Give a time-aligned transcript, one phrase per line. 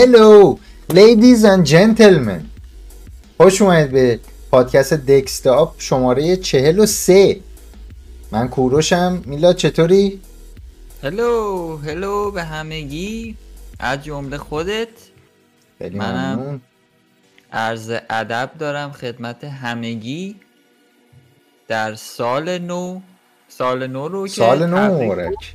[0.00, 2.42] Hello ladies and gentlemen.
[3.36, 7.40] خوش اومدید به پادکست دکستاپ شماره چهل و سه.
[8.32, 9.22] من کوروشم.
[9.26, 10.20] میلاد چطوری؟
[11.02, 13.36] هلو هلو به همگی.
[13.78, 14.88] از جمله خودت.
[15.78, 16.38] خیلی منم.
[16.38, 16.60] ممنون.
[17.52, 20.36] عرض ادب دارم خدمت همگی.
[21.68, 23.00] در سال نو
[23.48, 25.54] سال نو رو که سال نو مبارک.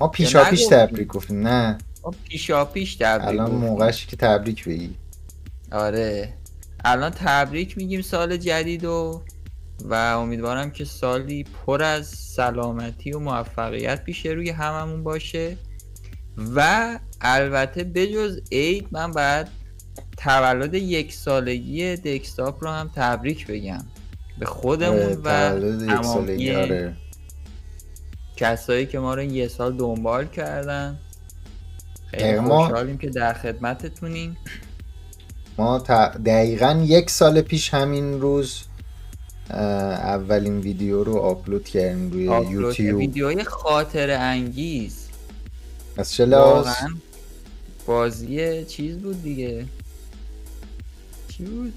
[0.00, 0.66] ما پیشا پیش.
[0.66, 1.48] تبریک گفتیم.
[1.48, 1.78] نه.
[2.10, 3.50] پیشا پیش تبریک الان.
[3.50, 4.94] موقعش که تبریک بگی.
[5.72, 6.34] آره.
[6.84, 9.22] الان تبریک میگیم سال جدید و
[9.84, 15.56] و امیدوارم که سالی پر از سلامتی و موفقیت پیش روی هممون باشه.
[16.54, 19.46] و البته بجز عید من باید
[20.16, 23.84] تولد یک سالگی دکستاپ رو هم تبریک بگم.
[24.38, 26.96] به خودمون آره، و تمامی آره.
[28.36, 30.98] کسایی که ما رو این یه سال دنبال کردن.
[32.06, 34.36] خیلی خوشحالیم که در خدمتتونیم.
[35.58, 35.78] ما
[36.26, 38.62] دقیقا یک سال پیش همین روز
[39.50, 42.98] اولین ویدیو رو آپلود کردیم روی یوتیوب.
[42.98, 45.08] ویدیوهای خاطر انگیز.
[45.96, 46.20] از
[47.86, 49.64] بازی چیز بود دیگه.
[51.28, 51.72] چی بود؟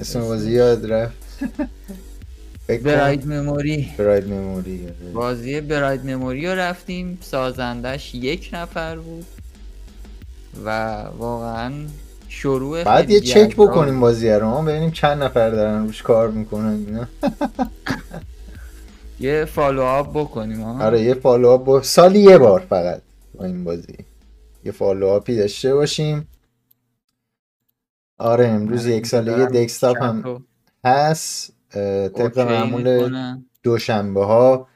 [0.00, 1.16] اسم بازی یاد رفت.
[2.84, 3.88] Bright Memory.
[3.98, 4.88] Bright Memory.
[5.14, 7.18] بازی Bright Memory رو رفتیم.
[7.22, 9.26] سازندش یک نفر بود.
[10.64, 11.72] و واقعا
[12.28, 13.54] شروع بعد یه چک.
[13.56, 14.46] بکنیم بازی رو.
[14.48, 17.06] ما ببینیم چند نفر دارن روش کار می‌کنن اینا
[19.20, 21.82] یه follow up بکنیم ها آره یه follow up با...
[21.82, 23.02] سالی یه بار فقط
[23.34, 23.94] با این بازی.
[24.64, 26.28] یه follow up ی داشته باشیم.
[28.18, 30.44] آره امروز من یک ساله دارم دکستاپ هم
[30.84, 31.52] هست
[32.14, 33.10] طبق معمول.
[33.62, 34.66] دوشنبه ها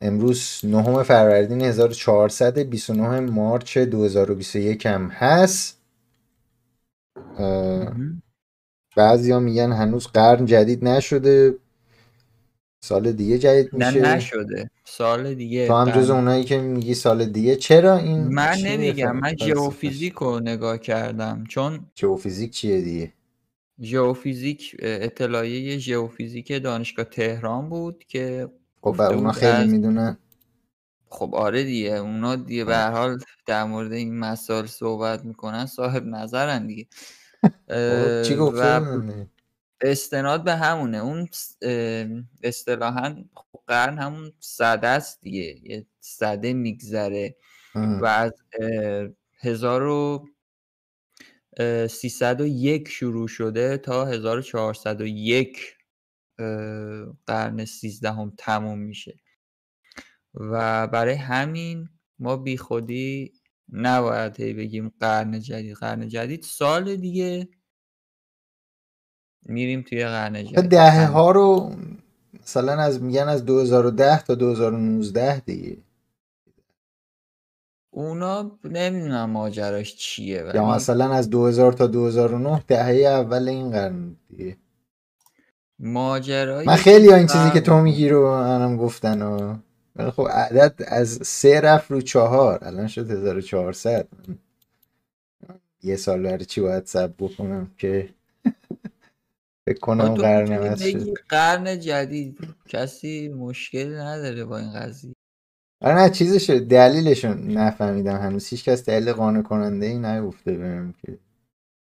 [0.00, 5.80] امروز نهم فروردین 1400 29 مارچ 2021 هم هست.
[8.96, 11.54] بعضی ها میگن هنوز قرن جدید نشده.
[12.84, 14.00] سال دیگه جدید نه میشه.
[14.00, 14.70] نشده.
[14.84, 17.56] سال دیگه تو هم جز اونایی که میگی سال دیگه.
[17.56, 21.44] چرا این من نمیگم من؟ ژئوفیزیک رو نگاه کردم.
[21.48, 23.12] چون ژئوفیزیک چیه دیگه؟
[23.82, 28.48] ژئوفیزیک اطلاعیه ژئوفیزیک دانشگاه تهران بود که
[28.82, 30.18] خب اونا خیلی از می‌دونن
[31.08, 31.90] خب آره دیگه.
[31.90, 36.86] اونا دیگه به هر حال در مورد این مسائل صحبت می‌کنن صاحب نظرن دیگه.
[37.68, 38.36] خب چی؟
[39.80, 40.98] استناد به همونه.
[40.98, 41.28] اون
[42.42, 43.24] اصطلاحا
[43.66, 45.60] قرن همون صده است دیگه.
[45.62, 47.36] یه صده میگذره.
[47.74, 49.08] و از اه،
[49.40, 50.28] هزار و
[51.56, 55.79] اه، 301 شروع شده تا 1401 اه،
[57.26, 59.20] قرن 13 هم تموم میشه.
[60.34, 61.88] و برای همین
[62.18, 63.32] ما بی خودی
[63.72, 65.76] نباید هی بگیم قرن جدید.
[65.76, 67.48] قرن جدید سال دیگه
[69.42, 70.70] میریم توی قرن جدید.
[70.70, 71.06] دهه.
[71.06, 71.76] ها رو
[72.42, 75.76] مثلا از میگن از 2010 تا 2019 دیگه.
[77.90, 84.16] اونا نمی‌دونم ماجراش چیه ولی یا مثلا از 2000 تا 2009 دهه اول این قرن
[84.28, 84.56] دیگه.
[85.80, 87.80] ماجرای من خیلی ها این چیزی که تو.
[87.80, 89.56] میگی رو منم گفتن و
[89.96, 92.64] ولی خب عدد از سه رفت رو چهار.
[92.64, 94.08] الان شد 1400
[95.82, 98.08] یه سال برای چی باید سب بکنم که
[99.66, 100.96] فکر کنم قرن عوض
[101.28, 102.38] قرن جدید
[102.68, 105.14] کسی مشکلی نداره با این قضیه؟
[105.80, 108.16] آره نه چیزش دلیلشون نفهمیدم.
[108.16, 111.18] هنوز هیچ کس دلیل قانع کننده ای نگفته بهم که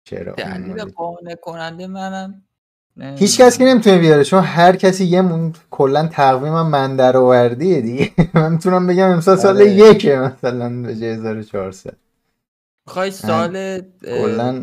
[0.05, 2.45] چرا دلیل قانع کننده منم.
[3.01, 3.65] هیچ کس که.
[3.65, 8.87] نمی‌تونه بیاره چون هر کسی یه مون کلا تقویمم من در آوردیه دیگه من می‌تونم
[8.87, 9.71] بگم امسال سال آره.
[9.71, 11.97] یکه مثلا به جای 1400
[12.87, 13.81] می‌خوای سال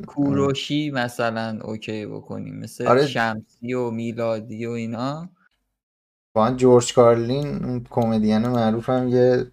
[0.08, 3.08] کوروشی مثلا اوکی بکنیم مثل آره.
[3.08, 5.30] شمسی و میلادی و اینا
[6.34, 9.46] با جورج کارلین اون کمدین معروف هم یه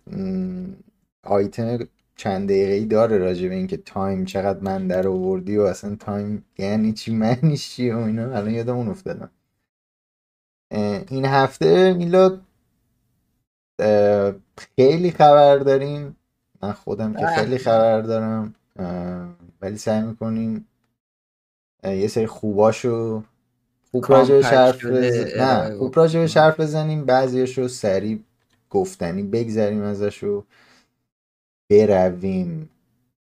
[1.23, 1.79] آیتم
[2.19, 6.45] چند دقیقه ای داره راجع به اینکه time چقدر من در آوردی و اصلا time
[6.59, 8.23] یعنی چی معنیش چی و اینا.
[8.23, 9.31] الان یادمون افتادم
[10.71, 12.41] اه، این هفته میلاد
[14.77, 16.17] خیلی خبر داریم.
[16.63, 17.27] من خودم که.
[17.27, 18.55] خیلی خبر دارم.
[19.63, 20.69] ولی سعی می‌کنیم
[21.85, 23.23] یه سری خوباشو
[23.91, 25.09] خوب راجبش حرف شده.
[25.09, 25.35] بز...
[25.35, 25.97] ارائه نه خوب.
[25.97, 28.19] راجبش حرف بزنیم بعضیاشو سریع
[28.71, 30.45] گفتنی بگذریم ازشو.
[31.71, 32.69] برویم.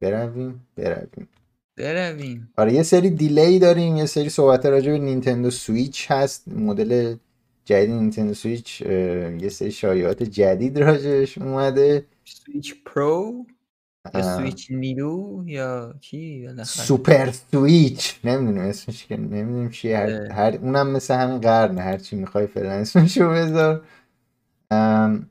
[0.01, 1.27] برویم؟ برویم.
[1.77, 2.53] برویم.
[2.57, 7.15] آره یه سری delay ی داریم یه سری صحبت راجع به نینتندو سویچ هست مدل
[7.65, 12.05] جدید نینتندو سویچ یه سری شایعات جدید راجعش اومده.
[12.25, 13.45] سویچ پرو؟
[14.13, 18.19] یا سویچ New؟ یا چی سوپر سویچ.
[18.23, 19.97] نمی‌دونم اسمش که نمی‌دونم چیه.
[19.97, 20.31] هر.
[20.31, 21.81] هر اونم مثل همین قرنه.
[21.81, 23.85] هر چی می‌خوای فعلا اسمشو بذار.
[24.71, 25.29] ام،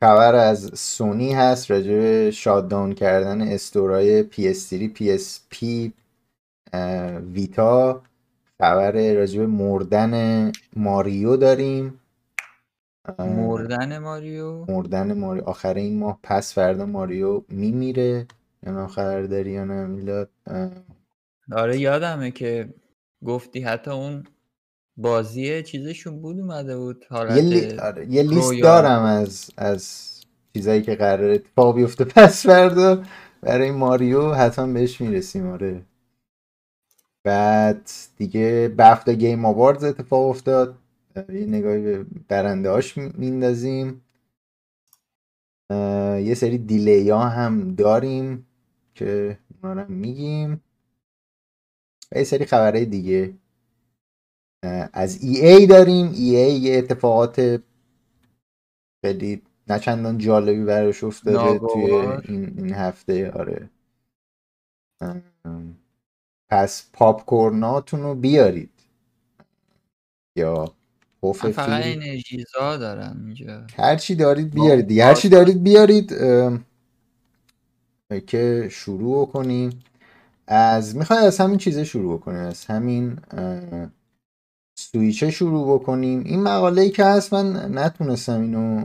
[0.00, 5.66] خبر از سونی هست راجع به shut down کردن store ای PS3 PSP
[7.32, 8.02] ویتا.
[8.58, 12.00] خبر راجع به مردن ماریو داریم.
[13.18, 15.44] مردن ماریو؟ مردن ماریو.
[15.44, 18.26] آخر این ماه پس فردا ماریو میمیره.
[18.62, 20.30] نمی‌دونم خبر داری یا نه میلاد؟
[21.52, 22.74] آره یادمه که
[23.24, 24.24] گفتی حتی اون
[24.98, 27.78] بازی چیزشون بود اومده بود یه, لی...
[27.78, 28.62] آره، یه لیست.
[28.62, 30.10] دارم از از
[30.54, 33.02] چیزایی که قراره اتفاق بیفته پس فردا.
[33.40, 35.82] برای ماریو حتما بهش می‌رسیم آره.
[37.24, 40.74] بعد دیگه بفتا گیم آواردز اتفاق افتاد.
[41.16, 44.02] یه نگاهی به برنده هاش میندازیم.
[46.20, 48.46] یه سری دیلی ها هم داریم
[48.94, 50.60] که اونا رو میگیم.
[52.12, 53.34] و یه سری خبرهای دیگه.
[54.92, 56.12] از ای ای داریم.
[56.12, 57.62] ای ای یه اتفاقات
[59.04, 61.92] خیلی نه چندان جالبی براش افتاده توی.
[61.92, 63.30] این, این هفته.
[63.30, 63.70] آره.
[66.50, 68.70] پس پاپ کورناتون رو بیارید.
[70.36, 70.72] یا
[71.22, 73.66] من فقط انرژیزا دارم اینجا.
[73.76, 75.04] هر چی دارید بیارید دیگه.
[75.04, 75.28] هر چی.
[75.28, 76.08] دارید بیارید
[78.26, 79.82] که شروع کنیم.
[80.46, 83.88] از می‌خوای از همین چیزه شروع کنیم از همین اه،
[84.92, 86.24] سویچه شروع بکنیم.
[86.24, 88.84] این مقاله ای که هست من نتونستم اینو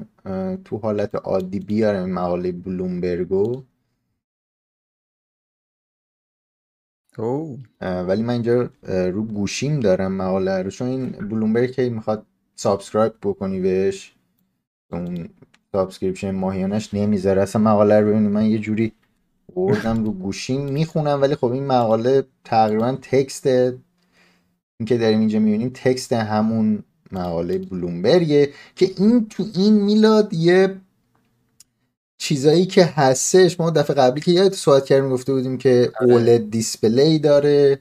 [0.66, 3.64] تو حالت عادی بیارم مقاله بلومبرگو.
[7.18, 10.70] او ولی من اینجا رو گوشیم دارم مقاله رو.
[10.70, 12.26] چون این بلومبرگ که می‌خواد
[12.56, 14.16] subscribe بکنی بهش
[14.92, 15.30] اون
[15.72, 17.42] subscription ماهیانش نمی‌ذاره.
[17.42, 18.92] اصلا مقاله رو ببینید من یه جوری
[19.56, 20.62] بردم رو گوشیم.
[20.62, 23.48] می‌خونم ولی خب این مقاله تقریبا text
[24.84, 30.76] این که داریم اینجا می‌بینیم text همون مقاله بلومبرگه که این تو این میلاد یه
[32.18, 33.60] چیزایی که هستش.
[33.60, 36.14] ما دفعه قبلی که یادت صحبت کردیم گفته بودیم که آره.
[36.14, 37.80] اولد دیسپلی داره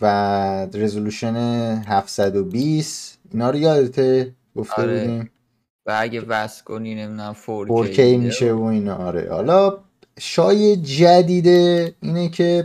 [0.00, 0.06] و
[0.74, 1.36] رزولوشن
[1.86, 5.00] 720 اینا رو یادته؟ گفته آره.
[5.00, 5.30] بودیم.
[5.86, 8.16] و اگه وصل کنی نمی‌دونم 4K, 4K میده.
[8.16, 8.96] میشه و اینا.
[8.96, 9.28] آره.
[9.30, 9.78] حالا
[10.18, 12.64] شای جدیده اینه که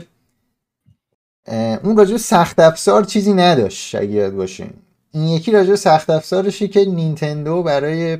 [1.83, 4.69] اون راجع سخت افزار چیزی نداشت اگه یاد باشه
[5.11, 8.17] این یکی راجع سخت افزارشه که نینتندو برای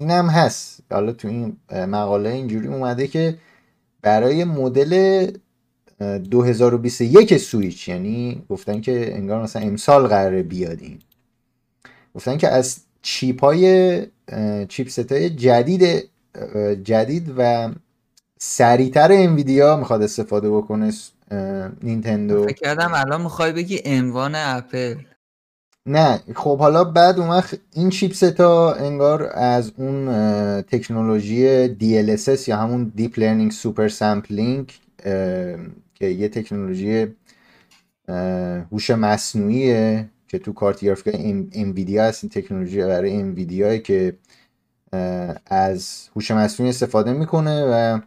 [0.00, 0.80] اینم هست.
[0.90, 3.38] حالا تو این مقاله اینجوری اومده که
[4.02, 5.26] برای مدل
[6.00, 10.98] اه، 2021 سویچ یعنی گفتن که انگار مثلا امسال قراره بیادیم
[12.14, 14.06] گفتن که از چیپ های
[14.68, 16.10] چیپست های جدید
[16.84, 17.70] جدید و
[18.44, 20.92] سریعتر انویدیا می‌خواد استفاده بکنه
[21.30, 22.46] اه، نینتندو.
[22.46, 24.94] فکر کردم الان می‌خوای بگی عنوان اپل.
[25.86, 30.06] نه خب حالا بعد اون وقت این چیپست ها انگار از اون
[30.62, 34.72] تکنولوژی DLSS یا همون Deep Learning Super Sampling
[35.04, 35.56] اه،
[35.94, 37.06] که یه تکنولوژی
[38.72, 41.14] هوش مصنوعیه که تو کارت گرافیک
[41.54, 44.16] انویدیا هست این تکنولوژی برای انویدیا که
[45.46, 48.00] از هوش مصنوعی استفاده می‌کنه و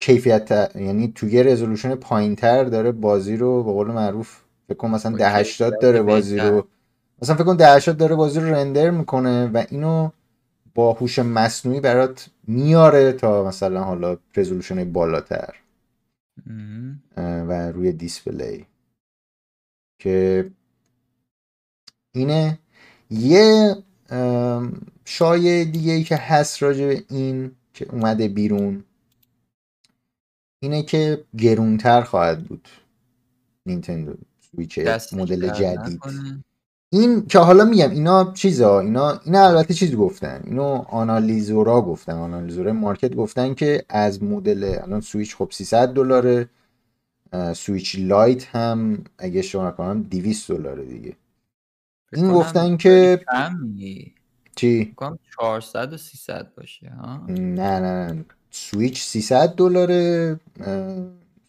[0.00, 4.40] کیفیت یعنی تو یه رزولوشن پایین تر داره بازی رو به قول معروف.
[4.68, 6.38] فکر کن مثلا ده هشتاد کیفیت داره بازی.
[6.38, 6.66] رو.
[7.22, 10.10] مثلا فکر کن ده هشتاد داره بازی رو رندر می‌کنه و اینو
[10.74, 15.54] با هوش مصنوعی برات میاره تا مثلا حالا رزولوشن بالاتر.
[17.16, 18.66] و روی دیسپلی.
[19.98, 20.50] که
[22.14, 22.58] اینه.
[23.10, 23.76] یه
[24.10, 28.84] ام، شایعه دیگه ای که هست راجع به این که اومده بیرون.
[30.62, 32.68] اینه که گرونتر خواهد بود
[33.66, 34.78] نینتندو سویچ
[35.12, 36.00] مدل جدید.
[36.92, 40.40] این که حالا میگم اینا چیزا اینا اینا البته چیز گفتن.
[40.44, 42.12] اینو analyzer ا گفتن.
[42.12, 46.48] analyzer ا market گفتن که از مدل الان سویچ خب 300 دلاره.
[47.54, 51.16] سویچ لایت هم اگه اشتباه نکنم 200 دلاره دیگه.
[52.12, 53.24] این گفتن که
[54.60, 58.24] چی؟ فکر کنم 400 و 300 باشه ها؟ نه نه نه.
[58.50, 60.40] سویچ 300 دلاره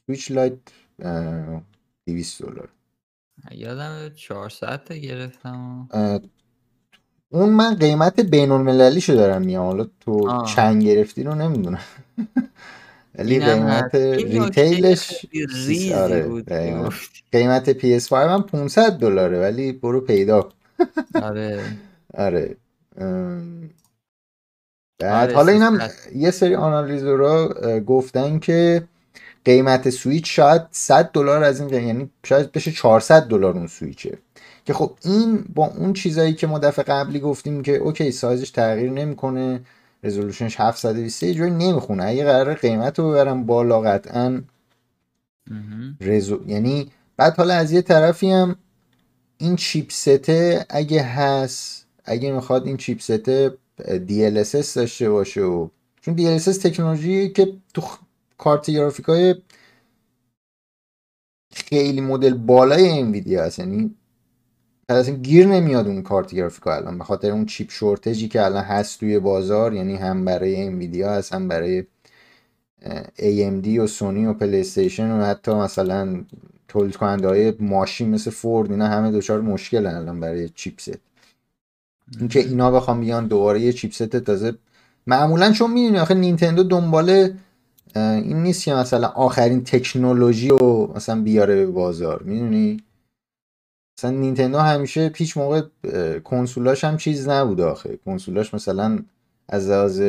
[0.05, 0.53] سویچ لایت
[1.01, 1.61] اه،
[2.07, 2.69] 200 دلار.
[3.51, 5.89] یادم 400 تا گرفتم.
[7.29, 10.55] اون من قیمت بین المللیشو دارم میام حالا تو آه.
[10.55, 11.81] چند گرفتی رو نمی‌دونم.
[13.15, 15.25] ولی قیمت retail ش
[15.95, 16.49] آره بود.
[16.49, 17.23] گفتی.
[17.31, 20.49] قیمت PS5 هم 500 دلاره ولی برو پیدا.
[21.21, 21.63] آره.
[22.13, 22.57] آره.
[24.99, 26.15] بعد آره، حالا اینم 300.
[26.15, 28.83] یه سری آنالیزورها اه، گفتن که
[29.45, 34.17] قیمت سویچ شاید 100 دلار از این قیمت یعنی شاید بشه 400 دلار اون سویچه
[34.65, 38.91] که خب این با اون چیزایی که ما دفعه قبلی گفتیم که اوکی سایزش تغییر
[38.91, 39.61] نمی‌کنه
[40.03, 44.41] رزولوشنش 720 یه جوری نمی‌خونه اگه قرار قیمت رو ببرم بالا قطعا.
[46.01, 46.43] رزو...
[46.47, 48.55] یعنی بعد حالا از یه طرفی هم
[49.37, 55.69] این چیپسته اگه هست اگه می‌خواد این چیپسته DLSS داشته باشه و
[56.01, 57.83] چون DLSS تکنولوژی که تو
[58.37, 59.35] کارت گرافیک های
[61.53, 63.59] خیلی مدل بالای انویدیا هست.
[63.59, 63.95] یعنی
[64.89, 68.99] اصلا گیر نمیاد اون کارت گرافیک الان به خاطر اون چیپ شورتجی که الان هست
[68.99, 71.85] توی بازار یعنی هم برای انویدیا هست هم برای
[73.19, 76.25] AMD و سونی و پلی استیشن و حتی مثلا
[76.67, 80.99] تولید کننده های ماشین مثل فورد اینا همه دچار مشکل الان برای chipset.
[82.19, 84.53] اینکه اینا بخوام بیان دوباره یه chipset تازه.
[85.07, 87.33] معمولا چون می‌دونی آخه نینتندو دنبال
[87.95, 92.83] این نیست که مثلا آخرین تکنولوژی رو مثلا بیاره به بازار می‌دونی؟
[93.99, 95.61] مثلا نینتندو همیشه هیچ موقع
[96.23, 97.99] کنسولاش هم چیز نبود آخه.
[98.05, 98.99] کنسولاش مثلا
[99.49, 100.01] از لحاظ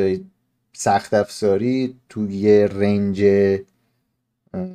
[0.73, 3.25] سخت افزاری تو یه رنج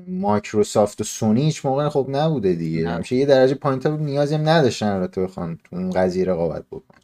[0.08, 2.90] مایکروسافت و سونی هیچ موقع خب نبوده دیگه.
[2.90, 7.02] همیشه یه درجه پایین تا نیازی هم نداشتن البته بخوان تو اون قضیه رقابت بکنن.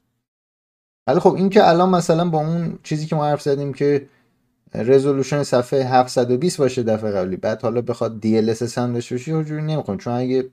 [1.08, 4.08] ولی خب این که الان مثلا با اون چیزی که ما حرف زدیم که
[4.76, 9.62] رزولوشن صفحه 720 باشه دفعه قبلی بعد حالا بخواد DLSS هم داشته باشه یه جوری
[9.62, 9.98] نمی‌خوام.
[9.98, 10.50] چون اگه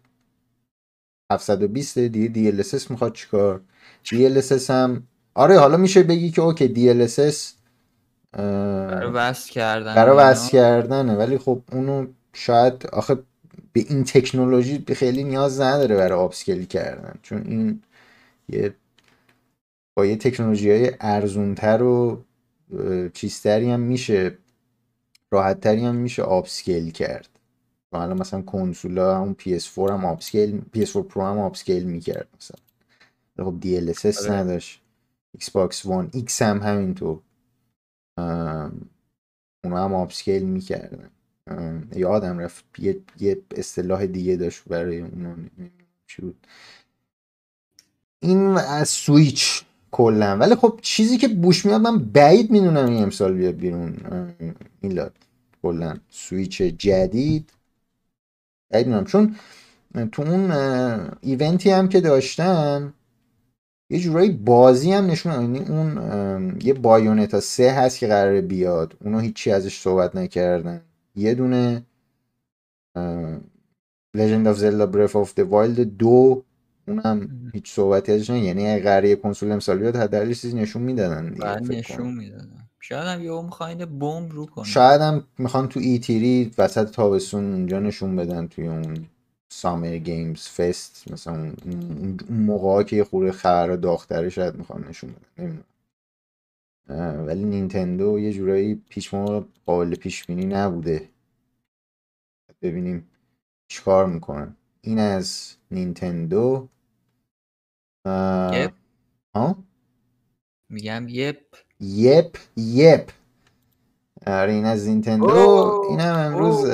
[1.33, 3.61] 720 دیگه DLSS می‌خواد چیکار؟
[4.05, 5.03] DLSS هم
[5.35, 7.37] آره حالا میشه بگی که OK DLSS
[8.33, 10.17] برای وصل کردن برای.
[10.17, 11.15] وصل کردنه.
[11.15, 13.15] ولی خب اونو شاید آخه
[13.73, 17.15] به این تکنولوژی خیلی نیاز نداره برای upscale کردن.
[17.23, 17.83] چون این
[18.49, 18.75] یه
[19.95, 22.25] با یه تکنولوژی های ارزونتر و
[23.15, 24.39] چیزتری هم میشه
[25.31, 27.29] راحتتری هم میشه upscale کرد.
[27.93, 32.57] و الان مثلا کنسولا همون PS4 هم upscale PS4 پرو هم upscale می‌کرد مثلا.
[33.45, 34.33] خب DLSS آره.
[34.33, 34.81] نداشت
[35.39, 37.21] Xbox One X هم همینطور.
[39.65, 41.11] اونا هم upscale می‌کردن.
[41.93, 45.37] یادم رفت یه, یه اصطلاح دیگه داشت برای اونا
[46.07, 46.47] چی بود.
[48.21, 50.37] این از سوییچ کلا.
[50.37, 53.97] ولی خب چیزی که بوش میاد من بعید می‌دونم این امسال بیاد بیرون.
[54.83, 55.13] میلاد
[55.63, 55.97] کلا.
[56.11, 57.51] سوییچ جدید.
[58.71, 59.05] بعید می‌دونم.
[59.05, 59.37] چون
[60.13, 60.51] تو اون
[61.21, 62.93] ایونتی هم که داشتن
[63.91, 68.97] یه جورایی بازی هم نشون یعنی اون یه بایونتا سه هست که قراره بیاد.
[69.05, 70.81] اونو هیچی ازش صحبت نکردن.
[71.17, 71.83] یه دونه
[74.17, 76.43] Legend of Zelda Breath of the Wild دو
[76.91, 78.63] اونم هیچ صحبتی ازش نه یعنی
[79.09, 81.35] یه کنسول امسال بیاد حداقل چیزی نشون می‌دادن
[81.71, 82.15] نشون.
[82.15, 82.69] می‌دادن.
[82.81, 87.53] شاید هم یهو می‌خواین بمب رو کنن شاید هم می‌خوان تو ای تیری وسط تابستون
[87.53, 89.07] اونجا نشون بدن توی اون
[89.53, 95.45] Summer Game Fest مثلا اون- موقعا که یه خورده خبر داغتره شاید می‌خوان نشون بدن
[95.45, 95.65] نمی‌دونم.
[97.27, 101.09] ولی نینتندو یه جورایی پیش ما قابل پیش بینی نبوده.
[102.63, 103.09] ببینیم
[103.69, 104.57] چیکار می‌کنن.
[104.83, 106.69] این از نینتندو.
[108.07, 108.73] yep
[109.35, 109.65] ها؟
[110.69, 111.41] میگم yep
[111.81, 113.11] yep yep.
[114.27, 115.87] آره این از نینتندو.
[115.91, 116.71] این هم امروز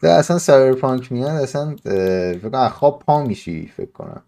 [0.00, 4.22] تو اصلا سایبرپانک میاد اصلا فکر کنم خواب پا میشی فکر کنم.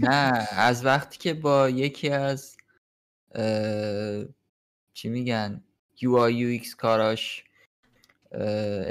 [0.00, 2.56] نه از وقتی که با یکی از
[3.34, 4.24] اه،
[4.92, 5.64] چی میگن
[5.96, 7.44] UI UX کاراش
[8.32, 8.42] اه،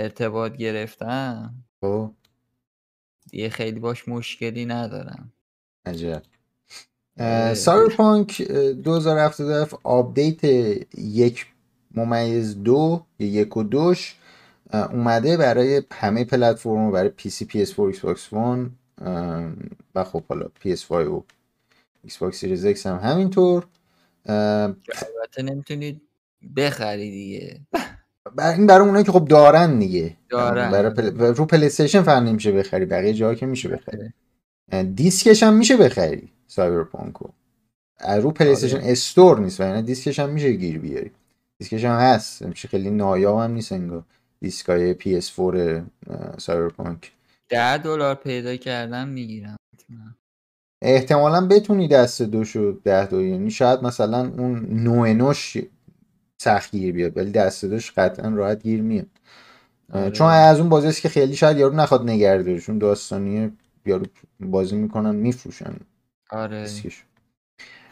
[0.04, 1.56] ارتباط گرفتم.
[1.82, 2.12] خب.
[3.34, 5.34] دیگه خیلی باش مشکلی ندارم.
[5.86, 6.22] عجب.
[7.20, 7.54] آره.
[7.54, 10.44] سایبرپانک اه، 2077 آپدیت
[10.98, 11.46] یک
[11.92, 14.16] ممیز دو یا یک و دوش
[14.74, 18.72] اومده برای همه پلتفرم برای PC PS 4 Xbox One
[19.96, 21.24] و خب حالا PS 5 و
[22.04, 23.68] Xbox Series X هم همینطور.
[24.26, 26.02] البته نمی‌تونید
[26.56, 27.62] بخری دیگه.
[28.36, 30.18] بر این برای اونایی که خب دارن دیگه.
[30.30, 30.90] دارن، برای.
[30.94, 31.36] پل...
[31.36, 34.14] رو پلی استیشن فقط نمیشه بخری بقیه جاها که میشه بخری.
[34.96, 37.26] دیسکش هم میشه بخری سایبرپانکو
[38.22, 38.32] رو.
[38.32, 38.80] پلی استیشن.
[38.84, 41.12] استور نیست و یعنی دیسکش هم میشه گیر بیاری.
[41.58, 44.04] دیسکش هم هست میشه خیلی نایاب هم نیست انگار.
[44.40, 45.84] دیسکای PS 4
[46.38, 47.12] سایبرپانک.
[47.50, 49.56] ده دلار پیدا کردم می‌گیرم.
[50.82, 55.58] احتمالا بتونی دست دوشو ده دو یعنی شاید مثلا اون نو نوش
[56.44, 59.06] سخت گیر بیاد ولی دست دوش قطعا راحت گیر میاد.
[59.94, 60.12] آره.
[60.12, 63.52] چون از اون بازی است که خیلی شاید یارو نخواد نگه داره چون داستانیه
[63.86, 64.06] یارو
[64.40, 65.74] بازی می‌کنن میفروشن.
[66.30, 66.68] آره.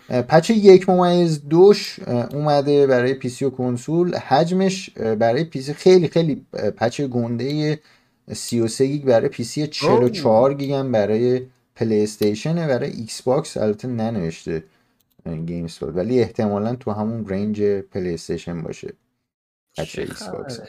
[0.09, 1.99] patch یک ممیز دوش
[2.33, 4.15] اومده برای PC و کنسول.
[4.15, 6.45] حجمش برای PC خیلی خیلی
[6.77, 7.79] patch گنده
[8.33, 11.41] 33 گیگ برای PC 44 گیگ هم برای
[11.75, 14.63] پلی استیشن برای ایکس باکس البته ننوشته.
[15.25, 18.93] game ولی احتمالا تو همون range پلی استیشن باشه
[19.77, 20.59] patch ایکس باکس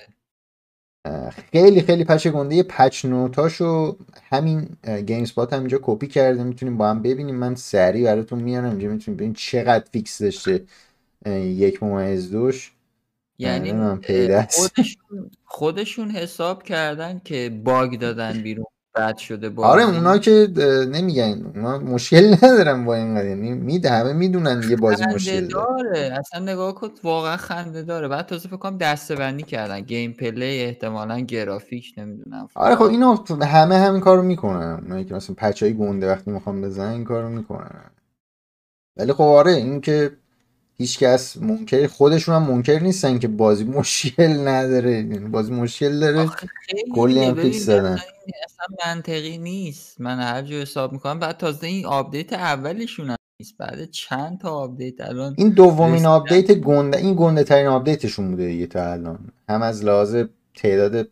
[1.52, 2.62] خیلی خیلی patch گنده.
[2.62, 3.96] patch note اشو
[4.30, 6.44] همین GameSpot هم اینجا کپی کرده.
[6.44, 7.34] می‌تونیم با هم ببینیم.
[7.36, 8.70] من سریع براتون میارم.
[8.70, 10.64] اینجا می‌تونیم ببینیم چقدر fix داشته
[11.26, 12.72] یک ممیز دوش.
[13.38, 13.72] یعنی
[14.50, 18.66] خودشون, خودشون حساب کردن که bug دادن بیرون.
[18.94, 20.48] بد شده بازی آره اونا که
[20.92, 26.18] نمیگن اونا مشکل ندارن با این یعنی میده همه می‌دونن یه بازی مشکل داره.
[26.18, 28.08] اصلا نگاه کن واقعا خنده داره.
[28.08, 29.80] بعد تازه فکر کنم دسته بندی کردن.
[29.80, 34.78] gameplay احتمالا گرافیک نمی‌دونم آره خب اینو همه همین کارو می‌کنن.
[34.82, 37.90] اونایی که مثلا patch ای گنده وقتی می‌خوام بزنن این کارو می‌کنن.
[38.96, 40.10] ولی خب آره این که
[40.82, 44.92] هیچکس منکر خودشون هم منکر نیستن که بازی مشکل نداره.
[44.92, 46.30] یعنی بازی مشکل داره.
[46.94, 47.98] کلی هم fix دادن
[48.44, 50.00] اصلا منطقی نیست.
[50.00, 51.18] من هر جور حساب می‌کنم.
[51.18, 53.58] بعد تازه این update اولشون هم نیست.
[53.58, 58.46] بعد چند تا update الان این دومین update گنده این گنده ترین update شون بوده
[58.46, 59.18] دیگه تا الان.
[59.48, 60.16] هم از لحاظ
[60.54, 61.08] تعداد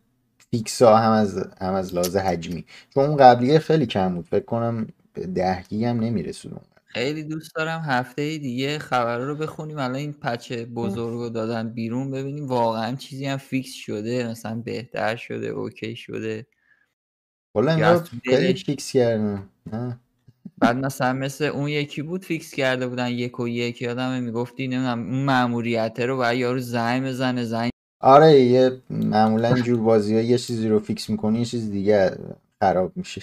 [0.50, 2.64] fix ها هم از هم از لحاظ حجمی.
[2.94, 4.26] چون اون قبلیه خیلی کم بود.
[4.30, 4.87] فکر کنم
[5.35, 6.56] ده هم نمیرسونه.
[6.92, 9.79] خیلی دوست دارم هفته دیگه خبر رو بخونیم.
[9.79, 15.16] الان این patch بزرگ رو دادن بیرون ببینیم واقعا چیزی هم fix شده مثلا بهتر
[15.16, 16.46] شده OK شده.
[17.55, 19.48] والا خیلی fix کردن.
[20.59, 23.83] بعد مثلا مثل اون یکی بود fix کرده بودن یک و یک.
[23.83, 29.81] یادم می‌گفتی نمی‌دونم اون ماموریته رو باید یارو زنگ بزنه زنگ آره یه معمولا اینجور
[29.81, 32.18] بازی ها یه چیزی رو fix می‌کنی یه چیز دیگه
[32.62, 33.22] خراب میشه.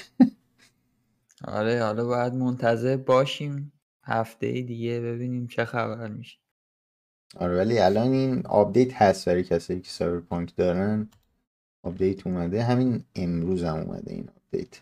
[1.44, 3.72] آره حالا باید منتظر باشیم.
[4.04, 6.38] هفته دیگه ببینیم چه خبر میشه.
[7.38, 11.10] آره ولی الان این update هست برای کسایی که سایبرپانک دارن.
[11.84, 12.64] update اومده.
[12.64, 14.82] همین امروز هم اومده این update.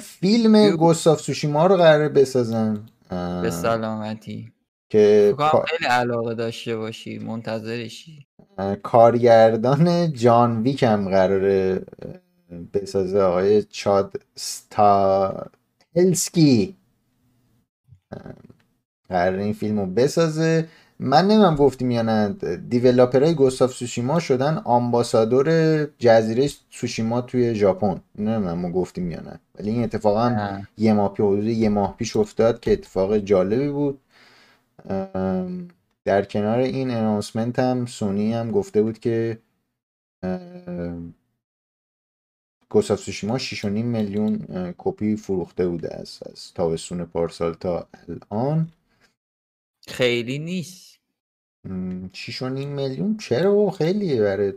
[0.00, 2.86] فیلم Ghost of Tsushima رو قراره بسازن.
[3.42, 4.52] به سلامتی.
[4.90, 5.34] که
[5.66, 7.18] خیلی علاقه داشته باشی.
[7.18, 8.26] منتظرشی.
[8.82, 11.84] کارگردان جان ویک هم قراره
[12.74, 13.20] بسازه.
[13.20, 15.50] آقای چاد ستا
[15.98, 16.76] هلسکی.
[19.08, 20.68] قرار این فیلم رو بسازه.
[20.98, 22.36] من نمیم گفتیم یا نه
[23.14, 25.48] های گوستاف سوشیما شدن آمباسادور
[25.98, 28.00] جزیره سوشیما توی ژاپن.
[28.18, 32.16] نمی‌دونم ما گفتیم یا نه ولی این اتفاقا یه ماه پیش حدود یه ماه پیش
[32.16, 34.00] افتاد که اتفاق جالبی بود.
[36.04, 39.38] در کنار این announcement هم سونی هم گفته بود که
[42.70, 44.46] Ghost of Tsushima 6.5 میلیون
[44.78, 48.68] کپی فروخته بوده از از تابستون پارسال تا الان.
[49.88, 50.98] خیلی نیست.
[51.66, 54.52] 6.5 میلیون چرا خیلیه برای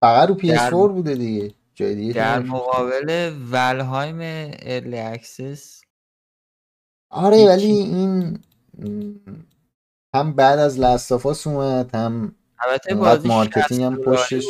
[0.00, 0.70] فقط رو PS4 در...
[0.70, 1.54] بوده دیگه.
[1.74, 4.18] جای دیگه در مقابل ولهایم
[4.62, 5.82] early access.
[7.10, 8.38] آره ولی این
[10.14, 14.44] هم بعد از لاستافاس اومد هم البته بازی مارکتینگ هم پشتش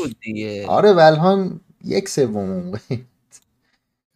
[0.68, 2.72] آره ولهایم یک سوم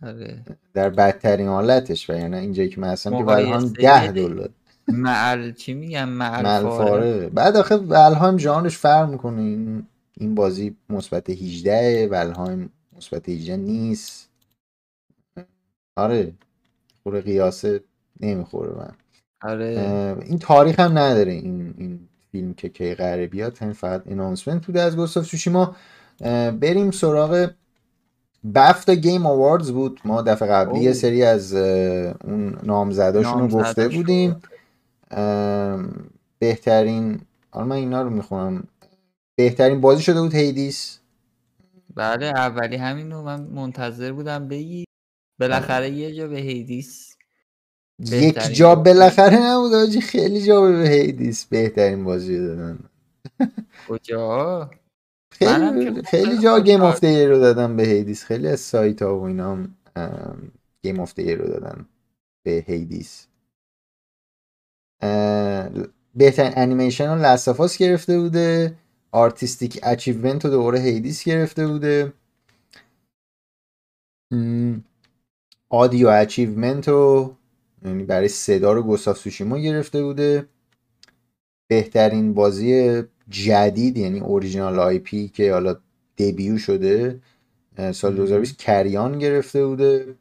[0.03, 0.43] آره.
[0.75, 4.51] در بدترین حالتش و یعنی اینجایی که هستم که ولهایم ده دلار.
[4.89, 7.29] معل چی میگم؟ معل فاره.
[7.29, 9.41] بعد آخه ولهایم جانش فرق می‌کنه.
[9.41, 14.29] این این بازی مثبت 18 ولهایم مثبت 18 نیست.
[15.97, 16.33] آره.
[17.03, 17.81] خوره قیاسه
[18.21, 18.93] نمی‌خوره من
[19.51, 20.17] آره.
[20.27, 23.59] این تاریخ هم نداره این این فیلم که کی قراره بیاد.
[23.59, 25.77] همین فقط اناونسمنت بوده از گوستاف سوشیما
[26.61, 27.51] بریم سراغ
[28.55, 30.01] بفت گیم آواردز بود.
[30.05, 34.43] ما دفعه قبلی یه سری از اون نامزداشون رو گفته بودیم.
[36.39, 38.65] بهترین حالا من اینا رو می‌خونم.
[39.39, 40.99] بهترین بازی شده بود هیدیس
[41.95, 44.85] بله اولی همین رو من منتظر بودم بگی.
[45.41, 47.17] بالاخره یه جا به هیدیس
[47.99, 52.79] یک جا بالاخره نبود آجی خیلی جا به Hades بهترین بازی دادن.
[53.89, 54.71] کجا؟
[55.39, 59.59] خیلی خیلی جا game of رو دادن به Hades خیلی از سایت ها و اینا
[60.83, 61.87] game of رو دادن
[62.43, 63.27] به Hades
[66.15, 68.77] بهترین انیمیشن رو Last of Us گرفته بوده.
[69.13, 72.13] artistic achievement رو دوباره Hades گرفته بوده.
[75.69, 77.37] audio achievement رو
[77.85, 80.49] یعنی برای صدا رو Ghost of Tsushima گرفته بوده.
[81.69, 85.77] بهترین بازی جدید یعنی original IP که حالا
[86.19, 87.21] debut شده
[87.93, 90.15] سال 2020 کاریان گرفته بوده.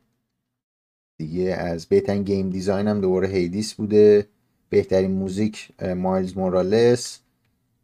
[1.17, 4.27] دیگه از بهترین game design هم دوباره Hades بوده.
[4.69, 7.19] بهترین موزیک Miles Morales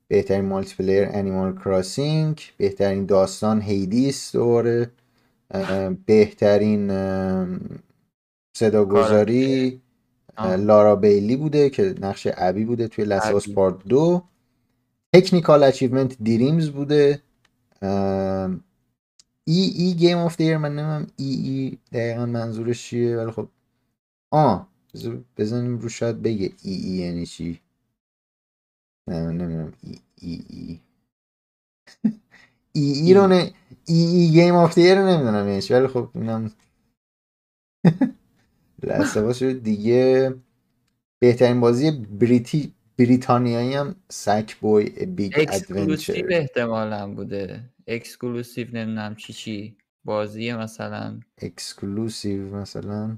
[0.07, 4.91] بهترین multiplayer Animal Crossing بهترین داستان Hades دوباره.
[6.05, 6.91] بهترین
[8.57, 9.81] صداگذاری
[10.57, 14.23] لارا بیلی بوده که نقش ابی بوده توی Last of Us Part دو.
[15.15, 17.23] technical achievement Dreams بوده.
[19.47, 23.49] EE Game of the Year من نمی‌دونم EE دقیقا منظورش چیه ولی خب.
[24.31, 24.69] آه
[25.37, 27.61] بزنیم رو شاید بگه EE یعنی چی؟
[29.09, 30.45] نه من نمی‌دونم ای EE.
[30.49, 33.53] EE رو نه
[33.85, 36.51] EE Game of the Year رو نمی‌دونم یعنی ولی خب اینم
[39.33, 40.35] شد دیگه
[41.21, 42.73] بهترین بازی بریتی
[43.05, 47.69] بریتانیایی هم Sackboy Big exclusive احتمالا بوده.
[47.87, 49.77] exclusive نمی‌دونم چی چی.
[50.05, 51.19] بازی مثلا.
[51.41, 53.17] exclusive مثلا.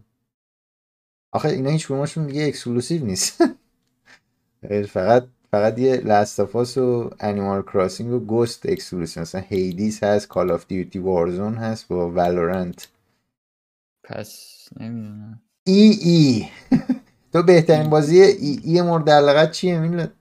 [1.32, 3.44] آخه اینا هیچ کدومشون دیگه exclusive نیست.
[4.94, 9.22] فقط فقط یه Last of Us و Animal Crossing و Ghost exclusive.
[9.22, 12.88] مثلا Hades هست Call of Duty Warzone هست با Valorant
[14.04, 15.42] پس نمی‌دونم.
[15.68, 16.46] EE
[17.34, 20.14] تو بهترین بازی EE مورد علاقت چیه میلاد؟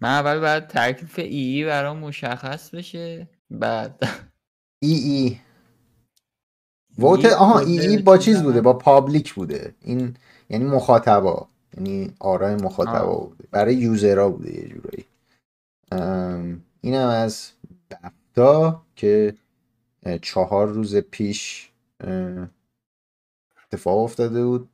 [0.00, 4.02] من اول باید تکلیف EE برام مشخص بشه بعد
[4.82, 4.94] EE.
[4.94, 9.74] vote آها EE با چیز بوده با public بوده.
[9.80, 10.16] این
[10.50, 13.44] یعنی مخاطبا یعنی آرای مخاطبا بوده.
[13.50, 15.04] برای user ها بوده یه جورایی.
[16.80, 17.50] اینم از
[17.90, 19.34] BAFTA که
[20.22, 21.70] چهار روز پیش
[23.66, 24.70] اتفاق افتاده بود.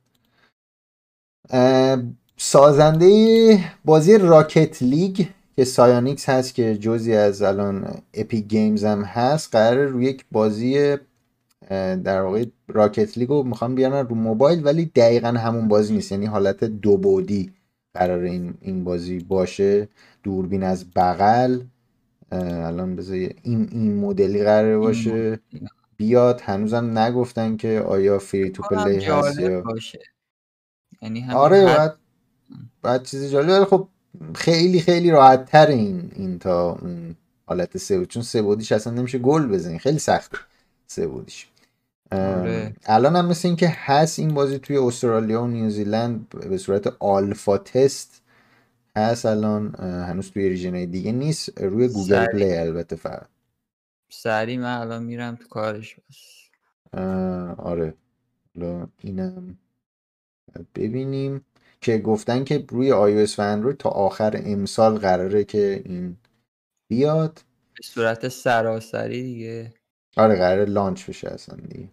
[2.37, 9.55] سازنده بازی Rocket League که Psyonix هست که جزئی از الان Epic Games هم هست
[9.55, 10.97] قرار روی یک بازی
[12.03, 16.11] در واقع Rocket League رو می‌خوام بیارن رو موبایل ولی دقیقا همون بازی نیست.
[16.11, 17.53] یعنی حالت دو بعدی
[17.93, 19.87] قرار این, این بازی باشه.
[20.23, 21.59] دوربین از بغل
[22.31, 25.39] الان بذار این این مدلی قرار باشه.
[25.97, 26.41] بیاد.
[26.41, 29.99] هنوزم نگفتن که آیا free to play هست یا باشه.
[31.01, 31.95] یعنی آره بعد
[32.81, 33.87] بعد چیز جالب خب
[34.35, 39.17] خیلی خیلی راحت تر این این تا اون حالت سه چون سه بعدیش اصلا نمیشه
[39.17, 39.79] گل بزنی.
[39.79, 40.37] خیلی سخته
[40.87, 41.47] سه بعدیش.
[42.11, 42.73] آره.
[42.85, 48.21] الان هم مثل اینکه هست این بازی توی استرالیا و نیوزیلند به صورت alpha test
[48.97, 51.61] هست الان هنوز توی region دیگه نیست.
[51.61, 53.27] روی Google Play البته فقط.
[54.09, 55.95] سری من الان میرم تو کارش.
[55.95, 56.45] بس
[57.57, 57.93] آره.
[58.55, 59.57] حالا اینم
[60.75, 61.45] ببینیم
[61.81, 66.17] که گفتن که روی iOS و اندروید تا آخر امسال قراره که این
[66.89, 67.41] بیاد.
[67.77, 69.73] به صورت سراسری دیگه.
[70.17, 71.89] آره قراره لانچ بشه اصلا دیگه.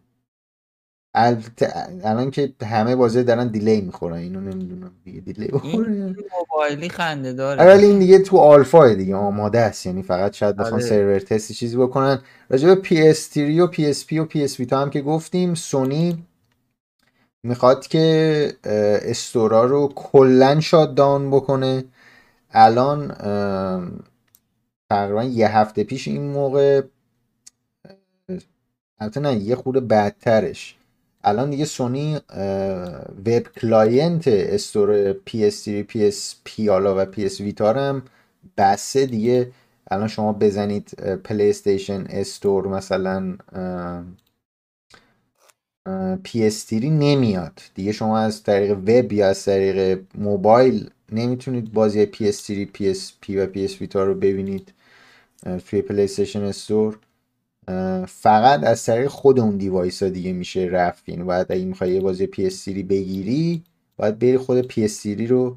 [2.04, 5.20] الان که همه بازی دارن دیلی می‌خورن اینو نمی‌دونم دیگه.
[5.20, 6.16] دیلی بخوره.
[6.38, 7.62] موبایلی خنده داره.
[7.62, 9.86] آره این دیگه تو آلفا دیگه آماده است.
[9.86, 10.82] یعنی فقط شاید بخوان آره.
[10.82, 12.22] سرور تستی چیزی بکنن.
[12.50, 16.26] راجع به PS3 و PS و PS Vita هم که گفتیم سونی
[17.44, 18.56] می‌خواد که
[19.02, 21.84] store ا رو کلا shut down بکنه.
[22.50, 23.08] الان
[24.90, 26.82] تقریبا یه هفته پیش این موقع
[29.00, 30.76] البته نه یه خورده بدترش.
[31.24, 32.20] الان دیگه سونی
[33.26, 38.02] web client store PS3 PSP حالا و PS Vita هم
[38.56, 39.50] بسته دیگه.
[39.90, 40.90] الان شما بزنید
[41.24, 43.36] PlayStation Store مثلا
[46.24, 47.60] PS3 نمیاد.
[47.74, 53.80] دیگه شما از طریق وب یا از طریق موبایل نمی‌تونید بازی PS3 PSP و PS
[53.80, 54.72] Vita رو ببینید
[55.66, 56.98] توی PlayStation Store
[58.06, 62.26] فقط از طریق خود اون device ها دیگه میشه رفت یعنی اگه می‌خوای یه بازی
[62.26, 63.62] PS3 بگیری
[63.96, 65.56] باید بری خود PS3 رو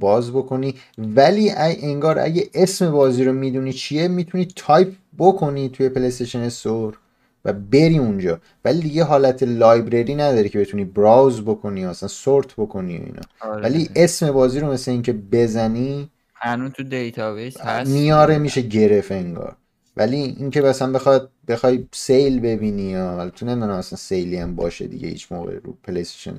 [0.00, 0.74] باز بکنی.
[0.98, 6.98] ولی انگار اگه اسم بازی رو می‌دونی چیه می‌تونی تایپ بکنی توی PlayStation Store.
[7.44, 8.40] و بری اونجا.
[8.64, 13.20] ولی دیگه حالت library نداری که بتونی browse بکنی اصلا sort بکنی و اینا.
[13.40, 13.62] آره.
[13.62, 17.90] ولی اسم بازی رو مثل اینکه بزنی هنوز تو database هست.
[17.90, 19.56] میاره میشه گرفت انگار.
[19.96, 24.86] ولی اینکه مثلا بخواد بخوای sale ببینی یا تو نمی‌دونم اصلا sale ی هم باشه
[24.86, 26.34] دیگه هیچ موقع رو PlayStation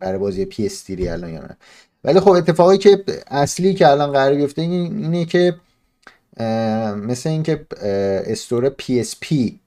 [0.00, 1.56] برای بازی PS الان یا نه.
[2.04, 5.54] ولی خب اتفاقی که اصلی که الان قرار گرفته اینه که
[6.96, 7.66] مثل اینکه
[8.26, 9.60] store PSP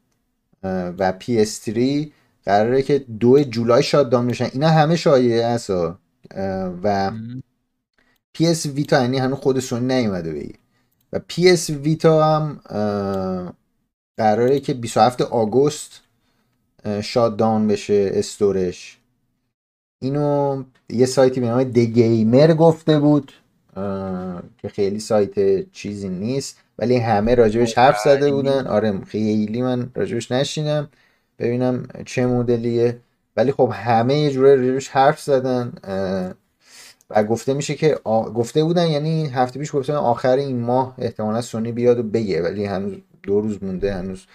[0.63, 2.11] و PS 3
[2.45, 5.69] قراره که دو جولای shut down بشن اینا همه شایعه هست.
[6.83, 7.11] و
[8.33, 10.55] PS Vita یعنی هنوز خود سونی نیومده بگه
[11.13, 12.59] و PS Vita هم
[14.17, 16.01] قراره که 27 آگوست
[17.01, 18.97] شاد داون بشه استورش.
[20.01, 23.31] اینو یه سایتی به نام دگیمر گفته بود
[24.57, 26.57] که خیلی سایت چیزی نیست.
[26.79, 28.67] ولی همه راجبش حرف زده بودن.
[28.67, 30.89] آره خیلی من راجبش نشینم.
[31.39, 32.99] ببینم چه مدلیه.
[33.37, 35.73] ولی خب همه یه جوره راجبش حرف زدن
[37.09, 37.95] و گفته میشه که
[38.35, 42.41] گفته بودن یعنی هفته پیش گفتن آخر این ماه احتمالا سونی بیاد و بگه.
[42.41, 44.25] ولی هنوز دو روز مونده هنوز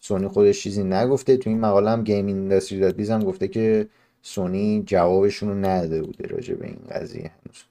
[0.00, 1.36] سونی خودش چیزی نگفته.
[1.36, 3.88] تو این مقاله هم گیم اینداستری داد بیزم گفته که
[4.22, 7.64] سونی جوابشون رو نداده بوده راجع به این قضیه هنوز.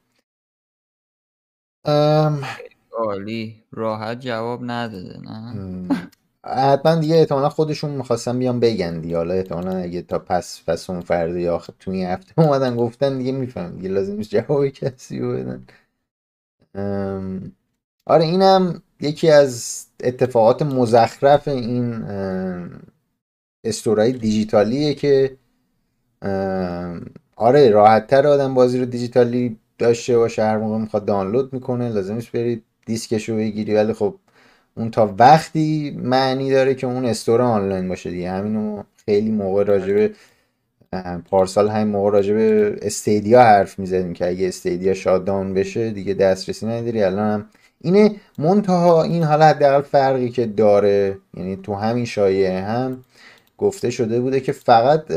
[2.91, 3.63] عالی.
[3.71, 5.88] راحت جواب نداده نه؟
[6.45, 9.17] حتما دیگه احتمالا خودشون می‌خواستن بیان بگن دیگه.
[9.17, 13.32] حالا احتمالا اگه تا پس پس اون فرده یا تو این هفته اومدن گفتن دیگه
[13.32, 13.89] میفهم دیگه.
[13.89, 15.65] لازم جواب کسی رو بدن.
[18.06, 22.06] آره اینم یکی از اتفاقات مزخرف این
[23.63, 25.38] استورای دیجیتالیه که
[27.36, 30.43] آره راحت تر آدم بازی رو دیجیتالی داشته باشه.
[30.43, 34.15] هر موقع می‌خواد دانلود می‌کنه لازم نیست برید دیسکش رو بگیری ولی خب
[34.78, 38.32] اون تا وقتی معنی داره که اون استور آنلاین باشه دیگه.
[38.32, 40.12] همینو خیلی موقع راجبه
[41.30, 47.04] پارسال همین موقع راجبه استیدیا حرف می‌زدیم که اگه استیدیا شادداون بشه دیگه دسترسی نداری.
[47.04, 47.45] الان هم
[47.82, 53.04] اینه منتها این حالا حداقل فرقی که داره یعنی تو همین شایعه هم
[53.58, 55.12] گفته شده بوده که فقط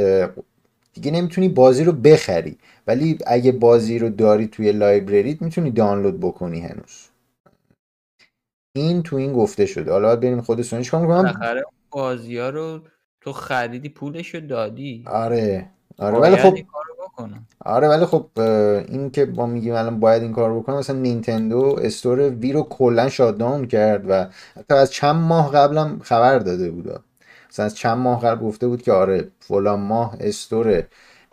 [0.95, 2.59] دیگه نمی‌تونی بازی رو بخری.
[2.87, 7.12] ولی اگه بازی رو داری توی لایبرریت می‌تونی دانلود بکنی هنوز.
[8.77, 9.93] این تو این گفته شده.
[9.93, 12.81] حالا باید بریم خود سونیش کار می‌کنم بازی ها رو
[13.21, 15.05] تو خریدی پولش رو دادی.
[15.07, 15.69] آره.
[15.99, 16.59] آره ولی خب
[17.65, 18.27] آره ولی خب
[18.89, 23.09] این که ما میگیم الان باید این کار بکنم مثلا نینتندو استور وی رو کلا
[23.09, 27.01] شادداون کرد و حتی از چند ماه قبلم خبر داده بود.
[27.51, 30.83] مثلا از چند ماه قبل گفته بود که آره فلان ماه استور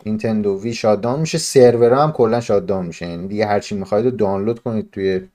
[0.06, 3.06] نینتندو وی شادداون میشه سرور هم کلا شادداون میشه.
[3.06, 5.28] یعنی دیگه هر چی می‌خواید دانلود کنید توی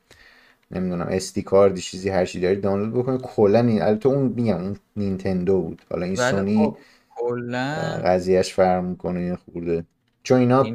[0.71, 4.77] نمی‌دونم استی کاردی چیزی هر چی دارید دانلود بکنید کلا این البته اون میگم اون
[4.95, 5.81] نینتندو بود.
[5.89, 6.77] حالا این سونی خب
[7.09, 9.85] کلا قضیهش فرق می‌کنه این خورده.
[10.23, 10.65] چون اینا,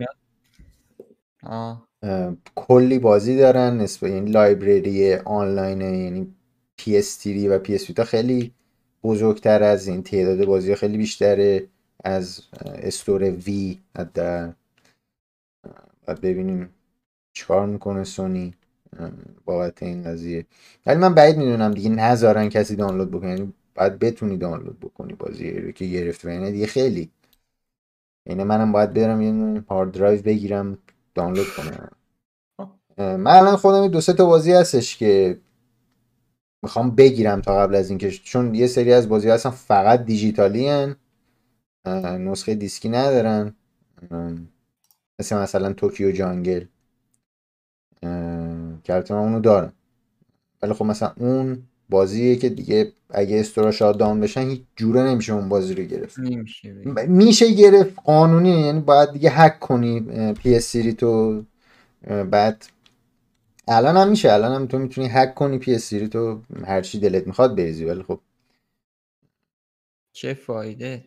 [2.55, 3.77] کلی بازی دارن.
[3.77, 6.35] نسبت یعنی لایبرری آنلاین یعنی
[6.81, 8.55] PS3 و PS Vita خیلی
[9.05, 11.67] بزرگتر از این تعداد بازی خیلی بیشتره
[12.05, 14.13] از استور وی باید
[16.23, 16.69] ببینیم
[17.33, 18.55] چیکار می‌کنه سونی.
[19.45, 20.47] بابت این قضیه.
[20.87, 23.29] ولی من بعید می‌دونم دیگه نذارن کسی دانلود بکنه.
[23.29, 27.11] یعنی باید بتونی دانلود بکنی بازی رو که گرفت و دیگه خیلی.
[28.27, 30.79] یعنی منم باید برم یه hard drive بگیرم
[31.15, 31.91] دانلود کنم.
[32.99, 35.39] من الان خودم دو سه تا بازی هستش که
[36.63, 40.97] می‌خوام بگیرم تا قبل از اینکه چون یه سری از بازی هستن فقط دیجیتالی ان.
[42.19, 43.55] نسخه دیسکی ندارن.
[45.19, 46.65] مثل مثلا توکیو جانگل
[48.89, 49.73] من اونو دارم
[50.63, 55.33] ولی خب مثلا اون بازیه که دیگه اگه store ا shutdown بشن هیچ جوره نمیشه
[55.33, 56.19] اون بازی رو گرفت.
[57.09, 60.01] میشه گرفت قانونی یعنی باید دیگه هک کنی
[60.33, 61.43] PS2.
[62.31, 62.65] بعد
[63.69, 64.33] الان هم میشه.
[64.33, 66.41] الان هم تو می‌تونی هک کنی PS2.
[66.65, 67.85] هر چی دلت می‌خواد بریزی.
[67.85, 68.21] ولی خب
[70.13, 71.05] چه فایده؟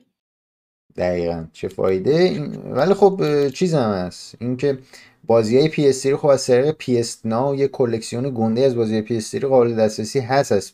[0.95, 1.45] دقیقا.
[1.53, 4.35] چه فایده؟ ولی خب چیز هم هست.
[4.39, 4.79] اینکه
[5.27, 9.75] بازی های PS3 خب از طریق PS Now یه کلکسیون گنده از بازی PS3 قابل
[9.75, 10.71] دسترسی هست از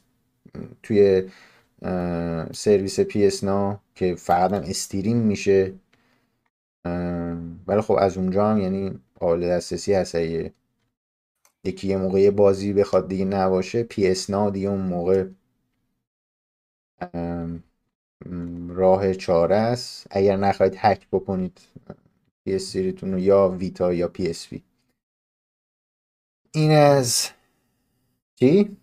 [0.84, 1.30] توی
[2.54, 5.74] سرویس PS Now که فقط هم استریم میشه.
[7.68, 10.16] ولی خب از اونجا هم یعنی قابل دسترسی هست.
[10.16, 10.54] اگه
[11.64, 15.26] یکی یه موقع بازی بخواد دیگه نباشه PS Now دیگه اون موقع
[18.70, 20.08] راه چاره است.
[20.12, 21.60] اگر نخواهید هک بکنید
[22.48, 24.60] PS رو یا ویتا یا PSV
[26.54, 27.30] این از
[28.36, 28.78] چی؟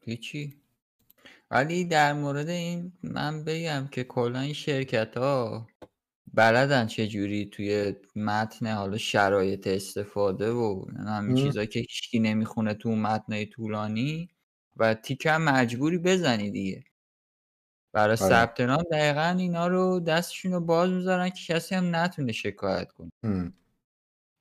[0.00, 0.54] هیچی.
[1.50, 5.68] ولی در مورد این من بگم که کلا این شرکت ها
[6.34, 13.44] بلدن چجوری توی متن حالا شرایط استفاده و همین چیزا که هیچکی نمی‌خونه تو متن
[13.44, 14.28] طولانی
[14.76, 16.84] و تیکه مجبوری بزنی دیگه.
[17.92, 18.16] برای آره.
[18.16, 23.10] ثبت نام دقیقا اینا رو دستشون رو باز می‌ذارن که کسی هم نتونه شکایت کنه.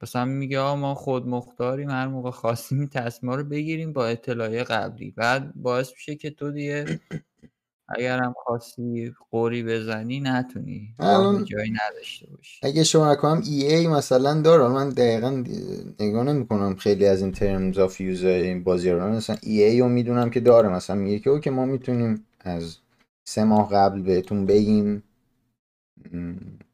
[0.04, 5.12] مثلا میگه آقا ما خود مختاریم هر موقع خواستیم تصمیم رو بگیریم با اطلاعیه قبلی.
[5.12, 7.00] بعد باعث میشه که تو دیگه
[7.90, 10.94] اگر هم خواستی غری بزنی نتونی.
[11.00, 12.60] الان جایی نداشته باشی.
[12.64, 14.68] اگه شما کنم EA مثلا داره.
[14.68, 15.44] من دقیقا
[16.00, 19.10] نگاه نمی کنم خیلی از این terms of use این بازی رو.
[19.10, 20.70] مثلا EA رو می‌دونم که داره.
[20.70, 22.78] مثلا میگه که okay ما می‌تونیم از
[23.30, 25.04] سه ماه قبل بهتون بگیم.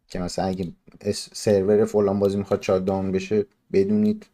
[0.08, 0.72] که مثلا اگه
[1.14, 4.26] سرور فلان بازی می‌خواد shutdown بشه بدونید.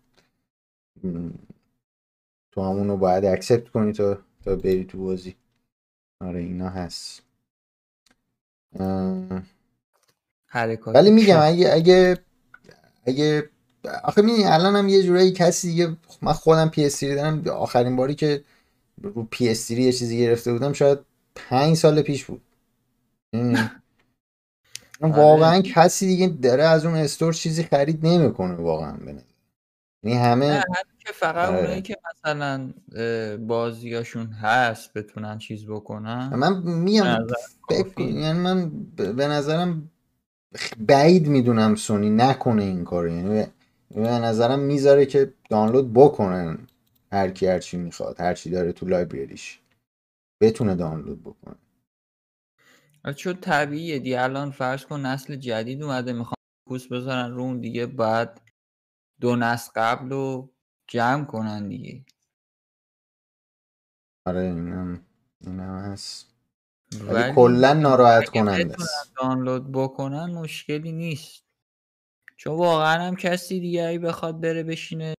[2.51, 5.35] تو همون رو باید accept کنی تا تا بری تو بازی.
[6.21, 7.21] آره اینا هست.
[10.87, 12.17] ولی میگم اگه اگه
[13.05, 13.49] اگه
[14.03, 17.47] آخه می‌دونی الان هم یه جورایی کسی دیگه من خودم PS دارم.
[17.47, 18.43] آخرین باری که
[19.01, 20.99] رو PS یه چیزی گرفته بودم شاید
[21.35, 22.41] پنج سال پیش بود.
[23.33, 23.81] آره.
[25.01, 29.23] واقعا کسی دیگه داره از اون استور چیزی خرید نمی‌کنه واقعا بنه
[30.03, 30.63] یعنی همه
[30.99, 31.59] که فقط آره.
[31.59, 32.73] اونایی که مثلا
[33.37, 36.29] بازیاشون هست بتونن چیز بکنن.
[36.35, 37.27] من میام
[37.97, 39.91] یعنی من به نظرم
[40.79, 43.09] بعید می‌دونم سونی نکنه این کارو.
[43.09, 43.45] یعنی
[43.95, 46.67] به نظرم می‌ذاره که دانلود بکنن
[47.11, 49.60] هر کی هر چی می‌خواد هر چی داره تو لایبرریش
[50.41, 51.55] بتونه دانلود بکنه.
[53.17, 56.35] چون طبیعیه دی الان فرض کن نسل جدید اومده می‌خوان
[56.67, 58.41] پوست بذارن رو اون دیگه بعد
[59.21, 60.53] دو نسل قبل رو
[60.87, 62.05] جمع کنن دیگه.
[64.25, 65.05] آره اینم
[65.41, 66.33] اینم هست.
[67.01, 69.13] ولی کلا ناراحت کننده است.
[69.17, 71.43] دانلود بکنن مشکلی نیست.
[72.37, 75.13] چون واقعا هم کسی دیگه ای بخواد بره بشینه.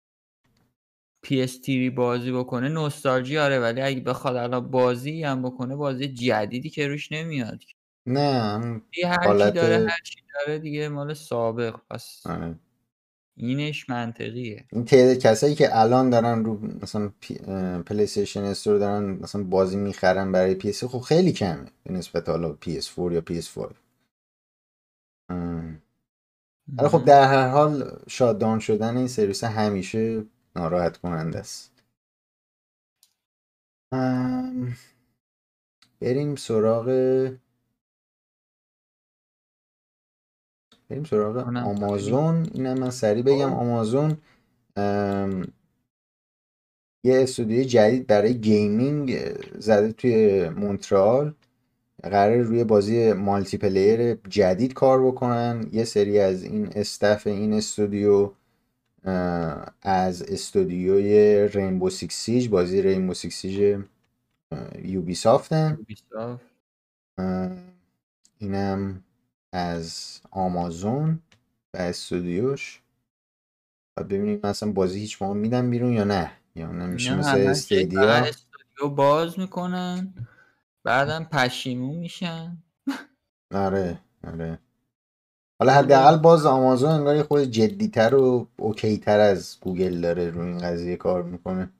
[1.26, 6.88] PS3 بازی بکنه نوستالژی آره ولی اگه بخواد الان بازی هم بکنه بازی جدیدی که
[6.88, 7.62] روش نمیاد.
[8.06, 9.54] نه هر حالت...
[9.54, 12.54] داره هر چی داره دیگه مال سابق پس آره.
[13.36, 14.64] اینش منطقیه.
[14.72, 17.34] این تعداد کسایی که الان دارن رو مثلا پی...
[17.86, 21.66] PlayStation Store دارن مثلا بازی می‌خرن برای پی خب خیلی کمه.
[21.84, 23.74] به نسبت حالا PS4 یا PS5
[26.78, 30.24] ولی خب در هر حال shutdown شدن این سرویس همیشه
[30.56, 31.72] ناراحت کننده است.
[36.00, 36.86] بریم سراغ
[40.90, 42.48] بریم سراغ آمازون.
[42.54, 43.52] اینم من سریع بگم.
[43.52, 44.18] آمازون
[47.04, 49.18] یه استودیوی جدید برای gaming
[49.58, 51.34] زده توی مونترال.
[52.02, 55.68] قرار روی بازی multiplayer جدید کار بکنن.
[55.72, 58.32] یه سری از این staff این استودیو
[59.82, 63.84] از استودیوی Rainbow Six Siege بازی Rainbow Six Siege
[64.82, 65.78] Ubisoft ان
[68.38, 69.04] اینم
[69.52, 71.20] از آمازون
[71.74, 72.82] و استودیوش.
[73.96, 78.88] و ببینیم مثلا بازی هیچ موقع میدن بیرون یا نه؟ یا نمیشه مثل استودیو استودیو
[78.88, 80.14] باز می‌کنن.
[80.84, 82.56] بعدم پشیمون میشن.
[83.54, 84.58] آره آره.
[85.62, 90.58] حالا حداقل باز آمازون انگار خود جدیتر و okay تر از گوگل داره روی این
[90.58, 91.70] قضیه کار می‌کنه.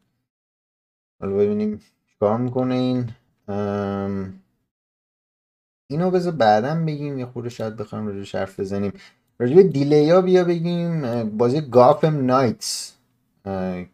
[1.21, 1.81] حالا ببینیم
[2.21, 3.11] کار می‌کنه این.
[5.91, 8.93] اینو بذار بعدا بگیم یه خورده شاید بخوایم راجعش حرف بزنیم.
[9.39, 12.97] راجع به delay ها بیا بگیم بازی Gotham Knights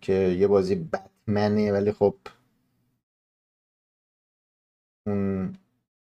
[0.00, 2.14] که یه بازی بتمنه ولی خب
[5.06, 5.54] اون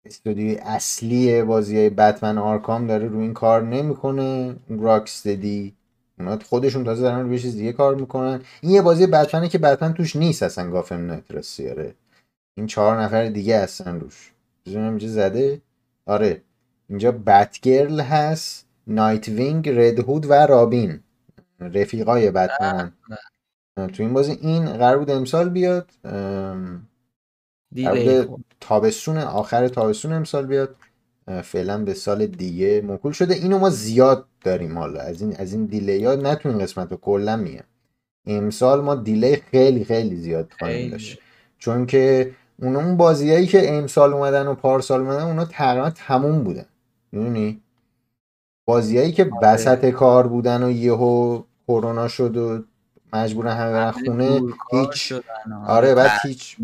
[0.10, 4.56] استودیوی اصلی بازی های Batman Arkham داره رو این کار نمی‌کنه.
[4.70, 5.74] Rocksteady
[6.20, 8.42] اونا خودشون تازه دارن روی چیز دیگه کار می‌کنن.
[8.62, 11.96] این یه بازی بتمنه که بتمن توش نیست اصلا Gotham Knight
[12.58, 14.32] این چهار نفر دیگه هستن روش.
[14.66, 15.62] اینجا زده.
[16.06, 16.42] آره.
[16.90, 21.00] اینجا Batgirl هست Nightwing Red Hood و Robin.
[21.60, 22.92] رفیقای بتمن.
[23.76, 25.90] تو این بازی این قرار بود امسال بیاد.
[28.60, 30.76] تابستون آخر تابستون امسال بیاد.
[31.44, 33.34] فعلا به سال دیگه موکول شده.
[33.34, 35.00] اینو ما زیاد داریم حالا.
[35.00, 37.64] از این از این دیلی ها نتونیم قسمت رو کلا میگم.
[38.26, 41.20] امسال ما دیلی خیلی خیلی زیاد خواهیم داشت.
[41.60, 46.66] چون که اون اون بازیایی که امسال اومدن و پارسال اومدن اونا تقریبا تموم بودن.
[47.12, 47.62] می‌دونی؟
[48.66, 49.54] بازیایی که آره.
[49.54, 52.64] وسط کار بودن و یهو کرونا شد و
[53.14, 54.42] مجبورن همه برن خونه
[54.72, 55.14] هیچ
[55.68, 56.58] آره بعد هیچ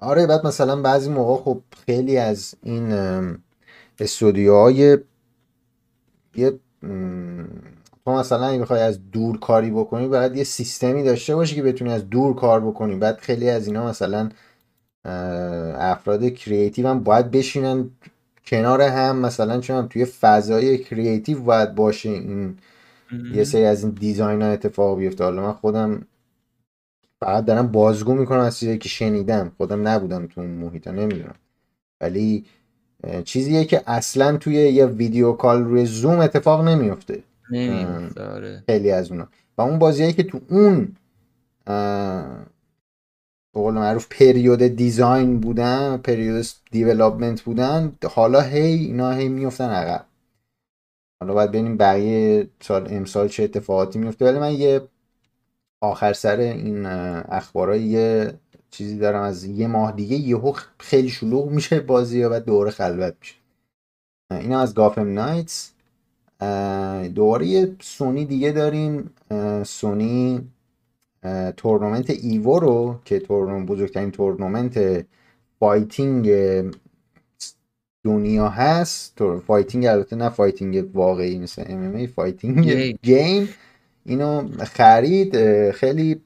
[0.00, 2.92] آره بعد مثلا بعضی موقع خب خیلی از این
[4.00, 4.98] استودیوهای
[6.36, 6.58] یه
[8.04, 11.92] تو مثلا اگه بخوای از دور کاری بکنی باید یه سیستمی داشته باشی که بتونی
[11.92, 12.96] از دور کار بکنی.
[12.96, 14.28] بعد خیلی از اینا مثلا
[15.78, 17.90] افراد creative هم باید بشینن
[18.46, 19.18] کنار هم.
[19.18, 22.58] مثلا چون توی فضای creative باید باشه این
[23.34, 25.24] یه سری از این design ها اتفاق بیفته.
[25.24, 26.06] حالا من خودم
[27.24, 29.52] فقط دارم بازگو می‌کنم از چیزی که شنیدم.
[29.56, 31.34] خودم نبودم تو اون محیط نمی‌دونم.
[32.00, 32.44] ولی
[33.24, 37.22] چیزیه که اصلا توی یه video call روی زوم اتفاق نمیفته
[38.20, 38.62] آره.
[38.66, 39.28] خیلی از اونا.
[39.58, 40.96] و اون بازیایی که تو اون
[43.54, 50.04] به قول معروف پریود دیزاین بودن پریود دیولابمنت بودن حالا هی اینا هی میفتن عقب.
[51.20, 54.80] حالا باید ببینیم بقیه سال امسال چه اتفاقاتی میفته ولی من یه
[55.84, 58.34] آخر سر این اخبارای یه
[58.70, 63.14] چیزی دارم از یه ماه دیگه یهو خیلی شلوغ میشه بازی و بعد دوباره خلوت
[63.20, 63.34] میشه.
[64.30, 65.70] اینم از گافم نایتس.
[67.14, 69.10] دوباره یه سونی دیگه داریم.
[69.66, 70.48] سونی
[71.56, 75.06] tournament Evo رو که تورنمنت بزرگترین تورنمنت
[75.60, 76.30] fighting
[78.04, 79.38] دنیا هست.
[79.46, 82.70] fighting البته نه fighting واقعی مثل MMA fighting
[83.02, 83.48] game
[84.04, 86.22] اینو خرید خیلی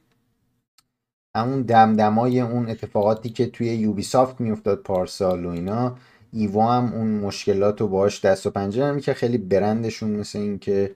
[1.37, 5.97] همون دمدمای اون اتفاقاتی که توی Ubisoft میافتاد پارسال و اینا
[6.33, 10.95] ایوا هم اون مشکلات رو باش دست و پنجه که خیلی برندشون مثل این که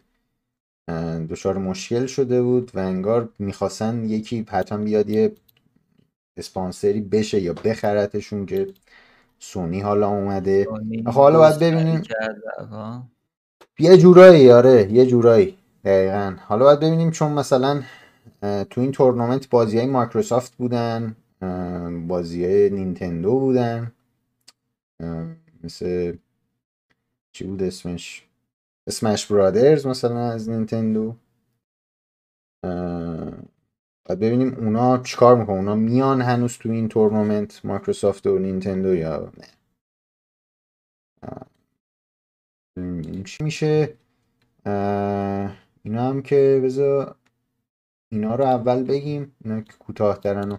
[1.30, 5.33] دچار مشکل شده بود و انگار می‌خواستن یکی حتما بیاد یه
[6.37, 8.68] اسپانسری بشه یا بخرتشون که
[9.39, 10.68] سونی حالا اومده.
[11.07, 12.03] حالا باید ببینیم.
[13.78, 15.59] یه جورایی آره یه جورایی.
[15.85, 16.37] دقیقا.
[16.41, 17.83] حالا باید ببینیم چون مثلا
[18.41, 21.16] تو این تورنمنت بازی های مایکروسافت بودن
[22.09, 23.93] بازی های نینتندو بودن.
[25.64, 26.16] مثل
[27.33, 28.26] چی بود اسمش؟
[28.87, 31.16] اسمش برادرز مثلا از نینتندو.
[34.05, 35.57] باید ببینیم اونا چیکار می‌کنن.
[35.57, 39.47] اونا میان هنوز تو این تورنمنت مایکروسافت و نینتندو یا نه.
[43.24, 43.95] چی میشه؟
[45.83, 47.14] اینا هم که بذار
[48.11, 50.59] اینا رو اول بگیم اینا که کوتاه ترن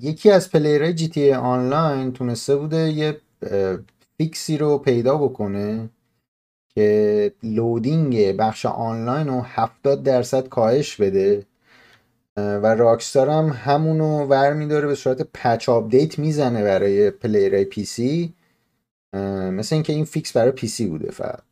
[0.00, 3.20] یکی از player های GTA Online تونسته بوده یه
[4.18, 5.90] fix ی رو پیدا بکنه
[6.68, 11.46] که loading بخش آنلاین رو 70 درصد کاهش بده.
[12.36, 18.34] و Rockstar هم همونو ور میداره به صورت patch update می‌زنه برای player های PC.
[19.52, 21.47] مثل اینکه این fix برای PC بوده فقط.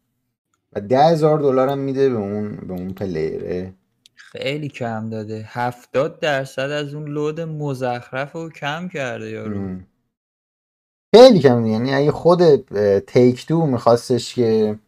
[0.80, 3.72] ده هزار دلار هم میده به اون به اون player ه
[4.14, 5.44] خیلی کم داده.
[5.46, 9.80] هفتاد درصد از اون لود مزخرف رو کم کرده یارو.
[11.14, 12.56] خیلی کم یعنی اگه خود
[12.98, 14.78] تیک دو میخواستش که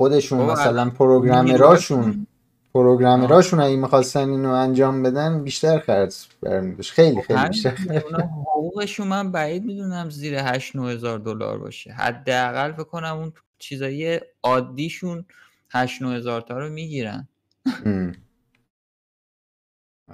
[0.00, 2.26] خودشون مثلا پروگرامراشون
[2.74, 9.64] پروگرامراشون اگه می‌خواستن اینو انجام بدن بیشتر خرج برمیداشت خیلی خیلی بیشتر حقوقشون من بعید
[9.64, 11.92] می‌دونم زیر 8 هزار دلار باشه.
[11.92, 13.32] حداقل فکر کنم اون
[13.62, 15.24] چیزایی عادیشون
[15.70, 17.28] 8 هزار تا رو می‌گیرن.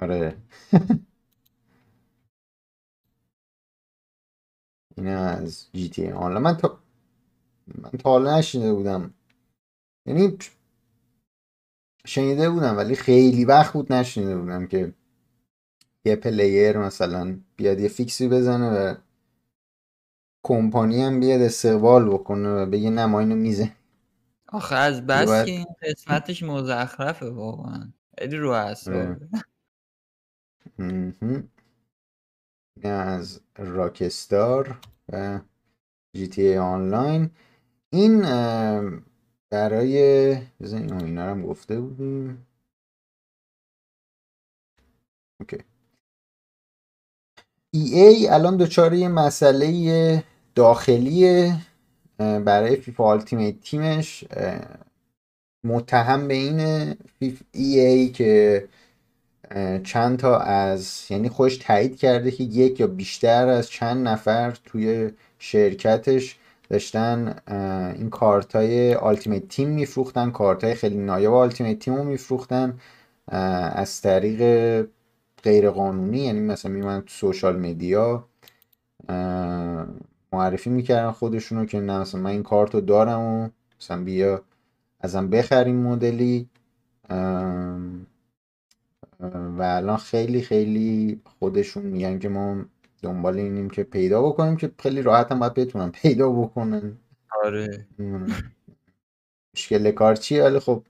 [0.01, 0.37] آره.
[4.97, 6.83] این از جی تی آنلاین من تا
[7.67, 9.13] من تا حالا نشینده بودم.
[10.05, 10.37] یعنی
[12.05, 14.93] شنیده بودم ولی خیلی وقت بود نشنیده بودم که
[16.05, 18.95] یه پلیر مثلا بیاد یه فیکسی بزنه و
[20.43, 23.71] کمپانی هم بیاد استقبال بکنه و بگه نه ما اینو میزه.
[24.47, 25.45] آخه از بس باید...
[25.45, 27.91] که این قسمتش مزخرفه واقعا.
[28.17, 29.17] خیلی رو اصابه
[32.83, 34.79] از راکستار
[35.09, 35.39] و
[36.13, 37.29] جی تی آنلاین.
[37.89, 38.21] این
[39.49, 42.47] برای بزنین اینا هم گفته بودیم.
[45.39, 45.57] اوکی.
[47.73, 50.23] EA الان دچار یه مسئله
[50.55, 51.53] داخلی
[52.17, 54.23] برای فیفا Ultimate Team ش
[55.63, 56.59] متهم به این
[57.51, 58.67] EA که
[59.83, 65.11] چند تا از یعنی خودش تایید کرده که یک یا بیشتر از چند نفر توی
[65.39, 66.37] شرکتش
[66.69, 67.39] داشتن
[67.97, 72.79] این کارت های Ultimate Team میفروختن کارت های خیلی نایاب Ultimate Team رو میفروختن
[73.27, 74.41] از طریق
[75.43, 78.27] غیر قانونی یعنی مثلا میمونن تو سوشال میدیا
[80.33, 83.49] معرفی می‌کردن خودشونو که نه مثلا من این کارت رو دارم و
[83.81, 84.43] مثلا بیا
[84.99, 86.49] ازم بخریم مدلی.
[89.19, 92.65] و الان خیلی خیلی خودشون میگن که ما
[93.01, 96.97] دنبال اینیم که پیدا بکنیم که خیلی راحت هم باید بتونن پیدا بکنن.
[97.43, 97.87] آره.
[99.55, 100.83] مشکل کار چیه؟ ولی خب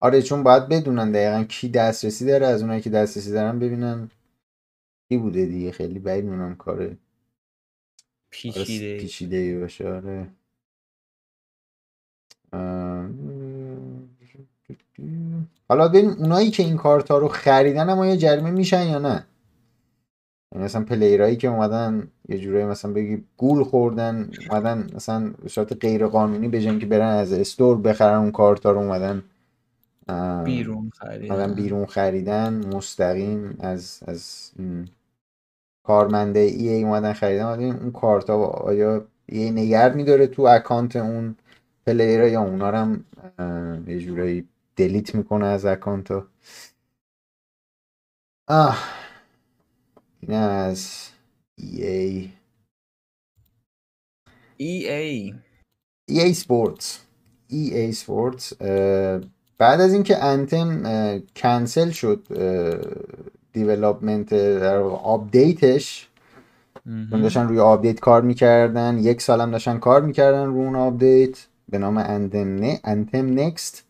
[0.00, 4.10] آره چون باید بدونن دقیقا کی دسترسی داره از اونایی که دسترسی دارن ببینن
[5.08, 5.72] کی بوده دیگه.
[5.72, 6.96] خیلی بعید میونم کار
[8.30, 8.98] پیچیده.
[8.98, 9.88] پیچیده باشه.
[9.88, 10.28] آره.
[15.68, 19.26] حالا ببین اونایی که این کارتا رو خریدن اما یه جریمه میشن یا نه؟
[20.52, 25.48] یعنی مثلا player ایی که اومدن یه جورایی مثلا بگی گول خوردن اومدن مثلا به
[25.48, 29.22] صورت غیر قانونی به که برن از store بخرن اون کارتا رو اومدن
[30.44, 31.54] بیرون خریدن.
[31.54, 34.52] بیرون خریدن مستقیم از از
[35.82, 37.44] کارمندای EA اومدن خریدن.
[37.44, 41.36] اون کارت ها آیا یه نگر میداره تو اکانت اون
[41.86, 43.04] player یا اونا رو هم
[43.86, 46.24] یه جورایی delete می‌کنه از اکانت
[48.48, 49.01] آه.
[50.28, 51.08] این از
[51.58, 52.30] EA،
[54.60, 55.34] EA
[56.10, 56.86] EA Sports.
[57.50, 58.56] EA Sports
[59.58, 60.82] بعد از اینکه Anthem
[61.36, 62.26] کنسل شد
[63.52, 66.08] دیولopمنت در آپدیتش
[66.84, 68.98] چون داشتن روی آپدیت کار می‌کردن.
[68.98, 73.84] یک سالم داشتن کار می‌کردن رو اون آپدیت به نام Anthem نه Anthem Next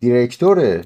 [0.00, 0.84] دیرکتور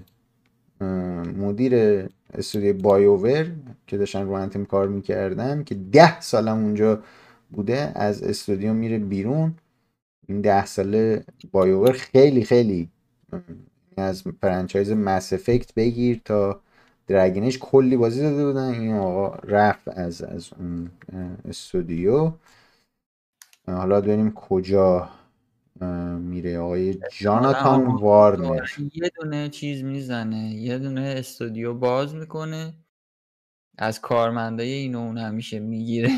[1.36, 3.53] مدیر استودیو بایوور
[3.87, 7.03] که داشتن رو انتم کار می‌کردن که ده سالم اونجا
[7.51, 9.55] بوده از استودیو میره بیرون.
[10.28, 12.91] این ده ساله بایوور خیلی خیلی
[13.97, 16.61] از فرانچایز مس افکت بگیر تا
[17.07, 18.74] درگنش کلی بازی داده بودن.
[18.74, 20.91] این آقا رفت از از اون
[21.49, 22.33] استودیو.
[23.66, 25.11] حالا ببینیم کجا
[26.21, 26.59] میره.
[26.59, 28.66] آقای جاناتان وارنر.
[28.95, 32.75] یه دونه چیز می‌زنه یه دونه استودیو باز می‌کنه.
[33.79, 36.11] از کارمندای اینو اون همیشه می‌گیره.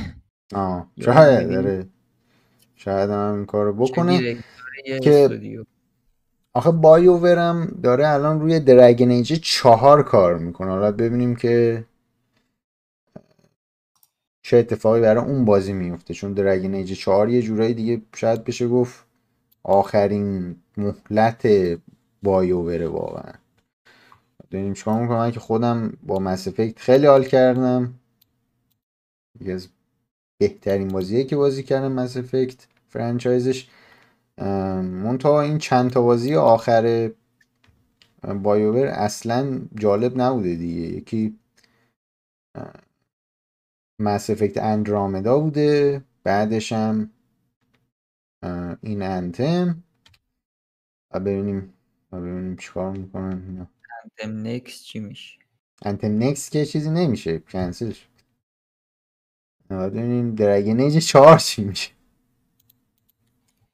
[0.54, 1.86] آه شاید داره
[2.76, 4.36] شاید هم این کارو بکنه.
[5.02, 5.40] که
[6.52, 10.70] آخه بایوورم داره الان روی درگن ایج چهار کار می‌کنه.
[10.70, 11.84] حالا ببینیم که
[14.42, 18.68] چه اتفاقی برای اون بازی میفته چون درگن ایج چهار یه جورایی دیگه شاید بشه
[18.68, 19.06] گفت
[19.64, 21.48] آخرین مهلت
[22.22, 23.32] بایووره واقعا.
[24.50, 27.94] داریم چیکار می‌کنم؟ که خودم با مس خیلی حال کردم.
[29.40, 29.68] یکی از
[30.40, 33.68] بهترین بازیه که بازی کردم مس افکت فرانچایزش
[34.82, 37.10] منتها این چند تا بازی آخر
[38.42, 40.80] بایوور اصلا جالب نبوده دیگه.
[40.80, 41.38] یکی
[44.00, 46.02] مس افکت اندرامدا بوده.
[46.24, 47.10] بعدش هم
[48.82, 49.82] این انتم
[51.10, 51.74] و ببینیم
[52.12, 53.68] و ببینیم چیکار می‌کنن
[54.04, 55.38] انتم نکس چی میشه؟
[55.84, 58.06] انتم نکس که چیزی نمیشه کنسل شد
[59.70, 61.90] ببینیم درگن ایج چهار چی میشه.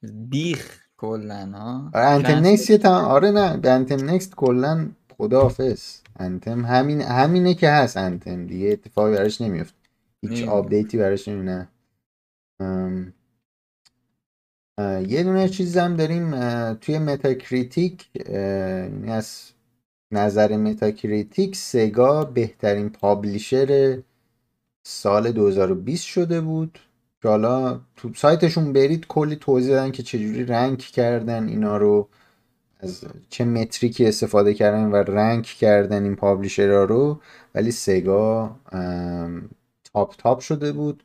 [0.03, 6.01] بیخ کلن ها؟ آره انتم نکست یه آره نه انتم نکست کلن خداحافظ.
[6.19, 9.77] انتم همین همینه که هست انتم دیگه اتفاقی براش نمیفته
[10.21, 11.67] هیچ آپدیتی براش نمیاد
[15.07, 16.31] یه دونه چیز هم داریم
[16.73, 19.51] توی Metacritic یعنی از
[20.11, 23.99] نظر Metacritic سگا بهترین publisher
[24.83, 26.79] سال 2020 شده بود.
[27.21, 32.07] که حالا تو سایتشون برید کلی توضیح دادن که چجوری rank کردن اینا رو
[32.79, 37.21] از چه metric ی استفاده کردن و rank کردن این publisher ها رو.
[37.55, 38.55] ولی سگا
[39.93, 41.03] top top شده بود.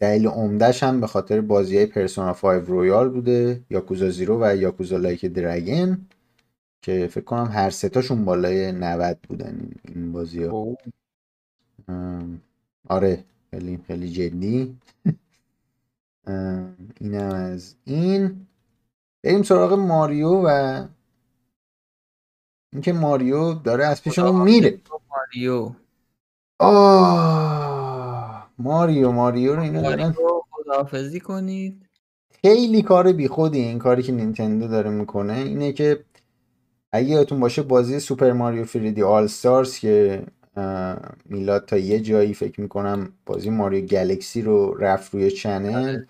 [0.00, 4.96] دلیل عمدهش هم به خاطر بازی های Persona 5 Royal بوده Yakuza Zero و Yakuza
[4.96, 6.06] Like a Dragon
[6.82, 10.76] که فکر کنم هر ستاشون بالای 90 بودن این بازی ها
[12.88, 14.78] آره خیلی خیلی جدی.
[17.00, 18.46] اینم از این.
[19.24, 20.86] بریم سراغ ماریو و
[22.72, 24.80] اینکه ماریو داره از پیشمون میره.
[25.10, 25.72] ماریو.
[26.58, 27.67] آه.
[28.58, 30.14] ماریو ماریو رو اینا دارن
[30.50, 31.86] خداحافظی کنید.
[32.42, 35.34] خیلی کار بیخودی این کاری که نینتندو داره می‌کنه.
[35.34, 36.04] اینه که
[36.92, 40.22] اگه یادتون باشه بازی Super Mario 3D All-Stars که
[41.24, 46.02] میلاد تا یه جایی فکر می‌کنم بازی Mario Galaxy رو رفت روی channel.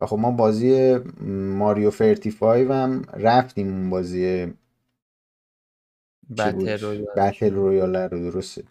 [0.00, 0.98] و خب ما بازی
[1.58, 4.52] ماریو 35 هم رفتیم اون بازی
[6.38, 8.62] battle royale رو درسته.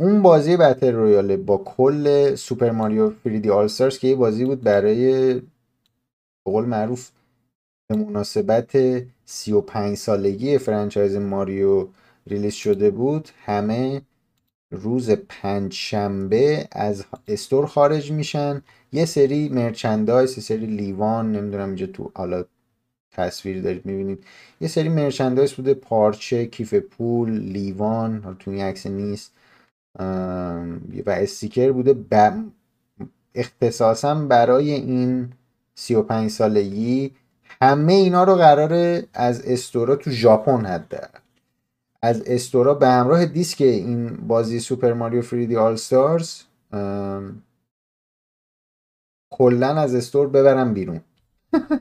[0.00, 5.42] اون بازی battle royale با کل Super Mario 3D All-Stars که یه بازی بود به
[6.44, 7.10] قول معروف
[7.88, 8.72] به مناسبت
[9.24, 11.88] 35 سالگی franchise ماریو
[12.26, 14.02] release شده بود همه‌ش
[14.70, 18.62] روز پنج شنبه از store خارج میشن.
[18.92, 22.44] یه سری merchandise یه سری لیوان نمی‌دونم اینجا تو حالا
[23.12, 24.24] تصویر دارید می‌بینید.
[24.60, 29.32] یه سری merchandise بوده پارچه کیف پول لیوان حالا تو این عکس نیست.
[29.98, 32.32] و sticker بوده ب...
[33.34, 35.32] اختصاصا برای این
[35.74, 37.14] 35 سالگی
[37.62, 41.10] همه اینا رو قراره از استورا تو ژاپن حد
[42.02, 46.42] از store ا به همراه دیسک این بازی Super Mario 3D All-Stars
[49.30, 51.00] کلا از استور ببرم بیرون.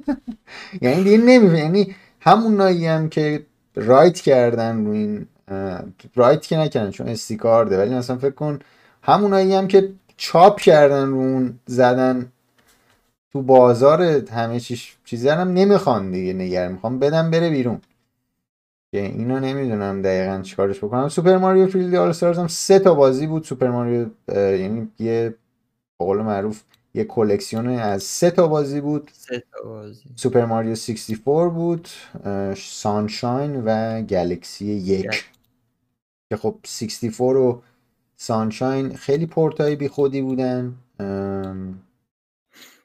[0.82, 3.46] یعنی دیگه یعنی همون نایی هم که
[3.76, 5.28] رایت کردن رو این
[6.16, 7.78] رایت که نکردن چون استی کارده.
[7.78, 8.60] ولی مثلا فکر کن
[9.04, 12.32] همونایی هم که چاپ کردن رو اون زدن
[13.32, 17.82] تو بازار همه چیز چیزی هم نمی‌خوان دیگه نگر می‌خوام بدم بره بیرون.
[18.92, 21.10] که اینو نمی‌دونم دقیقا چیکارش بکنم.
[21.10, 23.44] سوپر ماریو فیلد آل هم سه تا بازی بود.
[23.44, 25.36] سوپر ماریو یعنی یه
[26.00, 26.62] قول معروف
[26.94, 29.12] یه کلکسیون از سه تا بازی بود.
[29.14, 30.04] سه تا بازی.
[30.16, 31.90] Super Mario 64 بود
[32.56, 35.26] Sunshine و Galaxy یک.
[36.30, 37.62] که خب 64 و
[38.16, 40.76] Sunshine خیلی پورتای بی خودی بودن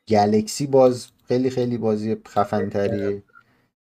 [0.09, 2.71] Galaxy باز خیلی خیلی بازی خفن.
[2.71, 3.23] تریه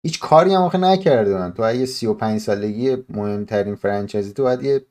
[0.05, 4.85] هیچ کاری هم آخه نکردن تو اگه 35 سالگی مهمترین franchise ی تو باید یه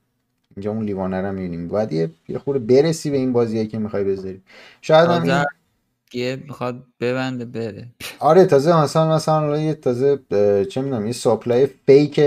[0.57, 1.69] اینجا اون لیوانه رو می‌بینیم.
[1.69, 4.43] باید یه خورده برسی به این بازیه که می‌خوای بذاری.
[4.81, 5.45] شاید هم این...
[6.13, 7.87] یه می‌خواد ببنده بره.
[8.19, 10.19] آره تازه مثلا مثلا یه تازه
[10.71, 12.21] چه می‌دونم یه supply fake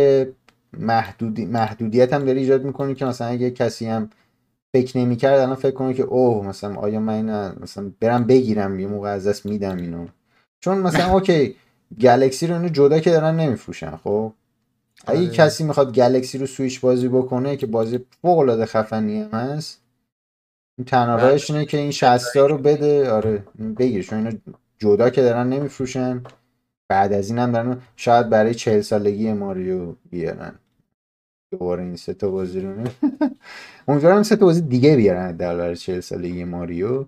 [0.80, 4.10] محدودی محدودیت هم داری ایجاد می‌کنی که مثلا اگه کسی هم
[4.72, 9.10] فکر نمی‌کرد الان فکر کنه که اوه مثلا آیا من مثلا برم بگیرم یه موقع
[9.10, 10.08] از دست میدم اینو.
[10.60, 11.56] چون مثلا okay
[12.02, 14.34] Galaxy رو اینو جدا که دارن نمیفروشن خب؟
[15.08, 15.30] اگه آره.
[15.30, 19.82] کسی می‌خواد گلکسی رو سویچ بازی بکنه که بازی فوق العاده خفنی هم هست
[20.88, 23.12] تنها راهش اینه که این 60 رو بده.
[23.12, 23.44] آره
[23.78, 24.32] بگیر چون اینو
[24.80, 26.24] جدا که دارن نمیفروشن.
[26.90, 30.60] بعد از این هم دارن شاید برای 40 سالگی ماریو بیارن.
[31.52, 32.74] دوباره این سه تا بازی رو.
[33.88, 37.06] امیدوارم سه تا بازی دیگه بیارن در برای 40 سالگی ماریو.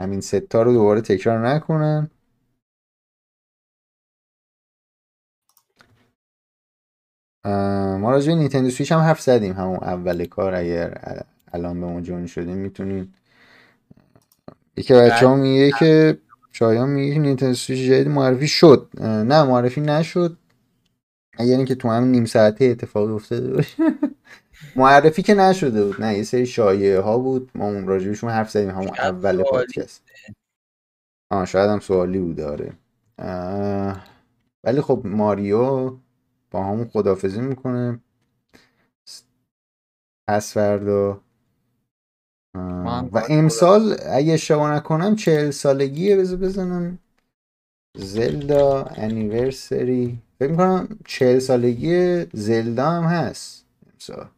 [0.00, 2.10] همین سه تا رو دوباره تکرار نکنن.
[8.00, 9.52] ما راجع به نیتندو سویچ هم حرف زدیم.
[9.52, 11.22] همون اول کار اگر
[11.52, 13.14] الان به جون شدیم می‌تونیم.
[14.76, 16.18] یکی بچه ها میگه که
[16.52, 18.88] شایان میگه نیتندو سویچ جدید معرفی شد.
[19.00, 20.36] نه معرفی نشد.
[21.38, 23.76] یعنی که تو همین نیم ساعته اتفاقی افتاده باشه.
[24.76, 26.02] معرفی که نشده بود.
[26.02, 27.50] نه یه سری شایعه ها بود.
[27.54, 28.70] ما اون راجبشون حرف زدیم.
[28.70, 30.02] همون اول پادکست.
[31.30, 32.36] آه شاید هم سوالی بود.
[32.36, 32.72] داره
[34.64, 35.96] ولی خب ماریو
[36.56, 38.00] با همون خدافزی می‌کنه.
[40.28, 41.20] پس فردا
[43.12, 46.98] و امسال اگه اشتباه نکنم چهل سالگیه بذار بزنم.
[47.96, 54.28] زلدا انیورسری فکر می‌کنم چهل سالگی زلدا هم هست امسال.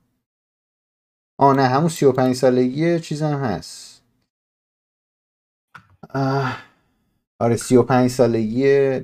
[1.39, 4.03] آه نه همون سی و پنج سالگی چیز هم هست
[7.41, 9.01] آره سی و پنج سالگی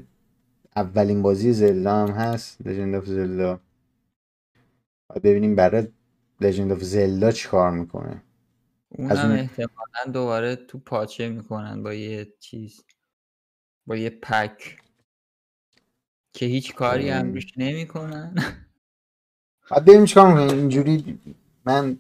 [0.77, 3.61] اولین بازی زلدا هم هست Legend of Zelda
[5.25, 5.89] ببینیم برای
[6.41, 8.23] Legend of Zelda چی کار می‌کنه.
[8.89, 9.33] اونم اون...
[9.33, 12.85] احتمالا دوباره تو پاچه می‌کنن با یه چیز
[13.87, 14.79] با یه pack.
[16.33, 18.35] که هیچ کاری هم روش نمی‌کنن.
[19.71, 21.19] بعد ببینیم چیکار می‌کنن اینجوری
[21.65, 21.99] من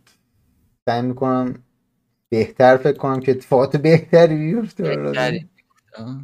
[0.88, 1.64] سعی می‌کنم
[2.28, 4.98] بهتر فکر کنم که اتفاقات بهتری بیفته.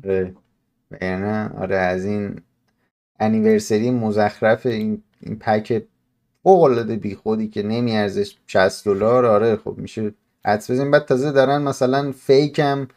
[0.05, 0.37] آره.
[1.01, 2.41] نه آره از این
[3.21, 5.83] انیورسری مزخرف این این پک
[6.43, 10.15] فوق العاده بیخودی که نمیارزش 60 دلار آره خب میشه
[10.45, 10.91] حدس بزنیم.
[10.91, 12.89] بعد تازه دارن مثلا فیک هم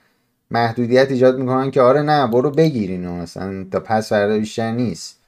[0.51, 5.19] محدودیت ایجاد می‌کنن که آره نه برو بگیرین مثلا تا پس فردا بیشتر نیست.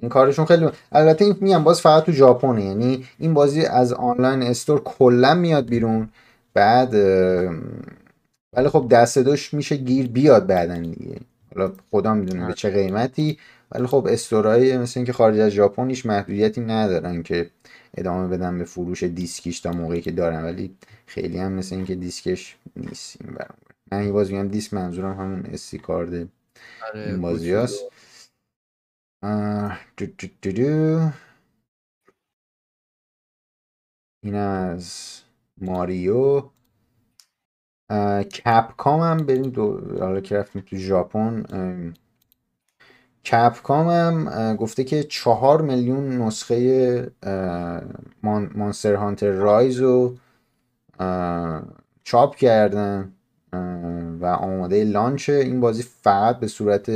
[0.00, 4.42] این کارشون خیلی البته این میگم باز فقط تو ژاپنه یعنی این بازی از آنلاین
[4.42, 6.08] استور کلا میاد بیرون.
[6.54, 6.94] بعد
[8.52, 11.20] ولی خب دست دوش میشه گیر بیاد بعدن دیگه.
[11.56, 13.38] حالا خدا می‌دونه به چه قیمتی
[13.72, 17.50] ولی خب استورای مثل اینکه خارج از ژاپن هیچ محدودیتی ندارن که
[17.94, 20.44] ادامه بدن به فروش دیسکیش تا موقعی که دارن.
[20.44, 20.76] ولی
[21.06, 23.58] خیلی هم مثل اینکه دیسکش نیست این برام
[23.92, 27.84] من این باز میگم دیسک منظورم همون اسی کارد آره، این بازی هست
[29.96, 31.10] دو دو دو دو.
[34.24, 35.20] این از
[35.58, 36.50] Mario.
[38.22, 41.44] Capcom هم بریم دو حالا که رفتیم تو ژاپن
[43.24, 47.12] Capcom هم گفته که چهار میلیون نسخه
[48.54, 50.16] Monster Hunter Rise رو
[52.04, 53.12] چاپ کردن
[54.20, 56.88] و آماده launch این بازی فقط به صورت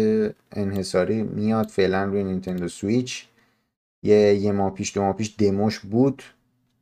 [0.52, 1.66] انحصاری میاد.
[1.66, 3.28] فعلا روی Nintendo Switch.
[4.02, 6.22] یه یه ماه پیش دو ماه پیش دموش بود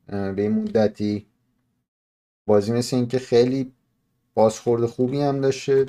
[0.07, 1.27] به این مدتی.
[2.49, 3.73] بازی مثل اینکه خیلی
[4.39, 5.86] بازخورد خوبی هم داشته.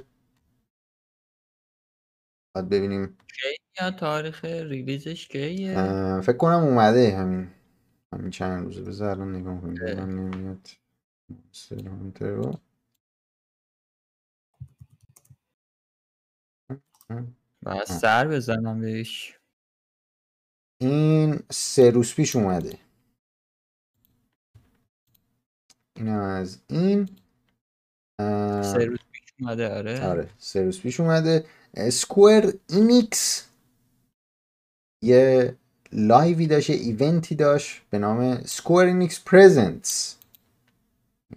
[2.56, 3.18] باید ببینیم.
[3.82, 5.74] یا تاریخ ریلیزش کیه؟
[6.22, 7.52] فکر کنم اومده همین.
[8.14, 8.82] همین چند روزه.
[8.82, 10.68] بذار الان نگاه کنیم نمیاد.
[12.20, 12.60] رو
[17.62, 19.40] باید سر بزنم بهش.
[20.78, 22.80] این سه روز پیش اومده.
[25.96, 27.10] این از این.
[28.20, 30.06] روز پیش اومده آره.
[30.06, 31.46] آره روز پیش اومده.
[31.92, 33.46] Square Enix
[35.04, 35.56] یه
[35.94, 40.16] live ی داشت event ی داشت به نام Square Enix Presents.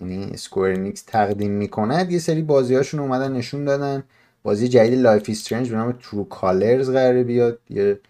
[0.01, 2.13] یعنی Square Enix تقدیم می‌کند.
[2.13, 4.05] یه سری بازیهاشون اومدن نشون دادن.
[4.43, 7.59] بازی جدید Life is Strange به نام True Colors قراره بیاد.
[7.71, 8.01] یه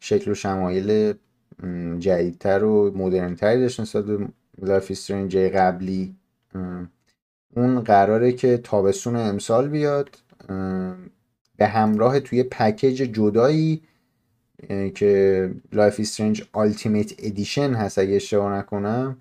[0.00, 1.14] شکل و شمایل
[1.98, 6.16] جدیدتر و مدرنتری داشت نسبت به Life is Strange قبلی.
[7.56, 10.18] اون قراره که تابستون امسال بیاد
[11.56, 13.82] به همراه توی پکیج جدایی
[14.94, 19.16] که Life is Strange Ultimate Edition هست اگه اشتباه نکنم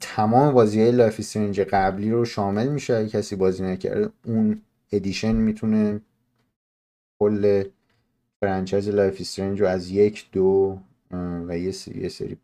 [0.00, 2.94] تمام بازی های Life is Strange قبلی رو شامل میشه.
[2.94, 4.62] اگه کسی بازی نکرده اون
[4.92, 6.00] edition می‌تونه
[7.20, 7.64] کل
[8.40, 10.78] franchise Life is Strange رو از یک دو
[11.48, 12.36] و یه سری, یه سری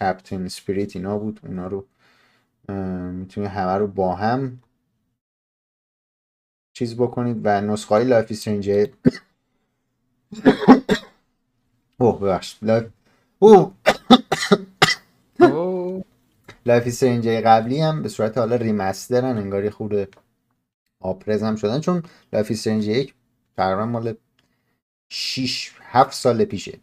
[0.00, 1.86] Captain Spirit اینا بود اونا رو
[2.68, 4.62] می‌تونه همه رو با هم
[6.72, 8.90] چیز بکنید و نسخه های Life is Strange
[11.98, 12.86] اوه ببخش Life
[13.38, 13.72] اوه.
[16.66, 20.16] Life قبلی هم به صورت حالا remaster ن انگاری خود
[21.00, 22.02] up-res هم شدن چون
[22.32, 23.14] Life is Strange یک
[23.56, 24.14] تقریبا مال
[25.08, 26.78] 6 7 سال پیشه.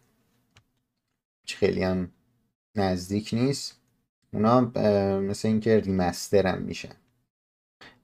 [1.46, 2.10] خیلی هم
[2.74, 3.83] نزدیک نیست.
[4.34, 4.60] اونا
[5.20, 6.92] مثل اینکه remaster هم میشن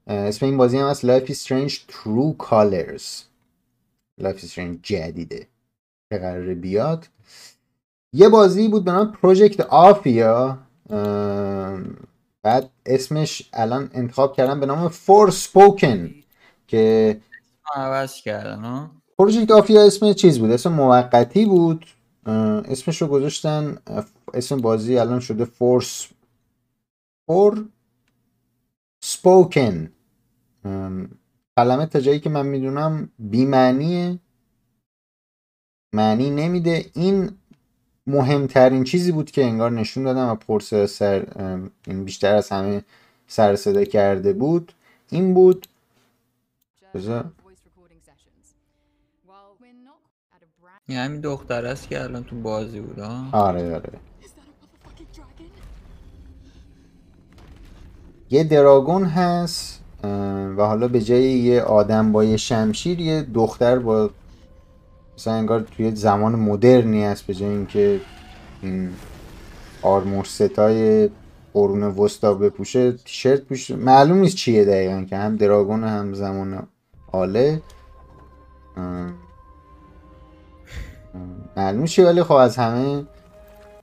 [0.07, 3.03] اسم این بازی هم از Life is Strange True Colors.
[4.21, 5.47] Life is Strange جدیده.
[6.11, 7.07] که قراره بیاد.
[8.13, 10.57] یه بازی بود به نام Project Athia
[12.43, 16.11] بعد اسمش الان انتخاب کردم به نام Forspoken
[16.67, 17.17] که
[17.75, 21.85] عوض کردن Project Athia اسم چیز بود؟ اسم موقتی بود.
[22.25, 23.77] اسمش رو گذاشتن
[24.33, 26.07] اسم بازی الان شده فورس
[27.31, 29.91] Forspoken
[31.57, 34.19] کلمه تا جایی که من می‌دونم بیمعنیه.
[35.93, 36.85] معنی نمیده.
[36.93, 37.31] این
[38.07, 41.27] مهمترین چیزی بود که انگار نشون دادم و پرس سر
[41.87, 42.83] این بیشتر از همه
[43.27, 44.73] سر صدا کرده بود
[45.09, 45.67] این بود.
[46.93, 47.31] بذار.
[50.89, 54.10] همین دختر است که الان تو بازی بود آره آره.
[58.31, 59.81] یه دراگون هست
[60.57, 64.09] و حالا به جای یه آدم با یه شمشیر یه دختر با
[65.17, 67.99] مثلا انگار توی زمان مدرنی هست به جای اینکه
[68.61, 68.89] این
[69.81, 71.09] armor set های
[71.53, 76.67] قرون وسطا بپوشه تیشرت پوشه معلوم نیست چیه دقیقا که هم dragon هم زمان
[77.11, 77.61] حاله.
[81.57, 83.03] معلوم چیه ولی خب از همه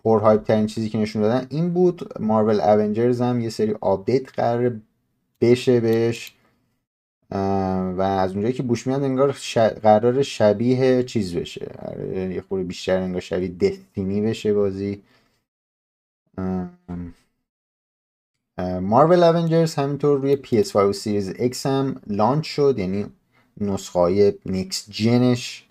[0.05, 4.33] پر hype ترین چیزی که نشون دادن این بود Marvel's Avengers هم یه سری آپدیت
[4.33, 4.81] قرار
[5.41, 6.35] بشه بهش.
[7.31, 9.37] و از اونجایی که بوش میاد انگار
[9.83, 11.71] قرار شبیه چیز بشه.
[12.35, 15.03] یه خورده بیشتر انگار شبیه Destiny بشه بازی.
[18.81, 23.07] Marvel's Avengers همینطور روی PS5 و Series X هم launch شد یعنی
[23.61, 25.69] نسخه های next gen ش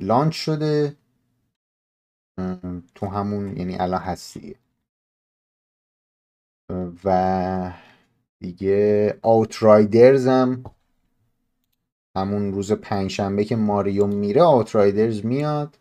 [0.00, 0.96] launch شده.
[2.94, 4.56] تو همون یعنی الان هستی.
[7.04, 7.72] و
[8.40, 10.64] دیگه آوترایدرز هم
[12.16, 15.78] همون روز پنجشنبه که ماریو میره آوترایدرز میاد.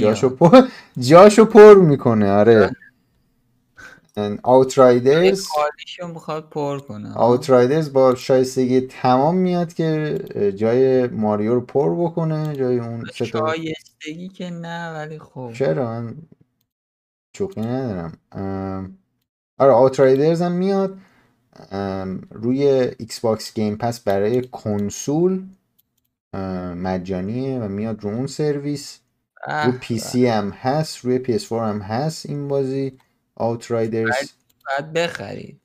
[0.00, 2.70] جاشو پر جاشو پر می‌کنه آره.
[4.42, 5.46] آوترایدرز
[6.08, 7.14] می‌خواد پر کنه.
[7.14, 10.18] آوترایدرز با شایستگی تمام میاد که
[10.56, 15.50] جای ماریو رو پر بکنه جای اون شایستگی که نه ولی خب.
[15.54, 16.16] چرا؟ من
[17.36, 18.18] شوخی ندارم.
[19.58, 20.98] آره Outriders هم میاد.
[22.30, 22.62] روی
[22.98, 25.46] Xbox Game Pass برای کنسول
[26.76, 28.98] مجانیه و میاد رو اون سرویس.
[29.46, 32.98] رو PC هم هست روی PS هم هست این بازی.
[33.34, 34.32] Outriders
[34.66, 35.60] باید بخرید.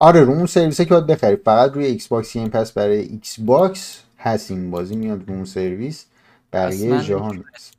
[0.00, 1.42] آره رو اون سرویس که باید بخرید.
[1.44, 6.06] فقط روی Xbox Game Pass برای Xbox هست این بازی میاد رو اون سرویس.
[6.52, 7.74] بقیه جهان هست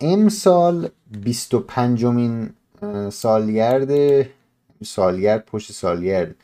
[0.00, 2.50] امسال 25 مین
[3.10, 4.26] سالگرد
[4.84, 6.34] سالگرد پشت سالگرد.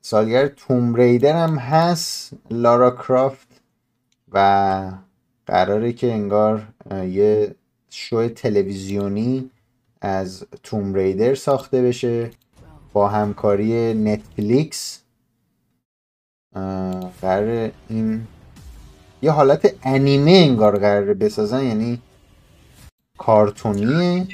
[0.00, 2.32] سالگرد توم ریدر هم هست.
[2.50, 3.48] لارا کرافت
[4.32, 4.92] و
[5.46, 7.54] قراره که انگار یه
[7.94, 9.50] شو تلویزیونی
[10.00, 12.30] از توم ریدر ساخته بشه
[12.92, 15.02] با همکاری نتفلیکس
[17.22, 18.26] قرار این
[19.22, 22.02] یه حالت انیمه انگار قراره بسازن یعنی
[23.18, 24.26] کارتونیه.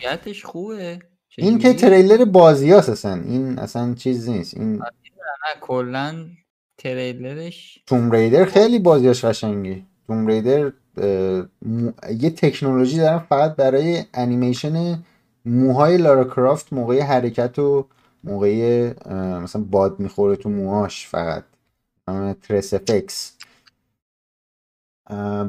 [0.00, 0.98] نیتش خوبه.
[1.38, 3.14] این که؟ تریلر بازی اصلا.
[3.14, 4.56] این اصلا چیز نیست.
[4.56, 6.26] این نه کلا
[6.78, 9.82] تریلرش توم ریدر خیلی بازیاش قشنگه.
[10.06, 15.02] توم ریدر یه تکنولوژی دارن فقط برای انیمیشن
[15.44, 17.86] موهای لارا کرافت موقع حرکت و
[18.24, 18.92] موقع
[19.42, 21.44] مثلا باد می‌خوره تو موهاش فقط.
[22.42, 23.36] TressFX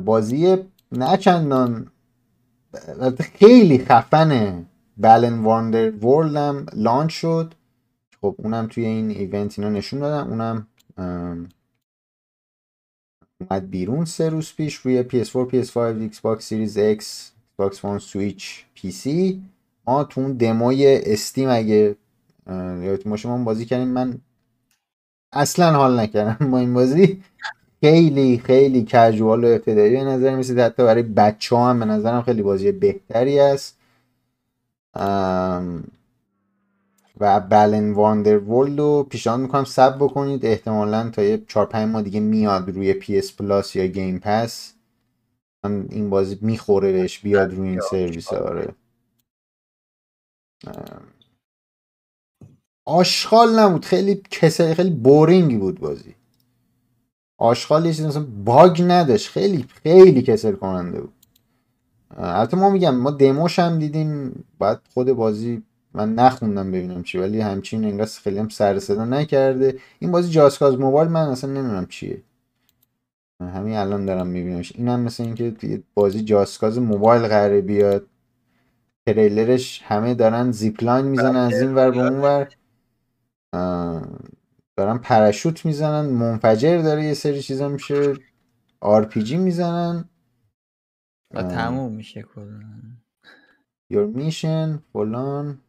[0.05, 0.57] بازی
[0.91, 1.91] نه چندان
[3.19, 4.65] خیلی خفنه.
[4.97, 7.53] Balan Wonderworld هم launch شد.
[8.21, 10.29] خب اونم توی این event اینا نشون دادن.
[10.29, 10.67] اونم
[13.41, 17.03] اومد بیرون سه روز پیش روی PS4, PS5, Xbox Series X,
[17.57, 18.43] Xbox One, Switch,
[18.77, 19.09] PC
[19.87, 21.95] ما تو اون demo ی Steam اگه
[22.47, 23.87] یادتون باشه ما بازی کردیم.
[23.87, 24.17] من
[25.31, 27.23] اصلا حال نکردم با این بازی.
[27.81, 32.41] خیلی خیلی casual و ابتدایی به نظر می‌رسید حتی برای بچه هم به نظرم خیلی
[32.41, 33.77] بازی بهتری است.
[37.19, 40.45] و Balan Wonderworld رو پیشنهاد می‌کنم صبر بکنید.
[40.45, 44.73] احتمالا تا یه 4 5 ماه دیگه میاد روی PS Plus یا Game Pass
[45.65, 48.33] من این بازی می‌خوره بهش بیاد روی این سرویس.
[48.33, 48.75] آره.
[50.67, 51.01] ام،
[52.85, 53.85] آشغال نبود.
[53.85, 56.15] خیلی کسل خیلی بورینگی بود بازی.
[57.37, 59.29] آشغال یه چیز مثلا باگ نداشت.
[59.29, 61.13] خیلی خیلی کسل کننده بود.
[62.17, 64.43] البته ما میگم ما دموش هم دیدیم.
[64.59, 65.63] بعد خود بازی
[65.97, 69.79] من نخوندم ببینم چی ولی همچین انگار خیلی هم سر صدا نکرده.
[69.99, 72.23] این بازی جاسکاز موبایل من اصلا نمی‌دونم چیه.
[73.41, 74.75] همین الان دارم میبینمش.
[74.75, 78.07] این هم مثل اینکه بازی Just Cause Mobile قراره بیاد.
[79.07, 82.47] تریلرش همه دارن zipline می‌زنن از این ور به اون ور.
[83.53, 84.07] اه،
[84.77, 88.13] دارن parachute می‌زنن منفجر داره یه سری چیزا میشه.
[88.79, 90.09] RPG می‌زنن.
[91.33, 92.63] و تموم میشه کلا.
[93.93, 95.61] Your mission فلان.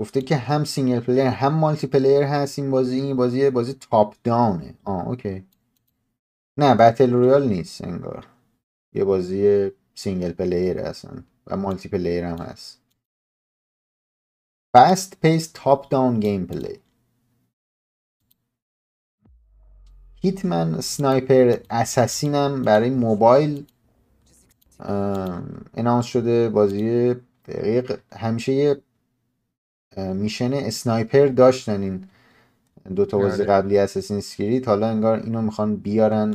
[0.00, 4.64] گفته که هم single player هم multiplayer هست این بازی این بازی بازی top down
[4.64, 5.44] ه آه okay.
[6.56, 8.26] نه battle royale نیست انگار.
[8.92, 12.80] یه بازی single player هستن و multiplayer هم هست.
[14.76, 16.78] Fast paced top down gameplay.
[20.22, 21.58] هیتمن سنایپر
[22.24, 23.66] هم برای موبایل
[25.74, 28.82] announce شده بازی دقیق همیشه یه
[29.96, 32.04] mission sniper داشتن این
[32.94, 33.50] دوتا بازی آره.
[33.50, 36.34] قبلی Assassin's Creed حالا انگار اینو می‌خوان بیارن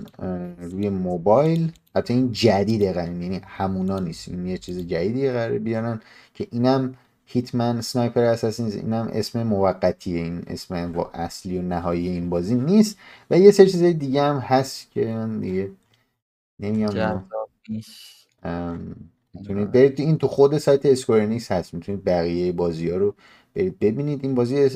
[0.62, 1.72] روی موبایل.
[1.96, 4.28] حتی این جدیده قرار یعنی همونا نیست.
[4.28, 6.02] این یه چیز جدیدی قراره بیارن
[6.34, 6.96] که اینم
[7.26, 10.24] Hitman Sniper Assassins اینم اسم موقتیه.
[10.24, 12.98] این اسم با اصلی و نهایی این بازی نیست.
[13.32, 15.72] و یه سری چیزای دیگه هم هست که من دیگه
[16.60, 17.24] نمیام
[19.34, 21.74] می‌تونید برید این تو خود سایت Square Enix هست.
[21.74, 23.16] می‌تونید بقیه بازی ها رو
[23.56, 24.70] برید ببینید این بازی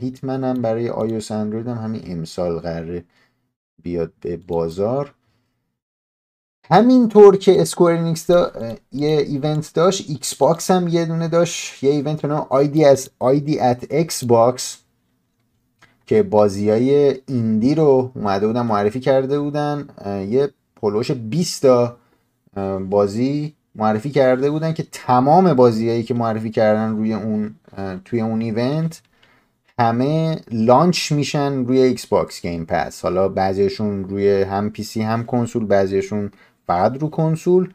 [0.00, 3.04] هیتمن هم برای iOS اندروید هم همین امسال قراره
[3.82, 5.14] بیاد به بازار.
[6.70, 8.52] همینطور که Square Enix
[8.92, 13.10] یه event داشت ایکس باکس هم یه دونه داشت یه event به نام آیدی از
[13.18, 14.78] ID@Xbox
[16.06, 19.88] که بازی های indie رو اومده بودن معرفی کرده بودن.
[20.30, 21.96] یه پلوش 20 تا
[22.90, 27.54] بازی معرفی کرده بودن که تمام بازیهایی که معرفی کردن روی اون
[28.04, 29.02] توی اون event
[29.78, 36.30] همه launch میشن روی Xbox Game Pass حالا بعضیشون روی هم PC هم کنسول بعضیشون
[36.66, 37.72] فقط رو کنسول.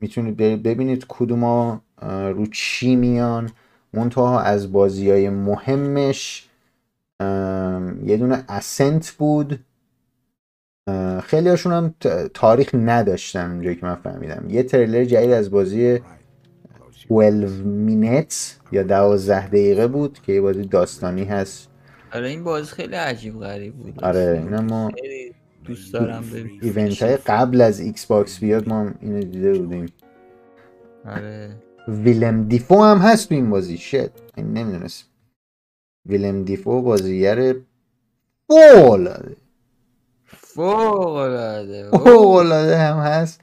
[0.00, 1.80] می‌تونید ببینید کدوما
[2.10, 3.50] رو چی میان.
[3.92, 6.48] منتها از بازی های مهمش
[8.04, 9.60] یه دونه The Ascent بود.
[11.24, 11.94] خیلی هاشون هم
[12.34, 14.46] تاریخ نداشتن اونجایی که من فهمیدم.
[14.48, 16.00] یه تریلر جدید از بازی
[17.08, 21.68] 12 Minutes یا 12 دقیقه بود که یه بازی داستانی هست.
[22.12, 24.04] آره این بازی خیلی عجیب غریب بود.
[24.04, 24.42] آره.
[24.44, 24.90] اینا ما
[25.64, 26.58] دوست دارم ببینم.
[26.62, 29.86] event های قبل از ایکس باکس بیاد ما هم اینو دیده بودیم.
[31.04, 31.50] آره.
[31.88, 33.78] ویلم دیفو هم هست تو این بازی.
[33.78, 35.04] shit این نمی‌دونست
[36.06, 37.54] ویلم دفو بازیگر
[38.48, 39.36] فوق‌العاده
[40.54, 43.40] فوق العاده فوق‌العاده هم هست.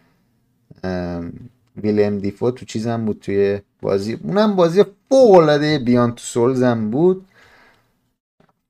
[1.77, 4.13] ویلم دیفو تو چیزم بود توی بازی.
[4.23, 7.27] اونم بازی فوق‌العاده بیان تو سولز هم بود.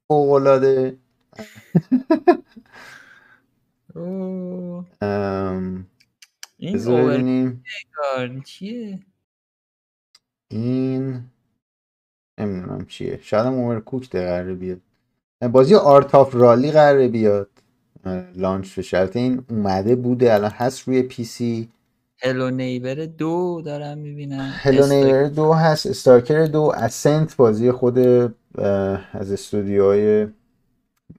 [0.08, 0.98] فوق‌العاده.
[3.96, 4.86] اوه.
[5.02, 5.88] ام،
[6.58, 9.00] این اوور چیه؟
[10.52, 11.24] این
[12.40, 13.20] نمی‌دونم چیه.
[13.22, 14.82] شاید هم اوورکوک قراره بیاد.
[15.52, 17.50] بازی آرت آف رالی قراره بیاد.
[18.36, 21.70] launch بشه البته این اومده بوده الان هست روی PC.
[22.22, 24.54] Hello Neighbor دو دارم می‌بینم.
[24.54, 27.98] Hello Neighbor دو هست Stalker The Ascent بازی خود
[29.14, 30.28] از استودیوهای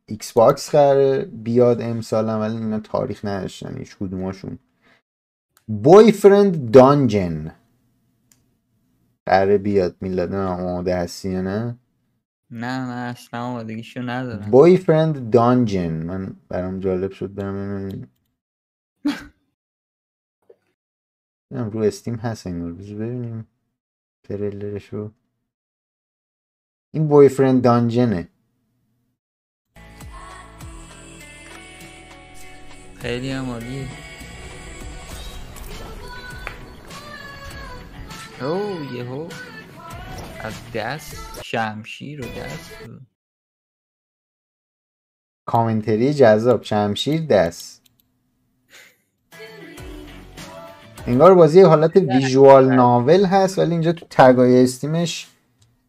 [0.07, 1.23] ایکس باکس قراره.
[1.23, 4.59] بیاد امسال ولی اینا تاریخ نداشتن هیچ کدوماشون
[5.67, 7.53] Boyfriend Dungeon.
[9.27, 11.77] قراره بیاد میلاد آماده هستی یا نه؟
[12.51, 14.51] نه من اصلا آمادگیشو ندارم.
[14.51, 18.09] بوی فرند دانجن من برام جالب شد برم ببینم.
[21.51, 23.47] رو استیم هست این بذار ببینیم.
[24.23, 25.13] تریلرشو.
[26.95, 28.29] این بوی فرند دانجنه
[32.97, 33.89] خیلی هم عالیه
[38.41, 39.29] او یهو.
[40.43, 42.71] از دست شمشیر و دست
[45.47, 47.83] commentary جذاب شمشیر دست.
[51.07, 55.29] انگار بازی حالت visual novel هست ولی اینجا تو tag ای Steam ش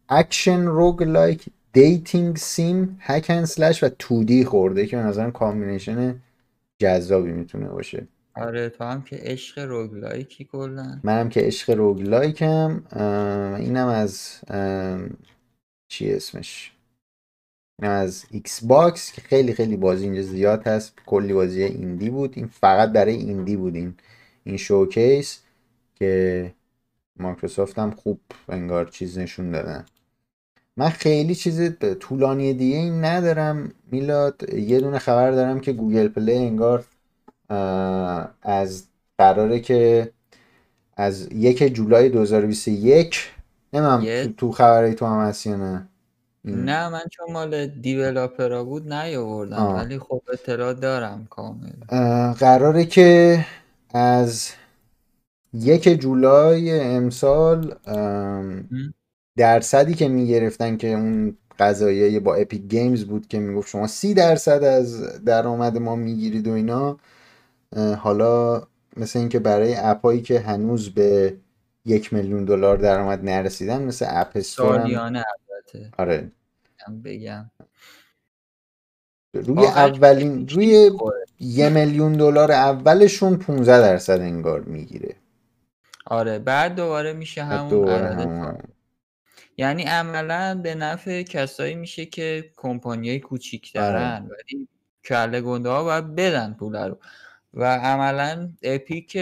[0.08, 6.20] action roguelike dating sim hack and slash و 2D خورده که به نظرم combination
[6.78, 8.06] جذابی می‌تونه باشه.
[8.34, 11.00] آره تو هم که عشق roguelike ی کلا.
[11.04, 12.82] منم که عشق roguelike م
[13.56, 14.40] اینم از
[15.88, 16.72] چی اسمش؟
[17.82, 20.94] اینم از ایکس باکس که خیلی خیلی بازی اینجا زیاد هست.
[21.06, 22.32] کلی بازی indie بود.
[22.36, 23.94] این فقط برای indie بود این
[24.44, 25.40] این showcase
[25.94, 26.54] که
[27.16, 29.86] مایکروسافت هم خوب انگار چیز نشون دادن.
[30.76, 33.72] من خیلی چیز طولانی دیگه این ندارم.
[33.90, 36.84] میلاد یه دونه خبر دارم که Google Play انگار
[38.42, 38.84] از
[39.18, 40.10] قراره که
[40.96, 43.30] از یک جولای 2021
[43.72, 45.88] نمیم تو خبرهای تو هم هست یا نه؟
[46.44, 51.70] نه من چون مال دیولاپرا بود نیاوردم ولی خب اطلاع دارم کامل.
[52.32, 53.44] قراره که
[53.94, 54.50] از
[55.54, 57.74] یک جولای امسال
[59.36, 64.64] درصدی که می‌گرفتن که اون قضایه با اپیک گیمز بود که می‌گفت شما سی درصد
[64.64, 66.98] از درآمد ما می‌گیرید و اینا
[67.76, 68.62] حالا
[68.96, 71.36] مثل اینکه برای اپایی که هنوز به
[71.84, 75.90] یک میلیون دلار درآمد نرسیدن مثل اپ استور سالیانه البته.
[75.98, 76.32] آره.
[77.04, 77.50] بگم
[79.34, 80.90] روی اولین روی
[81.40, 85.16] یه میلیون دلار اولشون 15 درصد انگار می‌گیره.
[86.06, 88.58] آره بعد دوباره میشه همون دوباره
[89.56, 94.22] یعنی عملا به نفع کسایی میشه که کمپانیای کوچیک دارن آره.
[94.22, 94.68] ولی
[95.04, 96.98] کله گنده ها باید بدن پول رو.
[97.54, 99.18] و عملا اپیک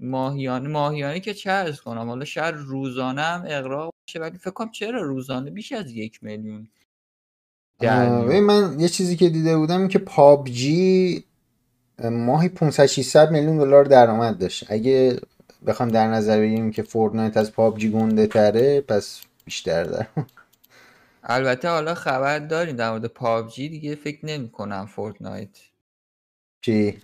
[0.00, 4.70] ماهیانه ماهیانه که چه ارز کنم حالا شاید روزانه هم اقراق باشه ولی فکر کنم
[4.70, 6.68] چرا روزانه بیش از یک میلیون
[8.40, 11.24] من یه چیزی که دیده بودم که پابجی
[12.04, 14.64] ماهی 500 600 میلیون دلار درآمد داشت.
[14.68, 15.20] اگه
[15.66, 20.06] بخوام در نظر بگیریم که فورتنایت از پابجی گنده تره پس بیشتر در
[21.24, 25.58] البته حالا خبر داریم در مورد PUBG دیگه فکر نمی کنم Fortnite
[26.60, 27.02] چی؟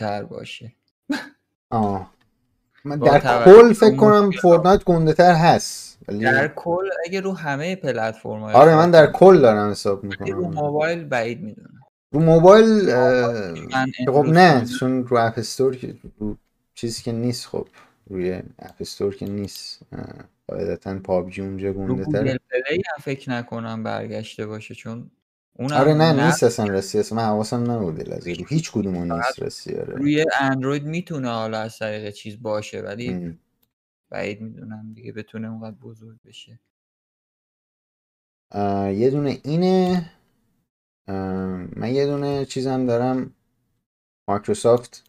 [0.00, 0.72] تر باشه.
[1.70, 2.10] آه.
[2.84, 8.42] من در کل فکر کنم Fortnite گنده تر هست در کل اگه رو همه پلتفرم
[8.42, 10.36] آره من در کل دارم حساب می‌کنم.
[10.36, 11.80] رو موبایل بعید می‌دونم.
[12.12, 12.90] رو موبایل
[14.06, 15.76] خب نه چون رو App Store
[16.18, 16.36] رو
[16.74, 17.68] چیزی که نیست خب
[18.10, 19.80] روی App Store که نیست.
[20.48, 25.10] قاعدتا پابجی اونجا گنده تر گوگل پلی هم فکر نکنم برگشته باشه چون
[25.60, 29.42] اون آره نه نیست اصلا رسی اصلا من حواسم نبوده لازم هیچ کدوم اون نیست
[29.42, 29.94] رسی آره.
[29.94, 33.38] روی اندروید می‌تونه حالا از طریق چیز باشه ولی
[34.10, 36.60] بعید می‌دونم دیگه بتونه اونقدر بزرگ بشه.
[38.94, 40.10] یه دونه اینه.
[41.76, 43.34] من یه دونه چیزم دارم.
[44.28, 45.04] مایکروسافت.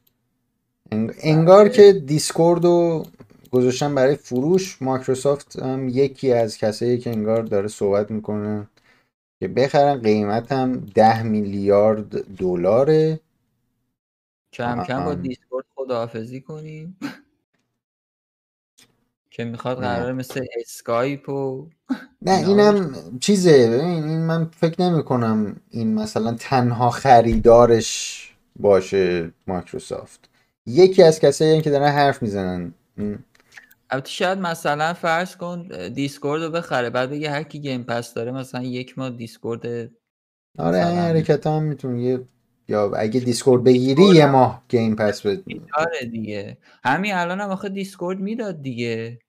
[1.21, 1.73] انگار بله.
[1.73, 3.05] که دیسکورد رو
[3.51, 4.81] گذاشتن برای فروش.
[4.81, 8.67] مایکروسافت هم یکی از کسایی که انگار داره صحبت می‌کنه.
[9.41, 13.19] که بخرن قیمت هم ده میلیارد دلاره.
[14.53, 16.97] کم کم با دیسکورد خداحافظی کنیم.
[19.31, 21.67] که می‌خواد قرار مثل اسکایپ و
[22.21, 28.17] نه اینم چیزه این من فکر نمی کنم این مثلا تنها خریدارش
[28.59, 30.29] باشه مایکروسافت.
[30.65, 32.73] یکی از کسایی که دارن حرف می‌زنن.
[33.91, 38.31] البته شاید مثلا فرض کن Discord رو بخره بعد بگه هر کی Game Pass داره
[38.31, 39.91] مثلا یک ماه Discord
[40.57, 42.27] آره این حرکت هم می‌تونه یه
[42.67, 45.43] یا اگه Discord بگیری یه ماه Game Pass بده
[45.77, 46.57] آره دیگه.
[46.83, 49.19] همین الان هم آخه Discord می‌داد دیگه.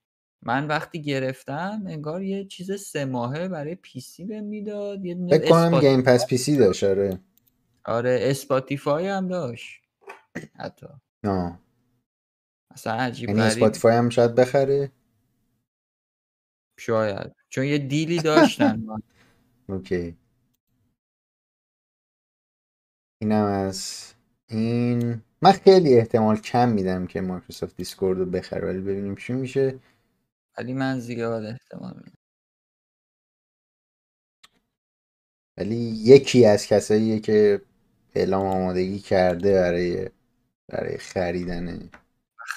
[0.43, 5.81] من وقتی گرفتم انگار یه چیز سه ماهه برای PC بهم می‌داد یه فکر کنم
[5.81, 7.21] Game Pass PC داشت آره.
[7.85, 9.83] آره Spotify هم داشت.
[10.59, 10.87] حتی.
[11.25, 11.59] آه.
[12.73, 14.93] اصلا عجیب یعنی Spotify هم شاید بخره
[16.81, 17.33] شاید.
[17.49, 18.87] چون یه deal ی داشتن.
[19.69, 20.17] okay.
[23.23, 24.13] اینم از
[24.49, 25.23] این.
[25.43, 29.79] من خیلی احتمال کم میدم که Microsoft Discord رو بخره ولی ببینیم چی میشه.
[30.59, 32.19] ولی من زیاد احتمال میدم.
[35.59, 37.63] ولی یکی از کساییه که
[38.15, 40.11] اعلام آمادگی کرده برای
[40.69, 41.91] برای خریدن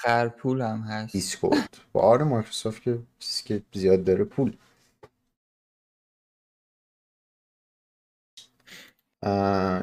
[0.02, 1.12] خرپول هم هست.
[1.12, 1.76] Discord.
[1.92, 4.56] با آره مایکروسافت که چیزی که زیاد داره پول.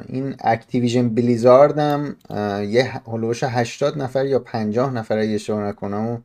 [0.08, 2.16] این Activision Blizzard هم
[2.70, 6.24] یه حدودش 80 نفر یا 50 نفر اگه اشتباه نکنم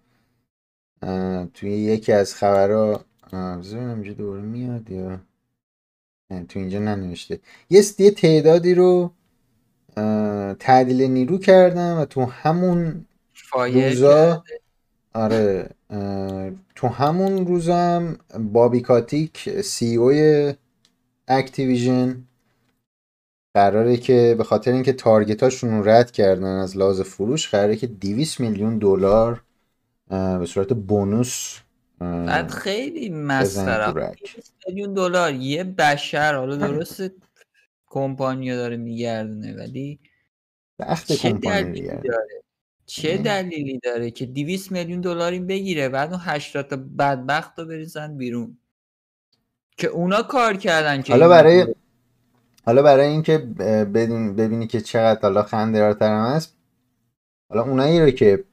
[1.54, 5.22] توی یکی از خبرها اه، بذار ببینم اینجا دوباره میاد یا؟
[6.50, 7.40] تو اینجا ننوشته.
[7.70, 9.12] یه یه تعدادی رو
[10.60, 13.06] تعدیل نیرو کردن و تو همون
[13.54, 14.44] روزا
[15.14, 15.70] آره
[16.76, 20.54] تو همون روزا هم Bobby Kotick CEO ی
[21.28, 22.24] Activision
[23.54, 27.88] قراره که به خاطر اینکه target اشون رو رد کردن از لحاظ فروش قراره که
[27.88, 29.44] 200 میلیون دلار
[30.10, 31.60] به صورت بونوس
[32.00, 37.04] بعد خیلی مسخره تو رک 20 میلیون دلار یه بشر حالا درست
[37.88, 40.00] کمپانیا داره میگردونه ولی
[40.80, 42.04] بخت چه کمپانی داره؟
[42.90, 47.66] چه دلیلی داره که 200 میلیون دلار این بگیره بعد اون 80 تا بدبخت رو
[47.66, 48.58] بریزن بیرون؟
[49.78, 51.76] که اونا کار کردن که حالا برای
[52.66, 53.38] حالا برای اینکه
[53.94, 56.56] بدون ببینی که چقدر حالا خنده هم هست
[57.50, 58.44] حالا اونایی رو که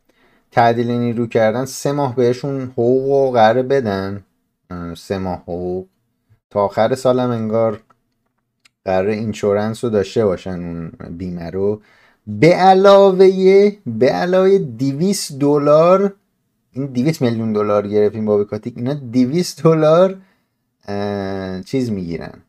[0.51, 4.25] تعدیل نیرو کردن سه ماه بهشون حقوق رو قراره بدن.
[4.97, 5.87] سه ماه حقوق.
[6.51, 7.81] تا آخر سالم انگار
[8.85, 11.83] قراره اینشورنس رو داشته باشن اون بیمه رو.
[12.27, 16.15] به علاوه به علاوه 200 دلار
[16.73, 20.17] این 200 میلیون دلار گرفتیم بابی کاتیک اینا 200 دلار
[21.65, 22.43] چیز می‌گیرن.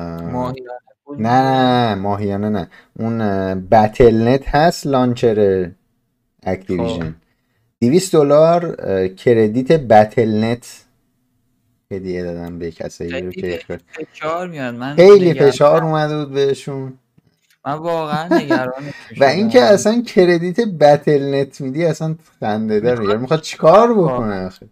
[0.00, 0.78] ماهیانه
[1.18, 2.68] نه نه ماهیانه نه.
[2.98, 3.18] اون
[3.68, 5.70] Battle.net هست launcher خب.
[6.42, 7.14] Activision
[7.80, 8.76] 200 دلار
[9.08, 10.84] credit Battle.net
[11.92, 13.60] هدیه دادن به کسایی رو که
[14.96, 16.98] خیلی فشار اومده بود بهشون.
[17.66, 23.94] من واقعا نگرانشون و اینکه اصلا credit Battle.net میدی اصلا خنده داره می‌خواد می‌خواد چیکار
[23.94, 24.68] بکنه آخه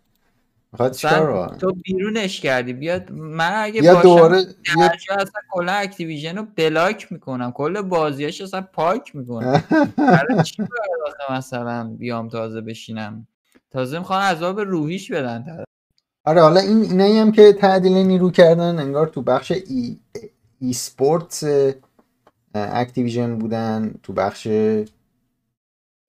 [0.73, 5.73] می‌خواد چیکار واقعا تو بیرونش کردی بیاد من اگه باشم دوباره بیا درجا اصلا کلا
[5.73, 9.63] Activision رو block می‌کنم کل بازیاش اصلا پاک می‌کنم
[9.97, 10.63] برای چی
[11.31, 13.27] مثلا بیام تازه بشینم
[13.71, 15.65] تازه می‌خوان عذاب روحیش بدن طرف
[16.25, 19.99] آره حالا این اینایی هم که تعدیل نیرو کردن انگار تو بخش ای,
[20.61, 21.45] esports
[22.55, 24.49] Activision بودن تو بخش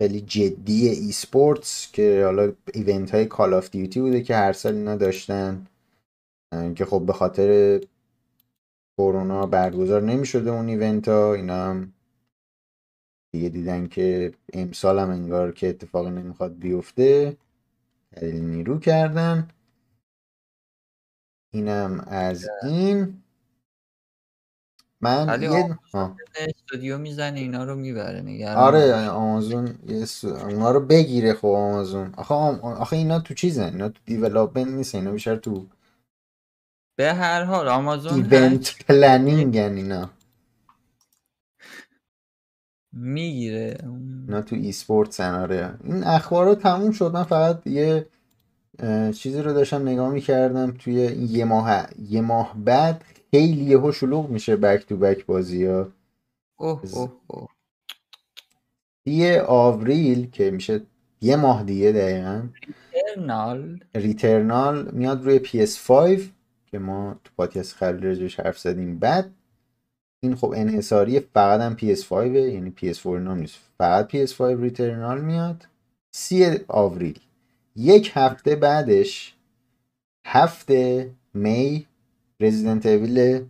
[0.01, 4.95] خیلی جدی esports که حالا event های Call of Duty بوده که هر سال اینا
[4.95, 5.67] داشتن.
[6.75, 7.81] که خب به خاطر
[8.97, 11.93] کرونا برگزار نمی‌شده اون ایونت ها اینا هم
[13.33, 17.37] دیگه دیدن که امسال هم انگار که اتفاقی نمی‌خواد بیفته.
[18.11, 19.47] تعدیل نیرو کردن.
[21.53, 23.23] اینم از این.
[25.01, 25.79] من یه.
[26.37, 32.13] استودیو می‌زنه اینا رو می‌بره نگران آره آمازون یه س- اونا رو بگیره خب آمازون
[32.17, 32.35] آخه.
[32.61, 35.67] آخه اینا تو چیزن؟ اینا تو development نیست اینا بیشتر تو
[36.99, 40.09] به هر حال آمازون event چی planning ن اینا.
[42.93, 43.77] می‌گیره.
[44.27, 45.75] اینا تو esport آره.
[45.83, 47.11] این اخبار رو تموم شد.
[47.13, 48.07] من فقط یه
[49.15, 50.93] چیزی رو داشتم نگاه می‌کردم توی
[51.29, 55.91] یه ماه یه ماه بعد خیلی یهو شلوغ میشه back to back بازی ها
[56.59, 57.47] اوه اوه اوه.
[59.05, 60.81] یه آوریل که میشه
[61.21, 62.47] یه ماه دیگه دقیقا.
[63.09, 66.21] ارنال ریترنال میاد روی PS5
[66.65, 68.99] که ما تو پادکست قبلی راجعش حرف زدیم.
[68.99, 69.31] بعد
[70.23, 73.59] این خب انحصاری فقط هم PS5 یعنی PS4 نام نیست.
[73.77, 75.67] فقط PS5 ریترنال میاد.
[76.15, 77.19] سی آوریل.
[77.75, 79.35] یک هفته بعدش
[80.25, 81.87] هفته می
[82.41, 83.45] رزیدنت اویل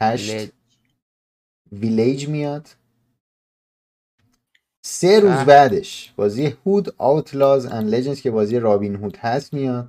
[0.00, 0.48] 8 لج
[1.72, 2.68] ویلیج میاد.
[4.82, 9.88] سه روز به بعدش بازی هود آوتلاز اند لجندز که بازی رابین هود هست میاد.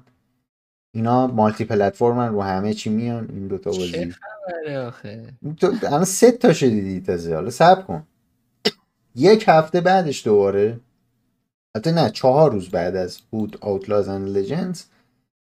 [0.92, 3.30] اینا مالتی پلتفرمن رو همه چی میان.
[3.30, 4.12] این دوتا چه بازی.
[4.12, 5.34] خبره آخه.
[5.58, 7.36] تو الان سه تا شدیدی تازه.
[7.36, 8.08] حالا صبر کن.
[9.16, 10.80] یک هفته بعدش دوباره
[11.76, 14.84] حتی نه چهار روز بعد از هود آوتلاز اند لجندز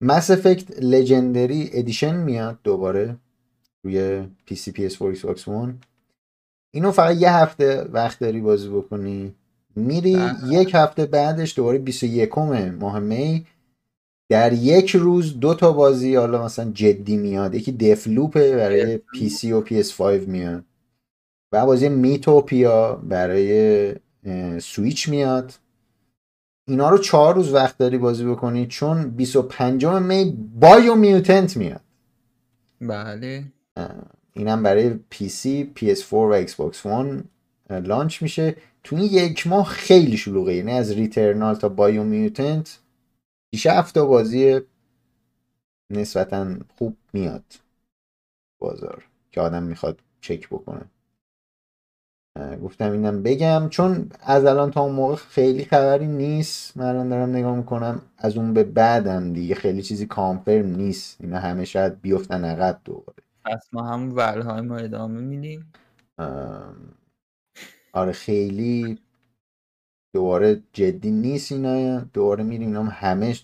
[0.04, 3.16] Mass Effect Legendary Edition میاد دوباره
[3.84, 5.76] روی PC PS 4 Xbox 1
[6.74, 9.36] اینو فقط یه هفته وقت داری بازی بکنی.
[9.76, 10.34] میری بله.
[10.48, 13.46] یک هفته بعدش دوباره 21 ماه می.
[14.30, 17.56] در یک روز دو تا بازی حالا مثلا جدی میاد.
[17.56, 20.64] یکی Deathloop ه برای PC و PS 5 میاد.
[21.52, 23.96] و بازی Miitopia برای
[24.60, 25.54] سویچ میاد.
[26.66, 31.82] اینا رو چهار روز وقت داری بازی بکنی چون 25 می Biomutant میاد.
[32.82, 33.46] بله.
[34.34, 37.24] اینم برای PC PS4 و Xbox One
[37.70, 38.56] launch میشه.
[38.84, 40.54] تو این یک ماه خیلی شلوغه.
[40.54, 42.80] یعنی از Returnal تا Biomutant
[43.56, 44.62] 6 تا بازی
[45.90, 47.44] نسبتا خوب میاد
[48.60, 50.86] بازار که آدم می‌خواد چک بکنه.
[52.64, 53.70] گفتم اینم بگم.
[53.70, 56.78] چون از الان تا اون موقع خیلی خبری نیست.
[56.78, 58.02] من الان دارم نگاه می‌کنم.
[58.18, 61.22] از اون به بعدم دیگه خیلی چیزی کانفرم نیست.
[61.22, 63.24] اینا همه شاید بیفتن عقب دوباره.
[63.46, 65.74] پس ما همون ولهای ما ادامه میدیم.
[67.94, 69.00] آره خیلی
[70.14, 73.36] دوباره جدی نیست اینا دوباره میریم اینا هم همه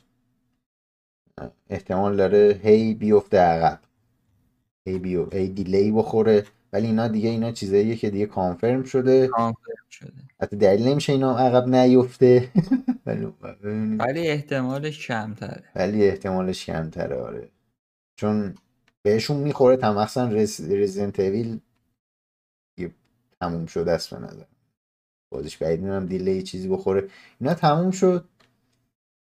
[1.69, 3.79] احتمال داره هی بیفته عقب.
[4.85, 6.45] هی بیو هی دیلی بخوره.
[6.73, 9.27] ولی اینا دیگه اینا چیزاییه که دیگه کانفرم شده.
[9.27, 10.13] کانفرم شده.
[10.41, 12.51] حتی دلیل نمیشه اینا عقب نیفته.
[13.05, 13.99] ولی ببینیم.
[13.99, 15.63] ولی احتمالش کمتره.
[15.75, 17.49] ولی احتمالش کمتره آره.
[18.15, 18.55] چون
[19.01, 20.31] بهشون می‌خوره تم مثلا
[20.69, 21.59] رزیدنت اویل
[23.41, 24.43] تموم شده است به نظر.
[25.31, 27.09] بازیش بعید می‌دونم دیلی چیزی بخوره.
[27.39, 28.25] اینا تموم شد.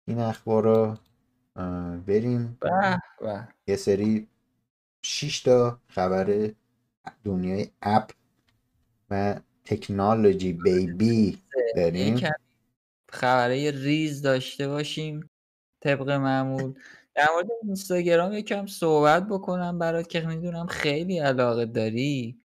[0.08, 0.98] این اخبارا.
[2.06, 2.58] بریم.
[2.60, 2.70] به
[3.20, 3.48] به.
[3.66, 4.28] یه سری
[5.04, 6.50] 6 تا خبر
[7.24, 8.10] دنیای app
[9.10, 11.38] و تکنولوژی بیبی
[11.76, 12.20] داریم.
[13.08, 15.30] خبره ریز داشته باشیم
[15.80, 16.74] طبق معمول.
[17.14, 22.40] در مورد Instagram یکم صحبت بکنم برات که می‌دونم خیلی علاقه داری.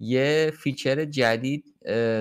[0.00, 1.74] یه feature جدید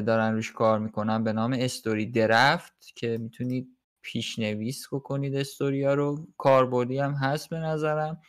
[0.06, 3.68] دارن روش کار می‌کنن به نام story draft که می‌تونید
[4.02, 6.28] پیشنویس بکنید استوریا رو.
[6.38, 8.22] کاربردی هم هست به نظرم.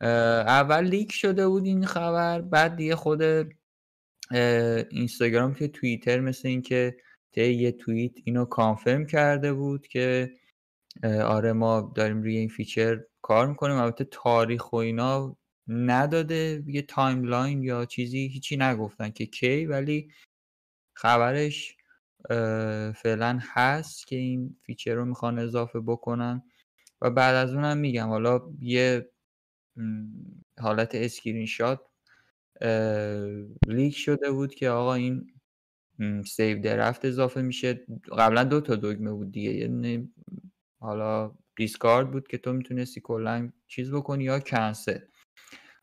[0.00, 3.22] اول leak شده بود این خبر بعد دیگه خود
[4.90, 6.96] Instagram که توییتر مثل اینکه
[7.32, 10.32] طی یه توییت اینو confirm کرده بود که
[11.04, 15.36] آره ما داریم روی این feature کار می‌کنیم البته تاریخ و اینا
[15.68, 20.10] نداده یه timeline یا چیزی هیچی نگفتن که کی ولی
[20.96, 21.76] خبرش
[22.96, 26.42] فعلا هست که این feature رو می‌خوان اضافه بکنن.
[27.00, 29.10] و بعد از اونم میگم حالا یه
[30.60, 31.80] حالت اسکرین شات
[33.68, 35.26] leak شده بود که آقا این
[36.26, 37.86] save draft اضافه میشه.
[38.18, 39.66] قبلا دو تا دگمه بود دیگه.
[39.66, 40.08] دونه
[40.80, 44.98] حالا discard بود که تو می‌تونستی کلا چیز بکنی یا کنسل.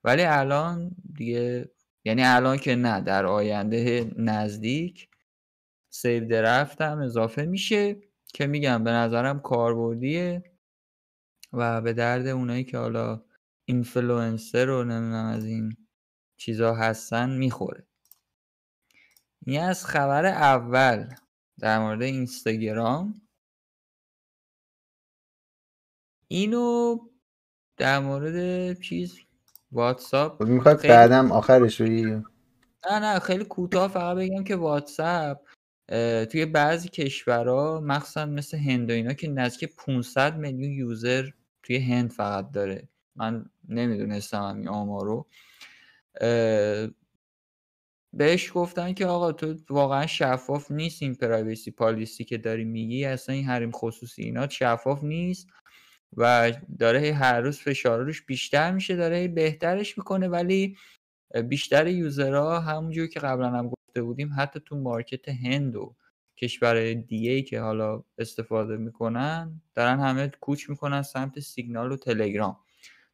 [0.04, 1.72] ولی الان دیگه
[2.06, 5.10] یعنی الان که نه در آینده نزدیک
[5.90, 8.02] save draft هم اضافه میشه
[8.34, 10.44] که میگم به نظرم کاربردیه
[11.54, 13.26] و به درد اونایی که حالا
[13.66, 15.78] اینفلوئنسر رو نمی‌دونم از این
[16.40, 17.88] چیزا هستن می‌خوره.
[19.46, 21.16] این از خبر اول
[21.60, 23.22] در مورد اینستاگرام
[26.28, 26.98] اینو
[27.78, 29.20] در مورد چیز
[29.72, 32.02] واتساپ می‌خواد خیلی بعدم آخرش روی
[32.92, 35.50] نه نه خیلی کوتاه فقط بگم که واتساپ
[36.32, 41.30] توی بعضی کشورها مخصوصا مثل هند و اینا که نزدیک 500 میلیون user
[41.64, 42.90] توی هند فقط داره.
[43.16, 45.28] من نمی‌دونستم همین آمارو
[46.22, 46.88] اه،
[48.14, 53.36] بهش گفتن که آقا تو واقعا شفاف نیست این privacy policy که داری میگی اصلا
[53.36, 55.48] این حریم خصوصی اینا شفاف نیست
[56.18, 60.78] و داره هر روز فشار روش بیشتر میشه داره بهترش می‌کنه ولی
[61.50, 65.96] بیشتر یوزرها همونجور که قبلا هم گفته بودیم حتی تو مارکت هند و
[66.38, 72.58] کشور دیگه ای که حالا استفاده می‌کنن دارن همه کوچ می‌کنن سمت سیگنال و تلگرام.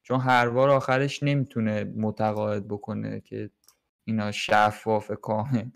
[0.10, 3.49] چون هر بار آخرش نمی‌تونه متقاعد بکنه که
[4.03, 5.69] اینا شفاف کامل.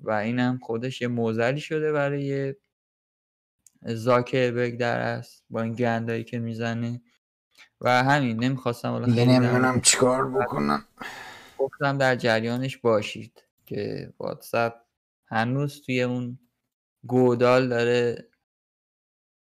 [0.00, 2.54] و اینم خودش یه موزلی شده برای
[3.82, 7.02] زاکربرگ در است با این گندایی که می‌زنه.
[7.80, 10.84] و همین نمی‌خواستم دیگه نمی‌دونم چیکار بکنم.
[11.58, 14.74] گفتم در جریانش باشید که واتساپ
[15.26, 16.38] هنوز توی اون
[17.06, 18.28] گودال داره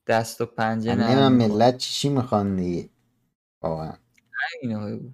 [0.07, 1.29] دست و پنجه می‌کنه.
[1.29, 2.96] ملت چی چی می‌خوان دیگه؟
[3.69, 3.97] واقعا.
[4.65, 5.11] بگو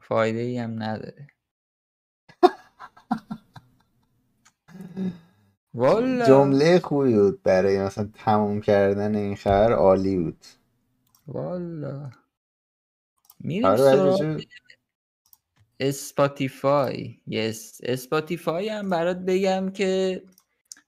[0.00, 1.26] فایده ای هم نداره.
[5.74, 6.26] والا.
[6.26, 10.44] جمله خوبی بود برای مثلا تموم کردن این خبر عالی بود.
[11.26, 12.10] والا.
[13.40, 14.38] میریم آره
[15.80, 17.20] اسپاتیفای.
[17.26, 17.80] Yes.
[17.82, 20.22] اسپاتیفای هم برات بگم که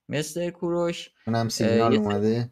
[0.09, 2.49] مثل کوروش اونم سیگنال اومده.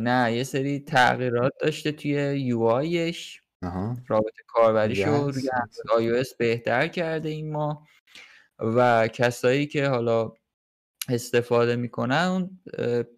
[0.00, 5.34] نه یه سری تغییرات داشته توی UI ش آها رابط کاربریشو Yes.
[5.96, 7.86] روی iOS بهتر کرده این ما
[8.58, 10.32] و کسایی که حالا
[11.08, 12.60] استفاده می‌کنن اون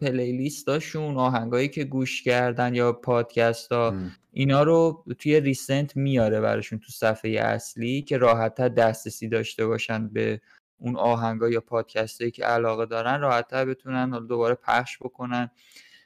[0.01, 3.93] پلیلیستاشون آهنگایی که گوش کردن یا پادکست ها.
[4.31, 10.41] اینا رو توی ریسنت میاره براشون تو صفحه اصلی که راحتتر دسترسی داشته باشن به
[10.77, 15.51] اون آهنگا یا پادکستایی که علاقه دارن راحتتر بتونن دوباره پخش بکنن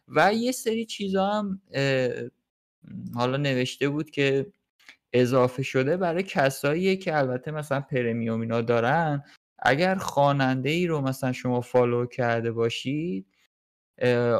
[0.07, 1.61] و یه سری چیزا هم
[3.15, 4.51] حالا نوشته بود که
[5.13, 9.23] اضافه شده برای کسایی که البته مثلا premium اینا دارن.
[9.59, 13.27] اگر خواننده ای رو مثلا شما follow کرده باشید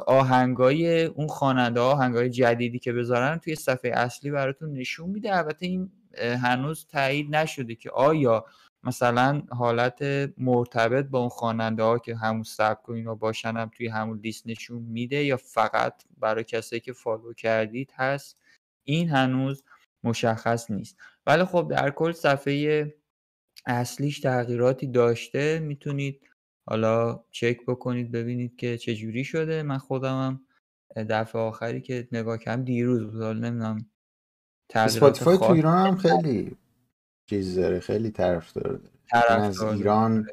[0.07, 5.37] آهنگای اون خواننده آهنگای جدیدی که بذارن توی صفحه اصلی براتون نشون میده.
[5.37, 8.45] البته این هنوز تایید نشده که آیا
[8.83, 10.01] مثلا حالت
[10.37, 14.47] مرتبط با اون خواننده ها که همون سبک و اینا باشن هم توی همون لیست
[14.47, 18.37] نشون میده یا فقط برای کسایی که follow کردید هست
[18.83, 19.63] این هنوز
[20.03, 20.97] مشخص نیست.
[21.25, 22.93] ولی خب در کل صفحه
[23.65, 25.59] اصلیش تغییراتی داشته.
[25.59, 26.21] می‌تونید
[26.69, 29.63] حالا چک بکنید ببینید که چه جوری شده.
[29.63, 30.41] من خودمم
[30.95, 33.21] دفعه آخری که نگاه کردم دیروز بود.
[33.21, 33.85] حالا نمی‌دونم
[34.69, 36.57] تغییرات اسپاتیفای تو ایران هم خیلی
[37.25, 39.29] چیز داره خیلی طرفدار داره.
[39.29, 39.61] من از.
[39.61, 40.27] ایران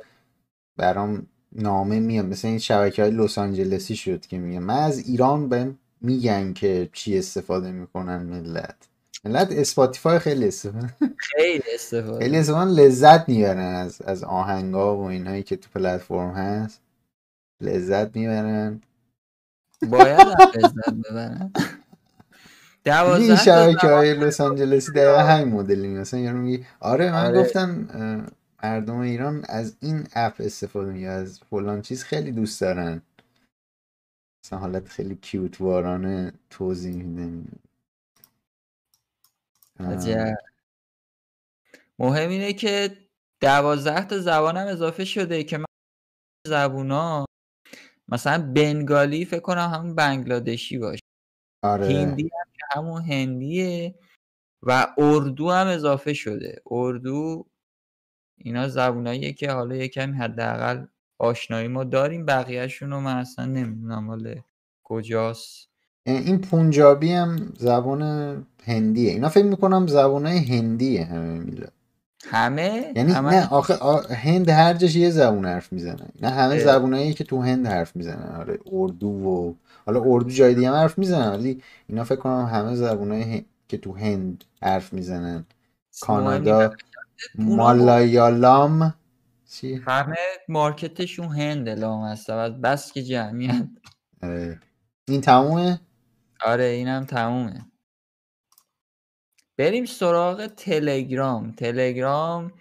[0.76, 2.24] برام نامه میاد.
[2.24, 6.88] مثل این شبکه های لس آنجلسی شد که میگه من از ایران بهم میگن که
[6.92, 8.76] چی استفاده می‌کنن ملت.
[9.24, 12.18] ملت اسپاتیفای خیلی استفاده خیلی استفاده.
[12.18, 16.80] خیلی استفاده لذت می‌برن از از آهنگا و اینهایی که تو پلتفرم هست.
[17.60, 18.80] لذت می‌برن
[19.88, 20.20] باید
[20.56, 21.52] لذت ببرن
[22.84, 27.42] دوازده تا شبکه های لس آنجلسی دقیقا همین مدلی مثلا یارو میگه آره من آره.
[27.42, 27.86] گفتم
[28.62, 33.02] مردم ایران از این اپ استفاده میگه از فلان چیز خیلی دوست دارن.
[34.44, 37.48] مثلا حالت خیلی کیوت وارانه توضیح میده.
[41.98, 42.96] مهم اینه که
[43.40, 45.64] دوازده تا زبانم اضافه شده که من
[46.46, 47.26] زبونا
[48.08, 51.00] مثلا بنگالی فکر کنم همون بنگلادشی باشه.
[51.62, 51.86] آره.
[51.86, 53.94] هندی هم همون هندیه
[54.62, 56.62] و اردو هم اضافه شده.
[56.70, 57.46] اردو
[58.38, 60.86] اینا زبوناییه که حالا یکم حداقل
[61.18, 64.34] آشنایی ما داریم بقیهشون رو من اصلا نمی‌دونم حالا
[64.84, 65.68] کجاست.
[66.06, 68.02] این پونجابی هم زبان
[68.64, 69.10] هندیه.
[69.10, 71.72] اینا فکر می‌کنم زبانهای هندیه همه میلاد
[72.24, 76.08] همه؟ یعنی همه نه آخه آ- هند هر جاش یه زبون حرف می‌زنن.
[76.22, 76.58] نه همه.
[76.58, 78.36] زبونایی که تو هند حرف می‌زنن.
[78.36, 79.54] آره اردو و
[79.92, 83.78] حالا اردو جای دیگه هم حرف می‌زنن ولی اینا فکر کنم همه زبونایی هن- که
[83.78, 85.44] تو هند حرف می‌زنن.
[86.00, 86.74] کانادا
[87.34, 88.94] مالایالام
[89.50, 90.16] چی؟ همه
[90.48, 92.30] مارکتشون هند لام هست.
[92.30, 93.68] بس که جمعیت
[94.22, 94.60] آره.
[95.08, 95.80] این تمومه؟
[96.44, 97.66] آره اینم تمومه.
[99.58, 101.52] بریم سراغ تلگرام.
[101.52, 102.52] تلگرام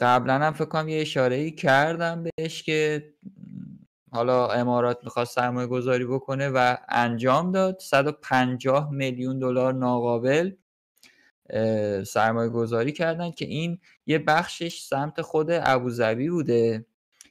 [0.00, 3.04] قبلا هم فکر کنم یه اشاره ای کردم بهش که
[4.14, 7.78] حالا امارات می‌خواست سرمایه گذاری بکنه و انجام داد.
[7.78, 10.52] 150 میلیون دلار ناقابل
[12.06, 16.86] سرمایه گذاری کردن که این یه بخشش سمت خود ابوظبی بوده.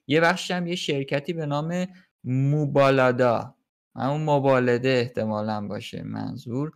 [0.08, 1.88] یه بخشش هم یه شرکتی به نام
[2.24, 3.56] موبالادا.
[3.96, 6.72] همون مبالده احتمالا باشه منظور.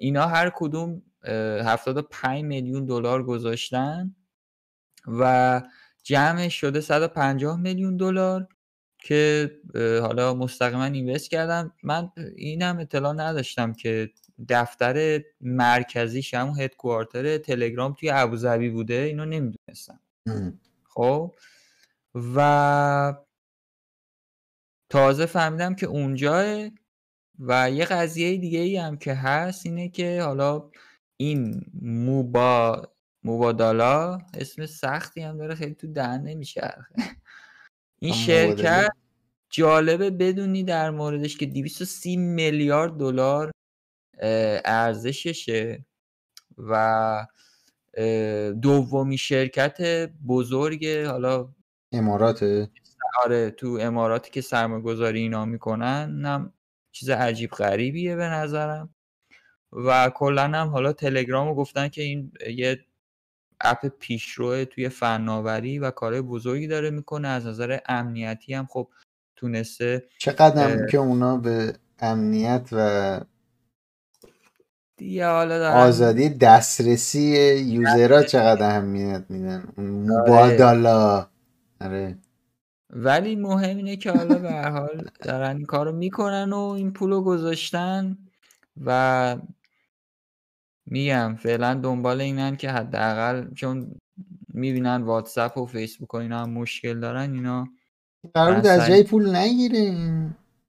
[0.00, 4.14] اینا هر کدوم اه، 75 میلیون دلار گذاشتن
[5.06, 5.62] و
[6.02, 8.48] جمعش شده 150 میلیون دلار.
[9.04, 9.50] که
[10.02, 11.72] حالا مستقیما اینوست کردم.
[11.82, 14.10] من اینم اطلاع نداشتم که
[14.48, 20.00] دفتر مرکزیش همون هدکوارتر تلگرام توی ابوظبی بوده اینو نمی‌دونستم.
[20.88, 21.34] خب؟
[22.36, 23.14] و
[24.90, 26.68] تازه فهمیدم که اونجاه
[27.38, 30.70] و یه قضیه دیگه ای هم که هست اینه که حالا
[31.16, 32.82] این موبا
[33.24, 36.74] موبادالا اسم سختی هم داره خیلی تو دهن نمیشه
[38.04, 38.88] این شرکت
[39.50, 43.50] جالبه بدونی در موردش که 230 میلیارد دلار
[44.64, 45.84] ارزششه
[46.58, 47.26] و
[48.62, 51.48] دومی شرکت بزرگ حالا
[51.92, 52.70] اماراته؟
[53.24, 56.52] آره تو اماراتی که سرمایه گذاری اینا می‌کنن هم
[56.92, 58.94] چیز عجیب غریبیه به نظرم.
[59.72, 62.86] و کلا هم حالا تلگرام رو گفتن که این یه
[63.64, 67.28] اپ پیشرو توی فناوری و کارهای بزرگی داره می‌کنه.
[67.28, 68.88] از نظر امنیتی هم خب
[69.36, 73.20] تونسته چقدر هم که اونا به امنیت و
[74.96, 77.20] دیگه حالا دارن آزادی دسترسی
[77.66, 81.26] یوزرها چقدر اهمیت میدن؟ مبادلا
[81.80, 82.18] آره.
[82.90, 87.22] ولی مهم اینه که حالا به هر حال دارن این کارو می‌کنن و این پولو
[87.22, 88.18] گذاشتن
[88.84, 89.36] و
[90.86, 93.94] میگم فعلا دنبال اینن که حداقل چون
[94.48, 97.68] می‌بینن واتساپ و فیسبوک و اینا هم مشکل دارن اینا
[98.34, 99.94] قرار بود از جای پول نگیره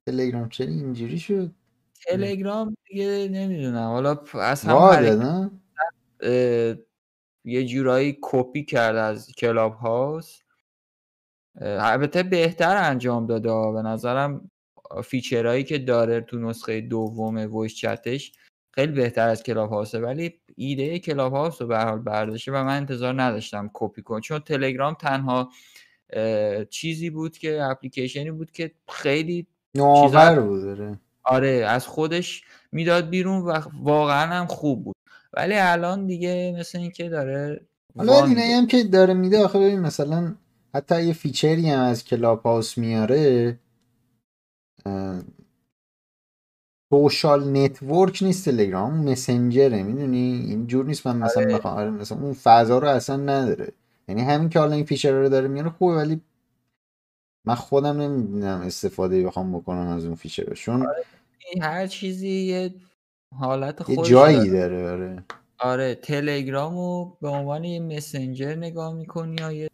[0.06, 1.50] تلگرام چرا اینجوری شد؟
[2.06, 3.88] تلگرام دیگه نمی‌دونم.
[3.88, 5.60] حالا از هم
[7.44, 10.40] یه جورایی کپی کرده از کلاب هاوس
[11.60, 13.72] البته بهتر انجام داده.
[13.72, 14.50] به نظرم
[15.04, 18.32] feature هایی که داره تو نسخه دوم voice chat ش
[18.78, 22.76] خیلی بهتر از کلاب هاوسه ولی ایده کلاب هاوس رو به حال برداشته و من
[22.76, 25.50] انتظار نداشتم کپی کنه چون تلگرام تنها
[26.70, 30.98] چیزی بود که اپلیکیشنی بود که خیلی نوآور بود آره.
[31.24, 32.42] آره از خودش
[32.72, 34.96] می‌داد بیرون و واقعا هم خوب بود.
[35.32, 37.60] ولی الان دیگه مثل اینکه داره
[37.96, 38.40] حالا میده.
[38.40, 40.34] هم که داره میده آخه ببین مثلا
[40.74, 43.58] حتی یه feature ی هم از کلاب هاوس میاره
[46.96, 51.54] social network نیست تلگرام اون مسنجره می‌دونی؟ اینجور نیست من مثلا آره.
[51.54, 53.72] بخوام آره مثلا اون فضا رو اصلا نداره.
[54.08, 56.20] یعنی همین که حالا این feature رو داره میاره خوبه ولی
[57.44, 60.86] من خودم نمی‌دونم استفاده بخوام بکنم از اون feature چون
[61.52, 62.74] این هر چیزی یه
[63.38, 64.82] حالت یه خودشو جایی داره.
[64.82, 65.24] داره آره.
[65.58, 69.68] آره تلگرامو به عنوان یه مسنجر نگاه می‌کنی یا یه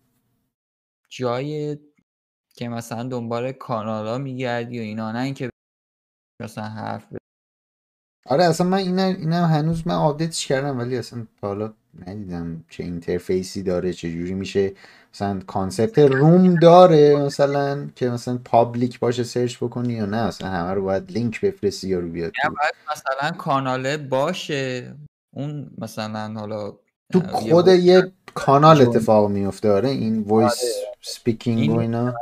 [1.08, 1.78] جای
[2.56, 5.50] که مثلا دنبال کانالا میگردی و اینا نه اینکه
[6.42, 7.04] مثلا حرف.
[8.26, 11.72] آره اصلا من اینا اینا هنوز من آپدیتش کردم ولی اصلا تا حالا
[12.06, 14.72] ندیدم چه interface ی داره چه جوری میشه.
[15.14, 20.74] مثلا concept room داره مثلا که مثلا public باشه search بکنی یا نه مثلا همه
[20.74, 24.94] رو باید لینک بفرستی یا رو بیاد باید مثلا کاناله باشه.
[25.34, 26.72] اون مثلا حالا
[27.12, 32.14] تو خود یه کانال اتفاق میفته آره این voice آره speaking و اینا.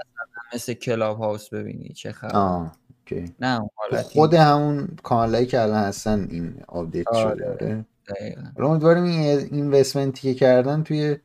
[0.54, 2.70] مثل کلاب هاوس ببینی چه خبر
[3.12, 3.34] اوکی.
[3.40, 3.70] نه
[4.02, 7.50] خود همون کانالایی که الان هستن این آپدیت شده آره.
[7.50, 8.42] آره دقیقا.
[8.56, 11.16] حالا امیدواریم این investment ی که کردن توی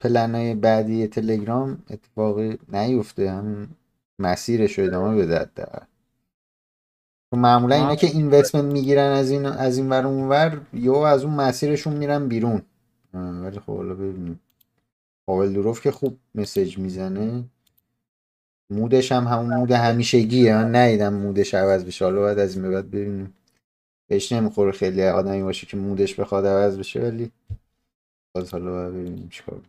[0.00, 3.30] پلنای بعدی تلگرام اتفاقی نیفته.
[3.30, 3.68] همون
[4.18, 5.84] مسیرش رو ادامه بده حداقل.
[7.30, 11.08] چون معمولا اینا هم که investment می‌گیرن از این از این ور اون ور یا
[11.08, 12.62] از اون مسیرشون میرن بیرون.
[13.14, 14.40] ولی خب حالا ببینیم.
[15.26, 17.44] پاول دوروف که خوب مسیج می‌زنه.
[18.70, 20.54] مودش هم همون مود همیشگیه.
[20.54, 22.04] من ندیدم مودش عوض بشه.
[22.04, 23.34] حالا باید از این بعد ببینیم.
[24.08, 27.32] بهش نمی‌خوره خیلی آدمی باشه که مودش بخواد عوض بشه ولی
[28.34, 29.60] باز حالا باید ببینیم چیکار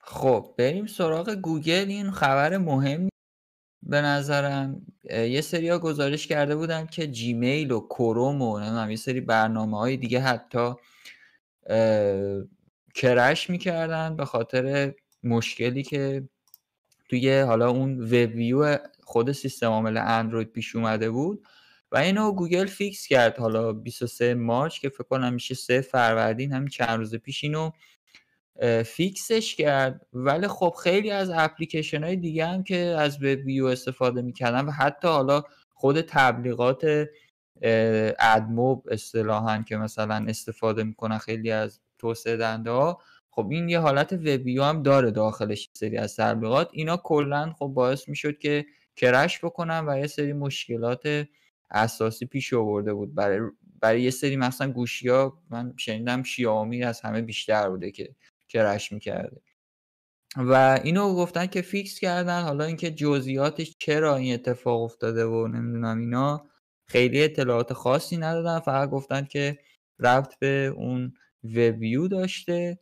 [0.00, 1.84] خب بریم سراغ گوگل.
[1.88, 3.08] این خبر مهم
[3.82, 4.86] به نظرم.
[5.10, 10.20] یه سریا گزارش کرده بودن که جیمیل و کروم و یه سری برنامه های دیگه
[10.20, 10.74] حتی
[12.94, 16.28] crash می‌کردن به خاطر مشکلی که
[17.08, 21.46] توی حالا اون ویو خود سیستم عامل اندروید پیش اومده بود
[21.92, 26.68] و اینو گوگل fix کرد حالا 23 March که فکر کنم میشه 3 فروردین همین
[26.68, 27.70] چند روز پیش اینو
[28.84, 30.06] fix ش کرد.
[30.12, 34.70] ولی خب خیلی از اپلیکیشن های دیگه هم که از web view استفاده می‌کردن و
[34.70, 35.42] حتی حالا
[35.74, 37.06] خود تبلیغات
[38.18, 43.00] ادموب اصطلاحا که مثلا استفاده می‌کنن خیلی از توسعه دهنده ها
[43.30, 46.68] خب این یه حالت وب ویو هم داره داخلش سری از تبلیغات.
[46.72, 48.66] اینا کلا خب باعث می‌شد که
[48.96, 51.26] کرش بکنن و یه سری مشکلات
[51.70, 53.14] اساسی پیش آورده بود.
[53.14, 53.40] برای
[53.80, 58.14] برای یه سری مثلا گوشی ها من شنیدم شیائومی از همه بیشتر بوده که
[58.48, 59.40] کرش می‌کرده.
[60.36, 62.42] و اینو گفتن که فیکس کردن.
[62.42, 66.46] حالا اینکه جزئیاتش چرا این اتفاق افتاده و نمی‌دونم اینا
[66.86, 68.60] خیلی اطلاعات خاصی ندادن.
[68.60, 69.58] فقط گفتن که
[69.98, 71.14] ربط به اون
[71.44, 72.78] ویو داشته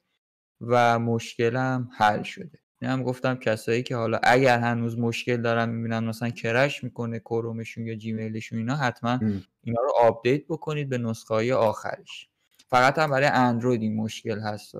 [0.61, 2.59] و مشکلم حل شده.
[2.83, 7.95] هم گفتم کسایی که حالا اگر هنوز مشکل دارن می‌بینن مثلا crash می‌کنه Chromeشون یا
[7.95, 9.21] Gmailشون اینا حتما
[9.65, 12.29] اینا رو update بکنید به نسخه های آخرش.
[12.69, 14.75] فقط هم برای اندروید این مشکل هست.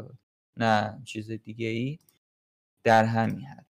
[0.57, 1.99] نه چیز دیگه ای
[2.85, 3.67] در همین حد.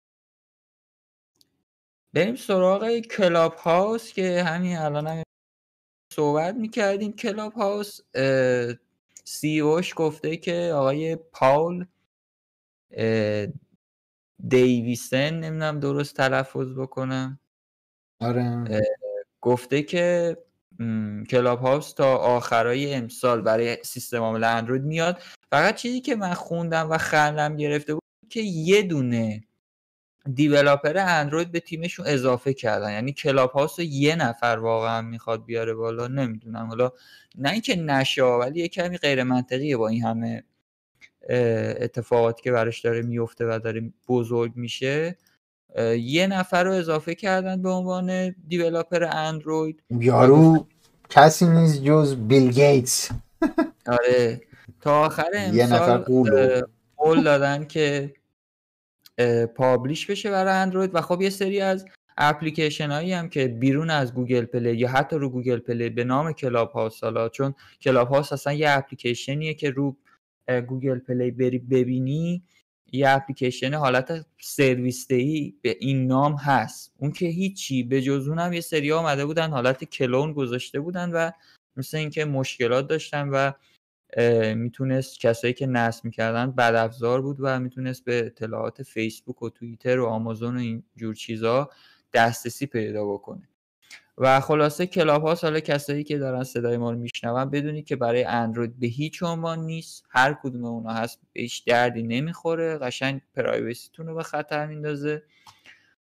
[2.13, 5.23] بریم سراغ Clubhouse که همین الان هم
[6.13, 7.13] صحبت می‌کردیم.
[7.13, 8.01] Clubhouse
[9.29, 11.87] CEOش گفته که آقای پاول
[14.49, 17.41] دیویسن نمی‌دونم درست تلفظ بکنم.
[18.21, 18.65] آره.
[19.41, 20.37] گفته که
[21.31, 25.23] Clubhouse تا آخرای امسال برای سیستم عامل اندروید میاد.
[25.53, 29.48] فقط چیزی که من خوندم و خندم گرفته بود که یه دونه
[30.35, 32.93] دیولاپر اندروید به تیمشون اضافه کردن.
[32.93, 36.67] یعنی کلاب هاوس رو یه نفر واقعا می‌خواد بیاره بالا نمی‌دونم.
[36.67, 36.93] حالا
[37.39, 40.45] نه اینکه نشه ولی یه کمی غیر منطقیه با این همه
[41.81, 45.17] اتفاقاتی که براش داره میفته و داره بزرگ میشه.
[45.99, 49.83] یه نفر رو اضافه کردن به عنوان دیولاپر اندروید.
[49.91, 50.67] یارو
[51.11, 53.09] کسی نیست جز بیل گیتس.
[53.87, 54.41] آره.
[54.81, 56.05] تا آخر امسال
[56.97, 58.15] قول دادن که
[59.57, 60.95] publish بشه برای اندروید.
[60.95, 61.85] و خب یه سری از
[62.19, 66.33] اپلیکیشن هایی هم که بیرون از Google Play یا حتی رو Google Play به نام
[66.33, 69.97] Clubhouse حالا چون Clubhouse اصلا یه applicationیه که رو
[70.69, 72.43] Google Play بری ببینی
[72.93, 76.95] یه اپلیکیشن حالت سرویس دهی به این نام هست.
[76.99, 81.31] اون که هیچی به جز اونم یه سری آمده بودن حالت کلون گذاشته بودن و
[81.77, 83.53] مثل اینکه مشکلات داشتن و
[84.55, 89.99] می‌تونست کسایی که نصب می‌کردن بد افزار بود و می‌تونست به اطلاعات فیسبوک و توییتر
[89.99, 91.71] و آمازون و این جور چیزا
[92.13, 93.49] دسترسی پیدا بکنه.
[94.19, 98.25] و خلاصه کلاب ها حالا کسایی که دارن صدای ما رو میشنون بدونید که برای
[98.25, 100.05] اندروید به هیچ عنوان نیست.
[100.11, 102.79] هر کدوم اونا هست هیچ دردی نمی‌خوره.
[102.79, 105.23] قشنگ پرایوسیتون رو به خطر میندازه.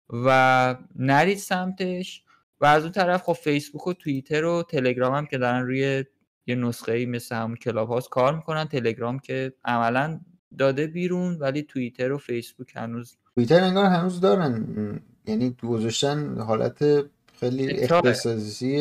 [0.09, 2.23] و نرید سمتش.
[2.61, 6.05] و از اون طرف خب فیسبوک و توییتر و تلگرام هم که دارن روی
[6.47, 8.65] یه نسخه ای مثل همون Clubhouse کار می‌کنن.
[8.65, 10.19] تلگرام که عملا
[10.57, 14.65] داده بیرون ولی توییتر و فیسبوک هنوز توییتر انگار هنوز دارن.
[15.25, 17.05] یعنی گذاشتن حالت
[17.39, 18.77] خیلی اختصاصی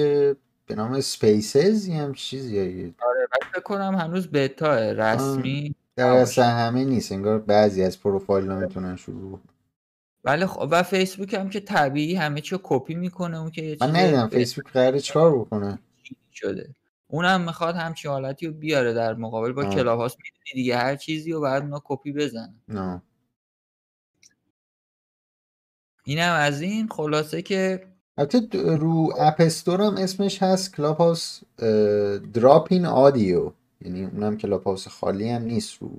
[0.67, 6.85] به نام Spaces یه هم چیزی آره فکر کنم هنوز بتا رسمی در اصلا همه
[6.85, 7.13] نیست.
[7.13, 9.41] انگار بعضی از پروفایل ها می‌تونن شروع
[10.25, 14.29] ولی خب و فیسبوک هم که طبیعی همه چی کپی می‌کنه اون که من ندیدم
[14.29, 15.79] فیسبوک قراره چیکار بکنه.
[16.33, 16.75] شده.
[17.13, 19.53] اونم می‌خواد همچین حالتی رو بیاره در مقابل.
[19.53, 22.55] با Clubhouse می‌دونی دیگه هر چیزی رو بعد اونا کپی بزنن.
[22.69, 23.03] نه.
[26.05, 26.89] اینم از این.
[26.89, 27.87] خلاصه که
[28.19, 31.41] البته رو App Store هم اسمش هست Clubhouse
[32.33, 33.53] Drop-in Audio.
[33.81, 35.99] یعنی اونم Clubhouse خالی هم نیست رو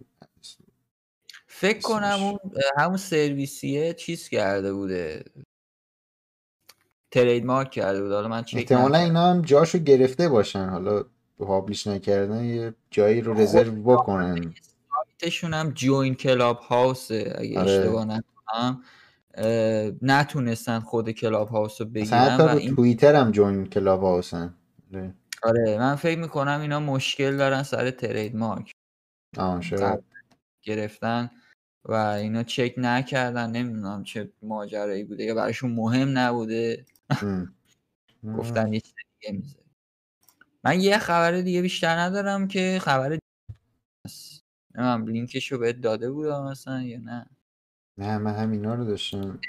[1.47, 2.39] فکر کنم اون
[2.77, 5.23] همون سرویسیه چیز کرده بوده.
[7.13, 8.11] trademark کرده بود.
[8.11, 10.69] حالا من چک احتمالا اینا هم جاشو گرفته باشن.
[10.69, 11.03] حالا
[11.37, 14.53] publish نکردن یه جایی رو reserve بکنن.
[15.19, 17.71] سایتشون هم join Clubhouseه اگه آره.
[17.71, 18.83] اشتباه نکنم
[20.01, 22.75] نتونستن خود Clubhouse رو بگیرن حتی رو این...
[22.75, 24.53] توییتر هم join Clubhouseن
[24.93, 25.13] آره.
[25.43, 28.71] آره من فکر می‌کنم اینا مشکل دارن سر trademark
[29.37, 30.03] آه شاید.
[30.63, 31.29] گرفتن
[31.85, 33.51] و اینا چک نکردن.
[33.51, 35.23] نمی‌دونم چه ماجرایی بوده.
[35.23, 36.85] یا براشون مهم نبوده.
[38.37, 39.63] گفتن یه چیز دیگه می‌ذاری.
[40.63, 43.19] من یه خبر دیگه بیشتر ندارم که خبر
[44.75, 47.29] نمیم لینکش رو بهت داده بودم مثلا یا نه.
[47.97, 49.39] نه من همینا رو داشتم.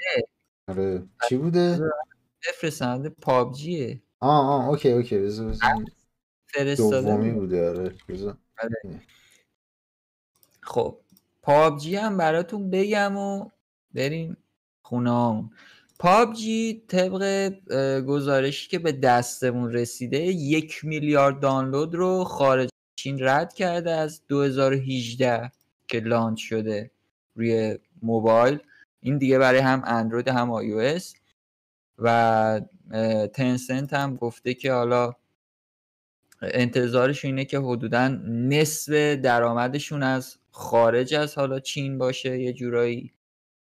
[0.67, 1.03] آره.
[1.29, 1.79] چی بوده؟
[2.47, 4.01] بفرستنده پابجیه.
[4.19, 5.17] آه آه اوکی اوکی.
[5.17, 5.85] بذار بذار.
[6.77, 7.95] دومی بوده آره.
[8.09, 8.37] بذار.
[8.63, 9.01] آره.
[10.61, 10.99] خب
[11.41, 13.49] پابجی هم براتون بگم و
[13.93, 14.37] بریم
[14.81, 15.49] خونه
[15.99, 17.49] پابجی طبق
[17.99, 22.69] گزارشی که به دستمون رسیده یک میلیارد دانلود رو خارج
[22.99, 25.51] چین رد کرده از 2018
[25.87, 26.91] که لانچ شده
[27.35, 28.59] روی موبایل.
[28.99, 30.99] این دیگه برای هم اندروید هم آی
[31.97, 32.61] و
[33.33, 35.13] تنسنت هم گفته که حالا
[36.41, 38.91] انتظارش اینه که حدودا نصف
[39.23, 42.39] درآمدشون از خارج از حالا چین باشه.
[42.39, 43.11] یه جورایی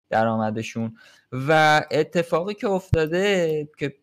[0.10, 0.98] درآمدشون.
[1.32, 3.96] و اتفاقی که افتاده که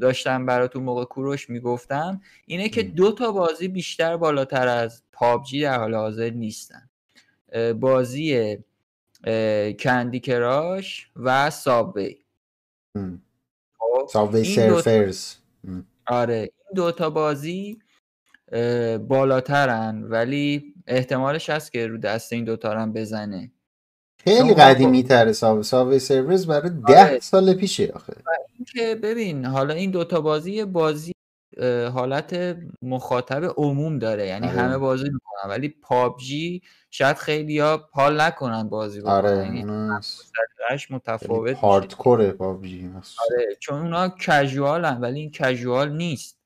[0.00, 5.78] داشتم براتون موقع کوروش می‌گفتم اینه که دو تا بازی بیشتر بالاتر از پابجی در
[5.78, 6.90] حال حاضر نیستن.
[7.80, 8.58] بازی
[9.78, 12.16] کندی کراش و سابوی.
[14.08, 15.34] سابوی سرفرز
[16.06, 17.78] آره این دوتا بازی
[19.08, 23.51] بالاترن ولی احتمالش هست که رو دست این دوتا هم بزنه.
[24.24, 27.20] خیلی قدیمی تره ساوی ساوی سرورز برای ده آره.
[27.20, 28.12] سال پیشه آخه.
[28.72, 31.12] که ببین حالا این دوتا بازی بازی
[31.92, 34.26] حالت مخاطب عموم داره.
[34.26, 34.56] یعنی آره.
[34.60, 35.50] همه بازی می‌کنن.
[35.50, 39.64] ولی پابجی شاید خیلی ها پال نکنن بازی بکنن آره یعنی
[40.90, 42.90] متفاوت هاردکوره پابجی
[43.30, 46.38] آره چون اونا کژوالن ولی این کژوال نیست.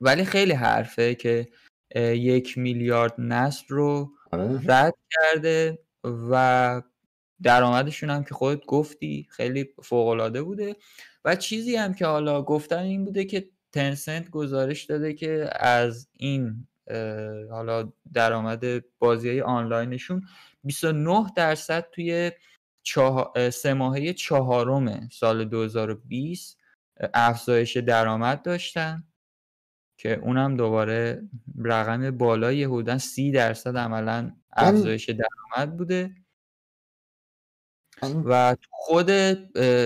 [0.00, 1.48] ولی خیلی حرفه که
[1.96, 4.60] یک میلیارد نصب رو آره.
[4.68, 5.78] رد کرده.
[6.30, 6.82] و
[7.42, 10.76] درآمدشون هم که خودت گفتی خیلی فوق العاده بوده.
[11.24, 16.66] و چیزی هم که حالا گفتن این بوده که تنسنت گزارش داده که از این
[17.50, 18.64] حالا درآمد
[18.98, 20.22] بازی های آنلاینشون
[20.64, 22.32] 29 درصد توی
[22.82, 23.50] چهار...
[23.50, 26.58] سه ماهه چهارم سال 2020
[27.14, 29.04] افزایش درآمد داشتن.
[29.96, 31.22] که اونم دوباره
[31.64, 36.10] رقم بالای حدودا سی درصد عملا افزایش درآمد بوده.
[38.24, 39.10] و خود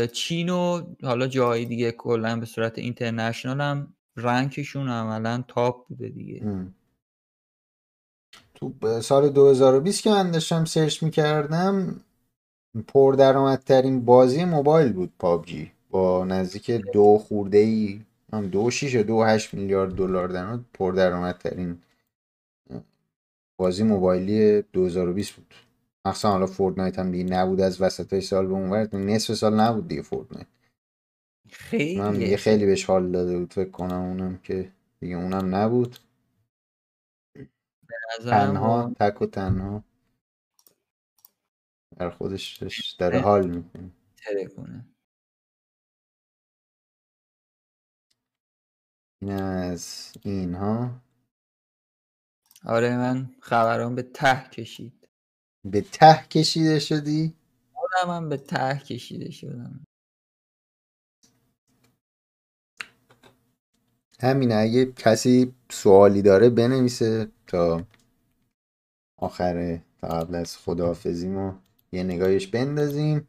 [0.07, 6.66] چین و حالا جایی دیگه کلا به صورت اینترنشنال هم رنکشون عملا تاپ بوده دیگه.
[8.55, 12.01] تو سال 2020 که من داشتم search می‌کردم
[12.89, 15.73] پردرآمدترین بازی موبایل بود PUBG.
[15.91, 18.01] با نزدیک دو خورده ای
[18.32, 21.82] هم دو شیش دو هشت میلیارد دلار در پردرآمدترین
[23.61, 25.55] بازی موبایلی 2020 بود.
[26.07, 29.89] مخصوصا حالا Fortnite هم دیگه نبود از وسط های سال به اونور نصف سال نبود
[29.89, 30.47] دیگه Fortnite.
[31.48, 33.52] خیلی من دیگه خیلی بهش حال داده بود.
[33.52, 35.98] فکر کنم اونم که دیگه اونم نبود.
[38.20, 39.85] تنها تک و تنها.
[41.97, 42.62] در خودش
[42.98, 43.90] داره حال می‌کنه.
[49.23, 51.01] این از اینها.
[52.65, 55.09] آره من خبران به ته کشید.
[55.65, 57.35] به ته کشیده شدی؟
[57.73, 59.81] خودم هم به ته کشیده شدم.
[64.21, 67.87] همین اگه کسی سوالی داره بنویسه تا
[69.17, 73.29] آخر تا قبل از خداحافظی ما یه نگاهش بندازیم.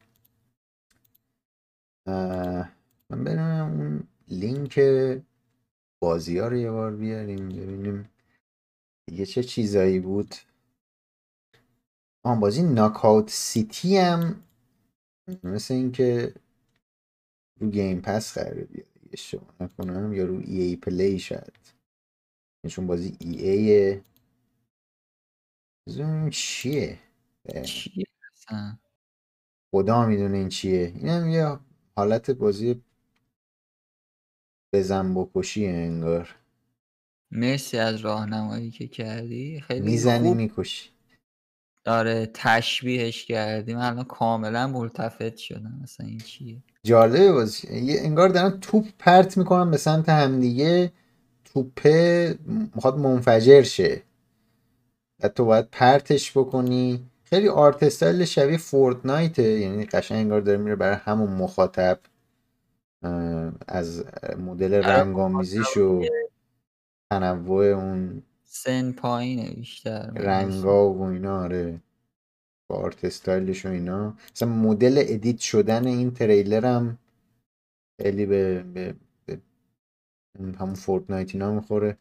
[3.09, 4.80] من برم اون لینک
[6.01, 8.09] بازی ها رو یه بار بیاریم ببینیم
[9.09, 10.35] دیگه چه چیزایی بود.
[12.25, 14.43] آن بازی ناکاوت سیتی هم
[15.43, 16.35] مثل اینکه
[17.61, 21.73] رو گیم پس قراره بیاد اشتباه نکنم یا رو ای ای پلی شاید.
[22.69, 24.01] چون بازی ای ای
[25.87, 26.99] بزنیم چیه؟
[27.65, 28.05] چیه
[29.71, 30.93] خدا می‌دونه این چیه.
[30.95, 31.59] این هم یه
[31.97, 32.83] حالت بازی
[34.73, 36.35] بزن بکشی انگار.
[37.31, 39.61] مرسی از راهنمایی که کردی.
[39.61, 40.38] خیلی می‌زنی خوب.
[40.38, 40.89] می‌کشی.
[41.84, 43.77] داره تشبیهش کردیم.
[43.77, 45.80] الان کاملا ملتفت شدم.
[45.84, 47.68] مثلا این چیه؟ جالبه بازی.
[47.99, 50.91] انگار دارن توپ پرت می‌کنن به سمت همدیگه.
[51.45, 52.35] توپه
[52.76, 54.02] می‌خواد منفجر شه.
[55.23, 57.06] و تو باید پرتش بکنی.
[57.23, 59.43] خیلی آرت استایل شبیه فورتنایته.
[59.43, 61.99] یعنی قشنگ انگار داره میره برای همون مخاطب.
[63.67, 64.05] از
[64.39, 66.05] مدل رنگامیزیش و
[67.11, 71.81] تنوع اون سن پایینه بیشتر رنگا و اینا آره.
[72.67, 74.17] با آرت استایلش و اینا.
[74.35, 76.97] مثلا مدل ادیت شدن این تریلر هم
[78.01, 78.95] خیلی به, به,
[79.25, 79.39] به
[80.59, 81.97] همون فورتنایت اینا می‌خوره.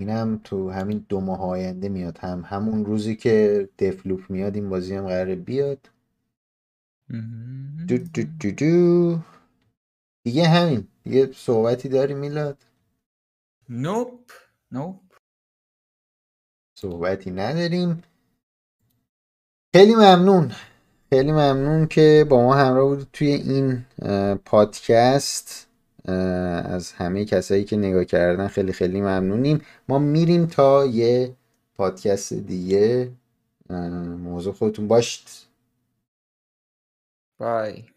[0.00, 2.18] این هم تو همین دو ماه آینده میاد.
[2.18, 5.90] هم همون روزی که دفلوپ میاد این بازی هم قراره بیاد.
[7.88, 9.18] دو دو دو دو.
[10.24, 10.86] دیگه همین.
[11.06, 12.58] یه صحبتی داری میلاد؟
[13.68, 14.30] نوپ
[14.72, 15.00] نوپ
[16.78, 18.02] صحبتی نداریم.
[19.74, 20.52] خیلی ممنون.
[21.10, 23.84] خیلی ممنون که با ما همراه بود توی این
[24.44, 25.66] پادکست.
[26.04, 29.60] از همه کسایی که نگاه کردن خیلی خیلی ممنونیم.
[29.88, 31.36] ما میریم تا یه
[31.74, 33.12] پادکست دیگه.
[34.18, 35.49] موضوع خودتون باشید.
[37.40, 37.89] Bye.